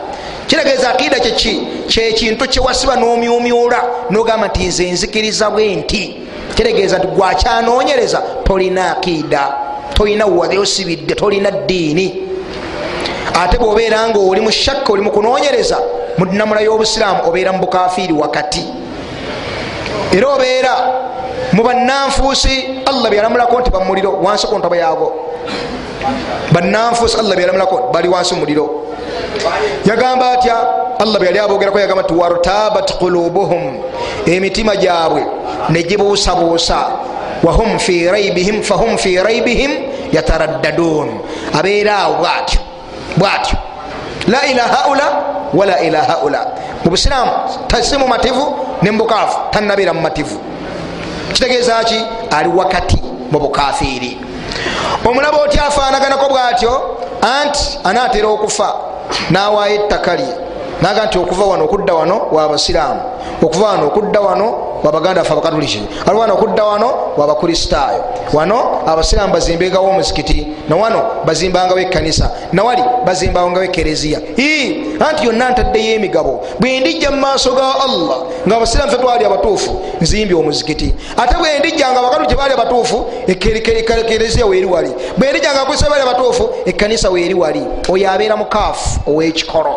kitegeeza 0.46 0.90
aqida 0.90 1.18
kyeki 1.20 1.60
kyekintu 1.88 2.48
kyewasiba 2.48 2.96
nomyumyula 2.96 3.82
nogamba 4.10 4.46
nti 4.48 4.66
nze 4.66 4.90
nzikiriza 4.90 5.50
bwe 5.50 5.74
nti. 5.76 6.16
Kitegeeza 6.54 6.98
nti 6.98 7.06
gwakyanoonyereza 7.06 8.22
tolina 8.44 8.90
aqida 8.92 9.52
tolina 9.94 10.26
wali 10.26 10.58
osibidde 10.58 11.14
tolina 11.14 11.50
ddiini. 11.50 12.22
Ate 13.34 13.58
bwobeera 13.58 14.08
nga 14.08 14.18
oli 14.18 14.40
mu 14.40 14.50
shakka 14.50 14.92
oli 14.92 15.02
mukunoonyereza 15.02 15.78
mu 16.18 16.24
namula 16.32 16.60
y'obusiraamu 16.60 17.28
obeera 17.28 17.52
mu 17.52 17.58
bukafiiri 17.58 18.12
wakati. 18.12 18.64
Era 20.12 20.28
obeera 20.28 20.72
mu 21.52 21.62
bannanfuusi 21.62 22.82
allah 22.86 23.10
byalamulako 23.10 23.60
nti 23.60 23.70
bamuliro 23.70 24.12
wansi 24.22 24.46
ku 24.46 24.58
ntaba 24.58 24.76
yaabo 24.76 25.12
bannanfuusi 26.52 27.16
allah 27.18 27.36
byalamulako 27.36 27.90
bali 27.92 28.08
wansi 28.08 28.34
muliro 28.34 28.85
yagamba 29.84 30.30
atya? 30.30 30.56
Allah 30.98 31.18
byali 31.20 31.38
abogerako 31.38 31.80
yagamba 31.80 32.02
ti 32.02 32.14
wartabat 32.14 32.98
qulubuhum. 32.98 33.82
Emitima 34.26 34.76
gyabwe 34.76 35.26
negibuusabuusa 35.68 36.86
wahum 37.42 37.78
fi 37.78 38.08
raibihim 38.08 38.62
fahum 38.62 38.98
fi 38.98 39.16
raibihim 39.16 39.70
yataraddadun. 40.12 41.20
Abeera 41.52 41.98
awo 41.98 42.14
bwatyo 42.14 42.60
bwatyo. 43.16 43.58
La 44.28 44.46
ila 44.46 44.62
haula 44.62 45.22
wala 45.54 45.80
ila 45.80 46.02
haula 46.02 46.46
mubusiraamu 46.84 47.32
tasi 47.66 47.96
mumativu 47.96 48.58
nembukaafu 48.82 49.38
tanabeera 49.50 49.94
mumativu 49.94 50.40
kitegeeza 51.32 51.84
ki? 51.84 52.04
Ali 52.30 52.48
wakati 52.48 53.02
mu 53.30 53.38
bukafiiri 53.38 54.18
omulaba 55.04 55.38
oti 55.42 55.58
afaanaganako 55.58 56.28
bwatyo? 56.28 56.98
Anti 57.22 57.78
anaatera 57.84 58.28
okufa 58.28 58.74
nawaayo 59.30 59.74
ettaka 59.74 60.16
lye 60.16 60.32
naga 60.82 61.06
nti 61.06 61.18
okuva 61.18 61.44
wano 61.44 61.64
okudda 61.64 61.94
wano 61.94 62.26
wabasiraamu 62.32 63.00
okuva 63.42 63.66
wano 63.66 63.86
okudda 63.86 64.20
wano 64.20 64.54
wabaganda 64.84 65.20
afe 65.20 65.32
abakatuliki. 65.32 65.82
Ali 66.06 66.18
wano 66.18 66.34
okudda 66.34 66.64
wano 66.64 66.94
wabakristaayo 67.16 68.04
wano 68.32 68.82
abasiraamu 68.86 69.32
bazimbengawo 69.32 69.88
omuzikiti 69.88 70.46
nawano 70.68 71.02
bazimbangawo 71.24 71.80
ekkanisa 71.80 72.30
nawali 72.52 72.82
bazimbangawo 73.04 73.64
ekereziya 73.64 74.20
anti 75.08 75.26
yonna 75.26 75.50
ntaddeyo 75.50 75.94
emigabo. 75.94 76.44
Bwendijja 76.60 77.10
mu 77.10 77.16
maaso 77.16 77.52
ga 77.52 77.80
allah 77.80 78.18
nga 78.46 78.56
abasiraamu 78.56 78.92
fe 78.92 78.98
twali 78.98 79.24
abatuufu 79.24 79.80
nzimbye 80.00 80.36
omuzikiti 80.36 80.94
ate 81.16 81.34
bwendijja 81.38 81.92
nga 81.92 81.98
abakatuliki 81.98 82.34
baali 82.34 82.54
abatuufu 82.54 83.06
ekereziya 83.26 84.46
weeri 84.46 84.66
wali. 84.66 84.94
Bwendijja 85.18 85.52
nga 85.52 85.62
akristaayo 85.62 85.90
baali 85.90 86.08
abatuufu 86.08 86.50
ekkanisa 86.66 87.10
weeri 87.10 87.34
wali. 87.34 87.66
Oyo 87.88 88.10
abeera 88.10 88.36
mukaafu 88.36 89.00
ow'ekikolo 89.06 89.74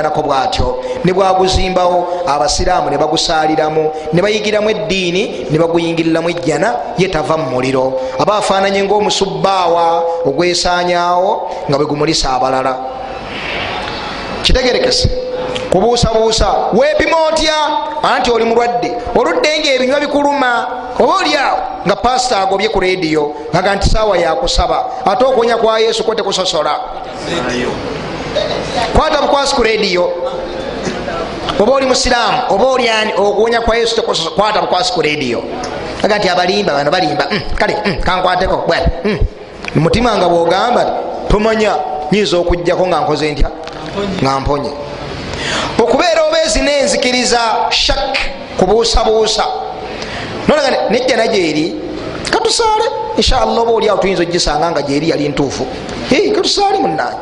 afaanaganako 0.00 0.22
bwatyo. 0.22 0.84
Ne 1.04 1.12
bwaguzimbawo 1.12 2.24
abasiraamu 2.26 2.90
ne 2.90 2.98
bagusaaliramu 2.98 3.90
ne 4.12 4.22
bayigiramu 4.22 4.70
eddiini 4.70 5.46
ne 5.50 5.58
baguyingiriramu 5.58 6.30
ejjana 6.30 6.74
ye 6.98 7.08
tava 7.08 7.36
mu 7.36 7.50
muliro. 7.50 8.00
Aba 8.18 8.36
afaananye 8.36 8.84
ngaomusubbaawa 8.84 10.02
ogwesaanyaawo 10.26 11.50
nga 11.68 11.78
bwe 11.78 11.86
gumulisa 11.86 12.32
abalala. 12.32 12.76
Kitegerekese. 14.42 15.10
Kubuusabuusa 15.70 16.46
weepima 16.72 17.16
otya 17.28 17.54
anti 18.02 18.30
oli 18.30 18.44
mulwadde? 18.44 18.92
Oludde 19.14 19.58
nga 19.58 19.72
ebinywa 19.74 20.00
bikuluma? 20.00 20.66
Oba 20.98 21.14
oliawo 21.14 21.58
nga 21.86 21.96
pasita 21.96 22.40
agobye 22.42 22.68
ku 22.68 22.80
rediyo 22.80 23.32
aga 23.52 23.74
nti 23.74 23.88
saawa 23.88 24.18
yakusaba 24.18 24.84
ate 25.06 25.24
okuwonya 25.24 25.56
kwa 25.56 25.80
yesu 25.80 26.04
ko 26.04 26.14
tekusosola 26.14 26.80
kwata 28.96 29.22
bukwasi 29.22 29.54
ku 29.54 29.62
rediyo 29.62 30.12
oba 31.58 31.72
oli 31.72 31.86
musiraamu 31.86 32.38
oba 32.48 32.64
oliani 32.64 33.12
okuwonya 33.16 33.60
kwa 33.60 33.76
yesu 33.76 34.02
kwata 34.36 34.60
bukwasi 34.60 34.92
ku 34.92 35.02
rediyo 35.02 35.42
aga 36.02 36.18
nti 36.18 36.28
abalimba 36.28 36.72
bano 36.72 36.90
balimba 36.90 37.26
kale 37.54 37.74
kankwateko 38.04 38.64
bwat 38.66 38.84
mutima 39.74 40.18
nga 40.18 40.28
bwogamba 40.28 40.82
tomanya 41.28 41.74
nyinza 42.12 42.38
okugjako 42.38 42.86
nga 42.86 43.00
nkoze 43.00 43.32
ntya? 43.32 43.50
Nga 44.22 44.40
mponye. 44.40 44.70
Okubeera 45.78 46.24
obeezi 46.24 46.60
nenzikiriza 46.60 47.40
shak 47.70 48.18
kubuusabuusa 48.58 49.44
nolaga 50.48 50.70
nejja 50.90 51.16
nagyeri 51.16 51.74
katusaale 52.30 52.84
inshallah 53.16 53.62
oba 53.62 53.72
oliawo 53.72 53.98
tuyinza 53.98 54.22
ogisanga 54.22 54.70
nga 54.70 54.82
gyeri 54.82 55.08
yali 55.10 55.28
ntuufu. 55.28 55.66
Katusaale 56.34 56.78
munange 56.78 57.16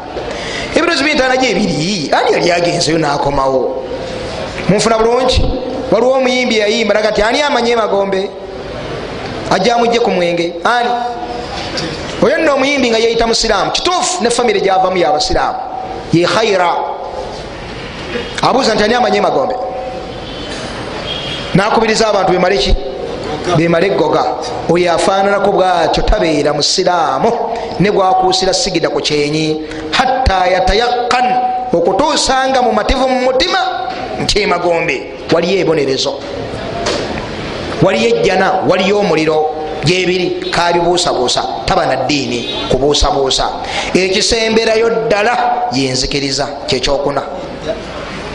ebirozi 0.77 1.05
bintana 1.05 1.37
gyebiri 1.37 2.11
ani 2.13 2.33
yali 2.33 2.53
agenzeyo 2.53 2.99
nakomawo? 2.99 3.85
Munfuna 4.69 4.99
bulungi? 4.99 5.43
Waliwo 5.91 6.13
omuyimbi 6.13 6.59
yayimba 6.59 6.95
raga 6.95 7.13
ti 7.13 7.23
ani 7.23 7.43
amanye 7.43 7.77
magombe 7.77 8.31
ajja 9.51 9.79
mujje 9.79 10.01
ku 10.01 10.11
mwenge 10.11 10.55
ani? 10.65 10.91
Oyo 12.23 12.39
nno 12.39 12.55
omuyimbi 12.55 12.91
nga 12.91 12.99
yeyita 12.99 13.27
musiraamu 13.27 13.71
kituufu 13.71 14.23
ne 14.23 14.31
famire 14.31 14.61
gyavamu 14.61 14.97
yabasiraamu 14.97 15.59
ye 16.13 16.27
khaira 16.27 16.75
abuuza 18.43 18.75
nti 18.75 18.85
ani 18.85 18.95
amanye 18.95 19.21
magombe 19.21 19.55
nakubiriza 21.55 22.09
abantu 22.09 22.33
bemaleki 22.33 22.77
bemale 23.57 23.87
egoga 23.87 24.25
oyo 24.71 24.93
afaananako 24.93 25.53
bwatyo 25.53 26.03
tabeera 26.03 26.53
musiraamu 26.53 27.33
ne 27.81 27.91
bwakuusira 27.91 28.55
sigida 28.55 28.89
ku 28.89 29.01
kyenyi. 29.01 29.63
Hatta 29.91 30.47
yatayakan 30.47 31.27
okutuusanga 31.73 32.63
mumativu 32.63 33.09
mu 33.09 33.21
mutima 33.21 33.59
nti 34.23 34.41
emagombe 34.41 34.97
waliyo 35.33 35.61
ebonerezo. 35.61 36.15
Waliyo 37.83 38.09
ejjana 38.09 38.53
waliyo 38.69 38.99
omuliro 38.99 39.51
gyebiri 39.85 40.51
kabibuusabuusa 40.51 41.43
taba 41.65 41.87
na 41.87 41.97
ddiini 41.97 42.55
kubuusabuusa. 42.71 43.49
Ekisemberayo 43.95 44.91
ddala 44.91 45.35
yenzikiriza 45.73 46.49
kyekyokuna 46.67 47.23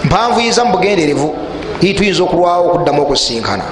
mpanvuyiza 0.03 0.65
mubugenderevu 0.65 1.35
tuyinza 1.79 2.23
okulwawo 2.23 2.67
okuddamu 2.67 3.01
okusinkana 3.01 3.63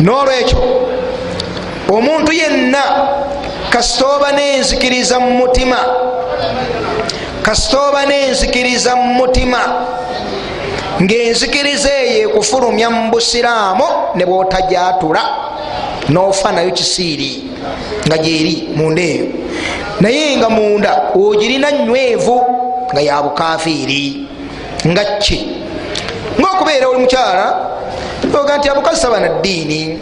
nolwekyo 0.00 0.58
omuntu 1.88 2.32
yenna 2.32 2.82
kasitooba 3.70 4.32
nenzikiriza 4.32 5.20
mu 5.20 5.30
mutima. 5.30 5.76
Kasitooba 7.42 8.06
nenzikiriza 8.06 8.96
mu 8.96 9.14
mutima. 9.14 9.60
Ngaenzikiriza 11.02 11.90
eyo 12.02 12.28
ekufulumya 12.30 12.90
mu 12.90 13.10
busiraamu 13.10 13.84
ne 14.14 14.24
bwotajatula 14.26 15.22
nofa 16.08 16.52
nayo 16.52 16.70
kisiiri 16.70 17.44
nga 18.06 18.18
gyeri 18.18 18.68
munda 18.76 19.02
eyo. 19.02 19.26
Naye 20.00 20.36
nga 20.36 20.48
munda 20.50 21.02
ogirina 21.14 21.72
nywevu 21.72 22.36
nga 22.92 23.00
yabukafiiri 23.00 24.26
nga 24.86 25.04
ki? 25.04 25.38
Ngaokubeera 26.40 26.88
oli 26.88 26.98
mukyala 26.98 27.69
oga 28.38 28.56
nti 28.58 28.68
abukazi 28.68 29.00
saba 29.00 29.20
na 29.20 29.28
ddiini 29.28 29.98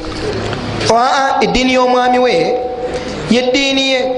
aa 0.94 1.40
eddiini 1.40 1.72
y'omwami 1.74 2.18
we 2.18 2.58
yeddiini 3.30 3.90
ye. 3.90 4.12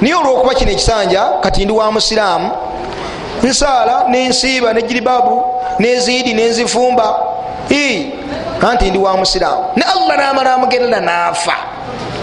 Naye 0.00 0.14
olwokuba 0.14 0.54
kino 0.54 0.70
ekisanja 0.72 1.22
kati 1.40 1.64
ndi 1.64 1.72
wa 1.72 1.92
musiraamu 1.92 2.50
nsaala 3.42 4.04
nensiiba 4.08 4.72
nejiribabu 4.72 5.44
neziidi 5.78 6.34
nenzifumba 6.34 7.20
anti 8.70 8.90
ndi 8.90 8.98
wa 8.98 9.16
musiraamu. 9.16 9.64
Ne 9.76 9.82
allah 9.82 10.16
namala 10.16 10.54
amugerera 10.54 11.00
naafa 11.00 11.54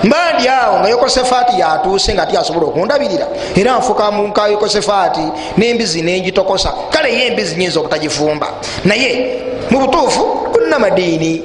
mbandi 0.04 0.47
awo 0.47 0.80
nga 0.80 0.89
yokosefaati 0.89 1.60
yatuuse 1.60 2.14
nga 2.14 2.26
tyasobola 2.26 2.66
okundabirira. 2.66 3.28
Era 3.56 3.78
nfuka 3.78 4.12
munka 4.12 4.47
yokosefaati 4.47 5.22
nembizi 5.58 6.02
nenjitokosa 6.02 6.74
kale 6.89 7.14
ye 7.14 7.28
embizi 7.28 7.56
nyinza 7.56 7.80
obutagifumba. 7.80 8.47
Naye 8.86 9.41
mu 9.70 9.80
butuufu 9.80 10.24
kulina 10.24 10.80
madiini. 10.80 11.43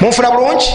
Munfuna 0.00 0.30
bulungi 0.30 0.74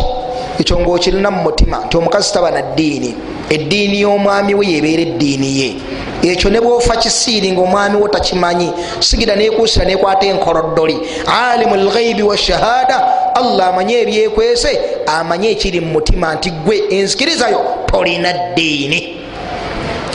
ekyo 0.59 0.79
ngaokirina 0.79 1.31
mu 1.31 1.43
mutima 1.43 1.77
nti 1.85 1.97
omukazi 1.97 2.33
taba 2.33 2.51
na 2.51 2.61
ddiini 2.61 3.15
eddiini 3.49 4.01
y'omwami 4.01 4.55
we 4.55 4.65
yebeera 4.67 5.01
eddiini 5.01 5.59
ye. 5.59 5.75
Ekyo 6.23 6.49
ne 6.49 6.61
bwofa 6.61 6.95
kisiiri 6.95 7.51
ngaomwami 7.51 7.97
wo 7.97 8.07
takimanyi 8.07 8.73
sigira 8.99 9.35
nekuusira 9.35 9.85
nekwata 9.85 10.25
enkoloddoli 10.25 10.99
alimu 11.27 11.75
lghaibi 11.75 12.23
washahada 12.23 12.97
allah 13.35 13.67
amanye 13.67 14.01
ebyekwese 14.01 14.79
amanye 15.05 15.51
ekiri 15.51 15.79
mu 15.79 15.91
mutima 15.91 16.33
nti 16.33 16.51
gwe 16.51 16.83
enzikirizayo 16.89 17.61
tolina 17.85 18.33
ddiini. 18.33 19.17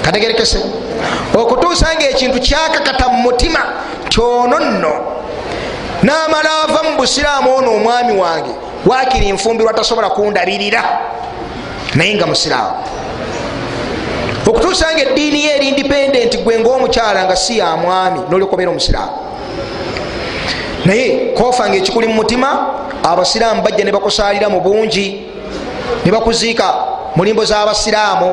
Kategerekese 0.03 0.59
okutuusa 1.35 1.95
nga 1.95 2.09
ekintu 2.11 2.41
kyakakata 2.41 3.09
mu 3.09 3.19
mutima 3.23 3.61
kyono 4.09 4.59
nno. 4.59 4.93
Namala 6.03 6.51
ava 6.65 6.83
mu 6.83 6.97
busiraamu 6.97 7.57
ono 7.57 7.75
omwami 7.75 8.13
wange 8.17 8.51
wakiri 8.87 9.33
nfumbirwa 9.33 9.75
tasobola 9.75 10.11
kundabirira 10.11 10.83
naye 11.95 12.15
nga 12.15 12.27
musiraamu 12.27 12.75
okutuusa 14.47 14.93
nga 14.93 15.03
eddiini 15.03 15.45
ye 15.45 15.57
eri 15.57 15.69
independent 15.69 16.43
gwe 16.43 16.59
ngaomukyala 16.61 17.25
nga 17.25 17.37
si 17.37 17.59
ya 17.59 17.77
mwami 17.77 18.21
nolyokobeera 18.31 18.71
omusiraamu 18.71 19.13
naye 20.85 21.35
kofa 21.35 21.69
nga 21.69 21.77
ekikuli 21.77 22.07
mu 22.07 22.15
mutima 22.15 22.49
abasiraamu 23.03 23.63
bajja 23.63 23.85
ne 23.85 23.93
bakusaalira 23.93 24.49
mu 24.49 24.61
bungi 24.61 25.27
ne 26.05 26.11
bakuziika 26.13 26.75
mulimbo 27.17 27.45
z'abasiraamu 27.45 28.31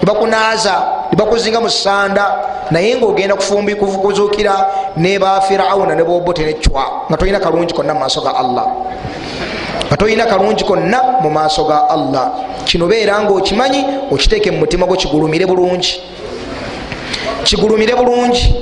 ne 0.00 0.04
bakunaaza 0.06 0.74
ne 1.10 1.16
bakuzinga 1.16 1.60
mu 1.60 1.70
sanda 1.70 2.24
naye 2.70 2.96
ngaogenda 2.96 3.34
kuzuukira 4.02 4.54
ne 4.96 5.18
ba 5.18 5.40
firawuna 5.40 5.94
ne 5.94 6.04
bobote 6.04 6.44
necwa 6.44 7.06
nga 7.08 7.16
tolina 7.16 7.40
kalungi 7.40 7.74
konna 7.74 7.94
mu 7.94 8.00
maaso 8.00 8.20
ga 8.20 8.36
allah 8.36 8.66
nga 9.86 9.96
tolina 9.96 10.26
kalungi 10.26 10.64
konna 10.64 11.02
mu 11.22 11.30
maaso 11.30 11.64
ga 11.64 11.88
allah. 11.88 12.30
Kino 12.64 12.86
beera 12.86 13.20
nga 13.20 13.32
okimanyi 13.32 13.84
okiteeke 14.10 14.50
mu 14.50 14.58
mutima 14.58 14.86
gwo 14.86 14.96
kigulumire 14.96 15.46
bulungi. 15.46 16.00
Kigulumire 17.44 17.94
bulungi. 17.94 18.54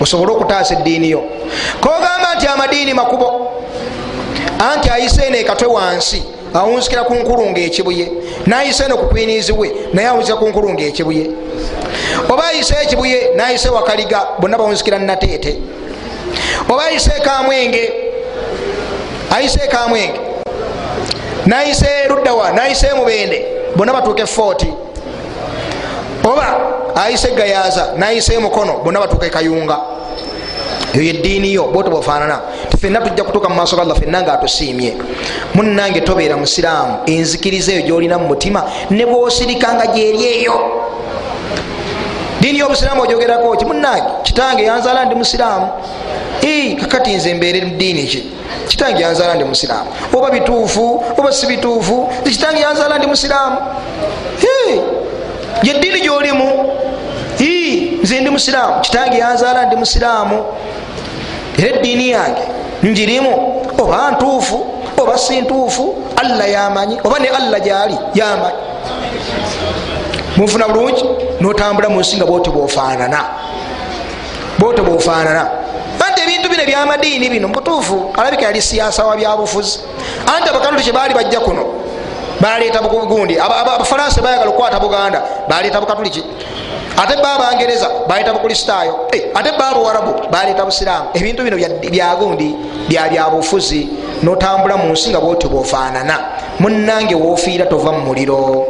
Osobole 0.00 0.32
okutaasa 0.32 0.74
eddiini 0.74 1.10
yo. 1.10 1.22
Kogamba 1.80 2.34
nti 2.36 2.46
amadiini 2.46 2.94
makubo 2.94 3.52
anti 4.72 4.90
ayiseeno 4.90 5.36
ekatwe 5.36 5.66
wansi 5.66 6.22
awunzikira 6.54 7.02
ku 7.04 7.14
nkulunga 7.14 7.60
ekibuye 7.60 8.12
nayise 8.46 8.84
eno 8.84 8.96
ku 8.96 9.06
kwiniizi 9.06 9.52
we 9.52 9.72
naye 9.92 10.08
awunzikira 10.08 10.38
ku 10.38 10.48
nkulunga 10.48 10.82
ekibuye 10.82 11.30
oba 12.30 12.44
ayise 12.44 12.74
ekibuye 12.82 13.30
nayise 13.36 13.68
wakaliga 13.68 14.26
bonna 14.38 14.58
bawunzikira 14.58 14.98
nateete 14.98 15.58
oba 16.70 16.84
ayise 16.84 17.10
ekamwenge 17.16 17.92
ayise 19.36 19.60
ekamwenge 19.64 20.20
nayise 21.46 22.08
luddawa 22.08 22.52
nayise 22.52 22.94
mubende. 22.94 23.46
Bonna 23.76 23.92
batuuka 23.92 24.22
efooti 24.22 24.72
oba 26.24 26.56
ayise 26.94 27.30
gayaza 27.30 27.92
nayise 27.96 28.38
mukono 28.38 28.78
bonna 28.84 29.00
batuuka 29.00 29.26
ekayunga 29.26 29.78
eyo 30.94 31.02
yeddiini 31.02 31.52
yo 31.54 31.64
bwoto 31.64 31.90
bwefaanana 31.90 32.40
tifenna 32.70 33.00
tujja 33.00 33.24
kutuuka 33.24 33.48
mu 33.48 33.54
maaso 33.54 33.76
ga 33.76 33.82
allah 33.82 33.96
fenna 33.96 34.22
nga 34.22 34.32
atusiimye 34.32 34.94
munnange 35.54 36.00
tobeera 36.00 36.36
musiraamu 36.36 36.98
enzikiriza 37.06 37.72
eyo 37.72 37.82
gyolina 37.82 38.18
mu 38.18 38.26
mutima 38.28 38.62
ne 38.90 39.06
bwosirikanga 39.06 39.86
gyeri 39.86 40.24
eyo. 40.24 40.54
Diini 42.40 42.58
y'obusiraamu 42.58 43.02
ojogerako 43.02 43.56
ki? 43.56 43.64
Munnange 43.64 44.02
kitange 44.22 44.62
yanzaala 44.64 45.04
ndi 45.04 45.14
musiraamu 45.14 45.68
kakati 46.80 47.16
nze 47.16 47.34
mbeere 47.34 47.60
mudiini 47.64 48.04
ki 48.06 48.24
kitange 48.68 49.02
yanzaala 49.02 49.34
ndi 49.34 49.44
musiraamu. 49.44 49.90
Oba 50.16 50.30
bituufu 50.30 51.04
oba 51.18 51.32
si 51.32 51.46
bituufu 51.46 52.08
kitange 52.24 52.60
yanzaala 52.60 52.98
ndi 52.98 53.06
musiraamu. 53.06 53.56
Yeddiini 55.62 56.00
gyolimu. 56.00 56.70
Nze 58.02 58.20
ndi 58.20 58.30
musiraamu. 58.30 58.80
Kitange 58.80 59.18
yanzaala 59.18 59.66
ndi 59.66 59.76
musiraamu. 59.76 60.44
Era 61.58 61.68
eddiini 61.68 62.10
yange 62.10 62.42
njirimu. 62.82 63.62
Oba 63.78 64.10
ntuufu 64.10 64.66
oba 65.02 65.18
si 65.18 65.40
ntuufu 65.40 65.94
allah 66.16 66.50
yamanyi. 66.50 66.98
Oba 67.04 67.18
ne 67.18 67.28
allah 67.28 67.60
gyali 67.60 67.98
yamanyi. 68.14 68.56
Munfuna 70.36 70.68
bulungi 70.68 71.04
notambula 71.40 71.88
munsi 71.88 72.16
nga 72.16 72.26
bwoti 72.26 72.50
bwofaanana. 72.50 73.24
Bwoti 74.58 74.82
bwofaanana 74.82 75.46
ebintu 76.44 76.48
bino 76.50 76.62
ebyamadiini 76.62 77.30
bino 77.30 77.48
mubutuufu 77.48 78.12
alabika 78.16 78.42
yali 78.42 78.62
siyasa 78.62 79.04
wa 79.04 79.16
byabufuzi. 79.16 79.80
Anti 80.36 80.48
abakatoliki 80.48 80.92
baali 80.92 81.14
bajja 81.14 81.40
kuno 81.40 81.64
baleeta 82.40 82.80
gundi. 82.80 83.38
Abafalansa 83.38 84.22
bayagala 84.22 84.50
okukwata 84.50 84.80
buganda 84.80 85.22
baleeta 85.48 85.80
bukatoliki 85.80 86.24
ate 86.96 87.16
ba 87.22 87.32
abangereza 87.34 87.88
baleeta 88.08 88.32
bukristaayo 88.32 89.08
ate 89.34 89.52
ba 89.58 89.68
abuwarabu 89.68 90.28
baleeta 90.30 90.64
busiraamu. 90.64 91.08
Ebintu 91.14 91.42
bino 91.42 91.56
byagundi 91.56 92.54
byabyabufuzi 92.88 93.88
notambula 94.22 94.76
munsi 94.76 95.10
nga 95.10 95.20
bwoti 95.20 95.48
bwofaanana. 95.48 96.18
Munange 96.60 97.14
wofiira 97.14 97.66
tova 97.66 97.92
mu 97.92 98.00
muliro. 98.00 98.66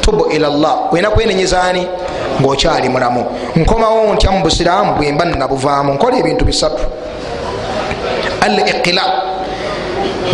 Tubu 0.00 0.26
ilallah 0.30 0.92
olina 0.92 1.10
kwenenyezani 1.10 1.88
ngaokyali 2.40 2.88
mulamu. 2.88 3.24
Nkomawo 3.56 4.14
ntya 4.14 4.30
mu 4.30 4.42
busiraamu 4.42 4.94
bwemba 4.94 5.24
nabuvaamu 5.24 5.94
nkola 5.94 6.16
ebintu 6.18 6.44
bisatu. 6.44 6.82
Al 8.40 8.58
iqila 8.68 9.02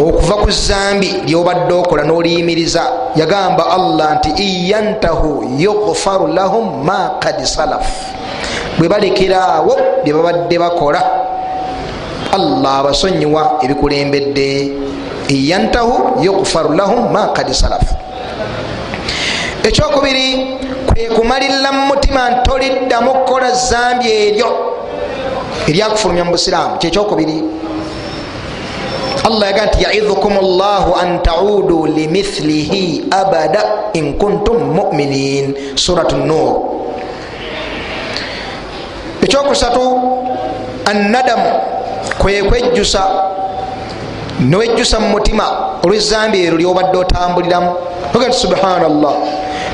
okuva 0.00 0.34
ku 0.42 0.50
zambi 0.50 1.22
lyobadde 1.26 1.74
okola 1.74 2.02
n'oliyimiriza 2.04 3.12
yagamba 3.16 3.70
allah 3.70 4.16
nti 4.16 4.30
iyantahu 4.32 5.44
yughfaru 5.58 6.32
lahum 6.32 6.84
ma 6.84 7.20
kad 7.20 7.38
salaf. 7.44 7.86
Bwe 8.78 8.88
balekeraawo 8.88 10.02
bye 10.04 10.12
babadde 10.12 10.56
bakola 10.58 11.00
allah 12.32 12.80
abasonyiwa 12.80 13.60
ebikulembedde 13.62 14.72
iyantahu 15.28 16.22
yughfaru 16.22 16.72
lahum 16.74 17.12
ma 17.12 17.34
kad 17.34 17.52
salaf. 17.52 17.84
Ekyokubiri 19.62 20.56
kwe 21.00 21.16
kumalirira 21.16 21.72
mu 21.72 21.86
mutima 21.86 22.30
ntoliddamu 22.30 23.10
kukola 23.12 23.50
zambi 23.50 24.06
eryo 24.10 24.48
eryakufulumya 25.68 26.24
mu 26.24 26.32
busiraamu. 26.36 26.76
Kyekyokubiri 26.78 27.38
allah 29.24 29.46
yaga 29.50 29.66
nti 29.66 29.82
yaidhukum 29.84 30.32
llahu 30.40 30.94
an 31.00 31.22
taudu 31.22 31.86
limithlihi 31.86 33.04
abada 33.10 33.90
in 33.94 34.18
kuntum 34.18 34.60
muminin. 34.76 35.54
Surat 35.76 36.12
nur 36.12 36.56
ekyokusatu 39.22 40.00
annadamu 40.84 41.50
kwekwejjusa 42.18 43.02
newejjusa 44.40 45.00
mu 45.00 45.08
mutima 45.08 45.44
olwezambi 45.82 46.44
eryo 46.44 46.58
lyobadde 46.58 46.98
otambuliramu. 46.98 47.72
Oga 48.14 48.28
nti 48.28 48.36
subhanallah 48.36 49.14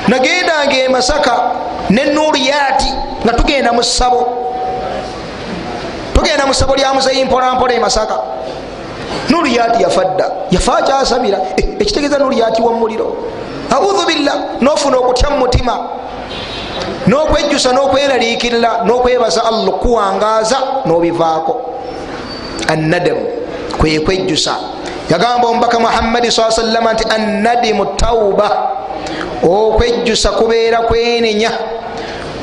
nagendanga 0.09 0.77
emasaka 0.77 1.43
ne 1.91 2.05
nuriyati 2.05 2.91
nga 3.25 3.33
tugenda 3.33 3.73
mu 3.73 3.83
ssabo. 3.83 4.27
Tugenda 6.15 6.47
mu 6.47 6.55
ssabo 6.55 6.75
lya 6.77 6.95
muzeyi 6.95 7.25
mpolampola 7.25 7.75
emasaka 7.75 8.17
nuriyati 9.29 9.83
yafadda 9.83 10.31
yafa 10.51 10.79
akyasabira 10.79 11.39
ekitegeeza 11.59 12.19
nuriyati 12.19 12.63
wamuliro 12.63 13.17
audhu 13.71 14.07
billah 14.07 14.37
nofuna 14.61 14.97
okutya 14.97 15.31
mu 15.31 15.39
mutima 15.39 15.79
nokwejjusa 17.07 17.73
nokweraliikirira 17.73 18.85
nokwebaza 18.85 19.45
allah 19.45 19.69
okuwangaza 19.69 20.59
nobivaako. 20.87 21.73
Annadamu 22.69 23.27
kwekwejjusa 23.79 24.57
yagamba 25.11 25.49
omubaka 25.49 25.79
muhammadi 25.79 26.31
saa 26.31 26.51
sallama 26.51 26.93
nti 26.93 27.05
annadimu 27.09 27.85
tauba 27.97 28.51
okwejjusa 29.43 30.31
kubeera 30.31 30.79
kwenenya. 30.79 31.51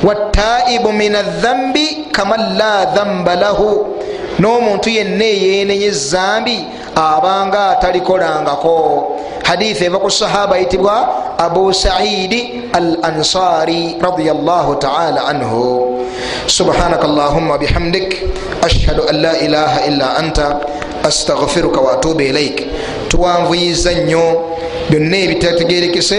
Wataibu 0.04 0.92
min 0.92 1.16
adhambi 1.16 2.12
kaman 2.12 2.58
la 2.58 2.86
dhamba 2.86 3.36
lahu 3.36 3.96
n'omuntu 4.40 4.90
yenna 4.90 5.24
eyenenya 5.26 5.86
ezambi 5.88 6.66
abanga 6.96 7.70
atalikolangako. 7.70 9.16
Hadithi 9.44 9.86
eva 9.86 10.00
ku 10.00 10.12
sahaba 10.12 10.56
ayitibwa 10.56 11.08
abu 11.40 11.74
saidi 11.74 12.68
al 12.74 13.00
ansari 13.04 13.96
radiallah 14.02 14.66
taala 14.80 15.26
anhu. 15.32 16.04
Subhanaka 16.48 17.08
allahuma 17.08 17.58
bihamdik 17.58 18.28
ashhadu 18.64 19.08
an 19.08 19.16
la 19.24 19.34
ilaha 19.40 19.88
illa 19.88 20.08
anta 20.20 20.60
astaghfiruka 21.04 21.82
watubu 21.82 22.22
ilaik. 22.22 22.68
Tuwanvuyiza 23.08 23.92
nnyo 23.92 24.42
byonna 24.90 25.18
ebitategerekese 25.18 26.18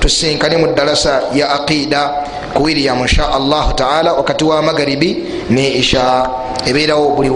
tusinkane 0.00 0.56
mu 0.56 0.66
dalasa 0.74 1.22
ya 1.34 1.50
aqida 1.50 2.10
ku 2.54 2.62
william 2.62 2.98
insha 3.00 3.32
allahu 3.32 3.72
taala 3.74 4.12
wakati 4.12 4.44
wa 4.44 4.62
magaribi 4.62 5.24
ne 5.50 5.68
isha. 5.68 6.30
Ebeerawo 6.66 7.14
buli 7.16 7.30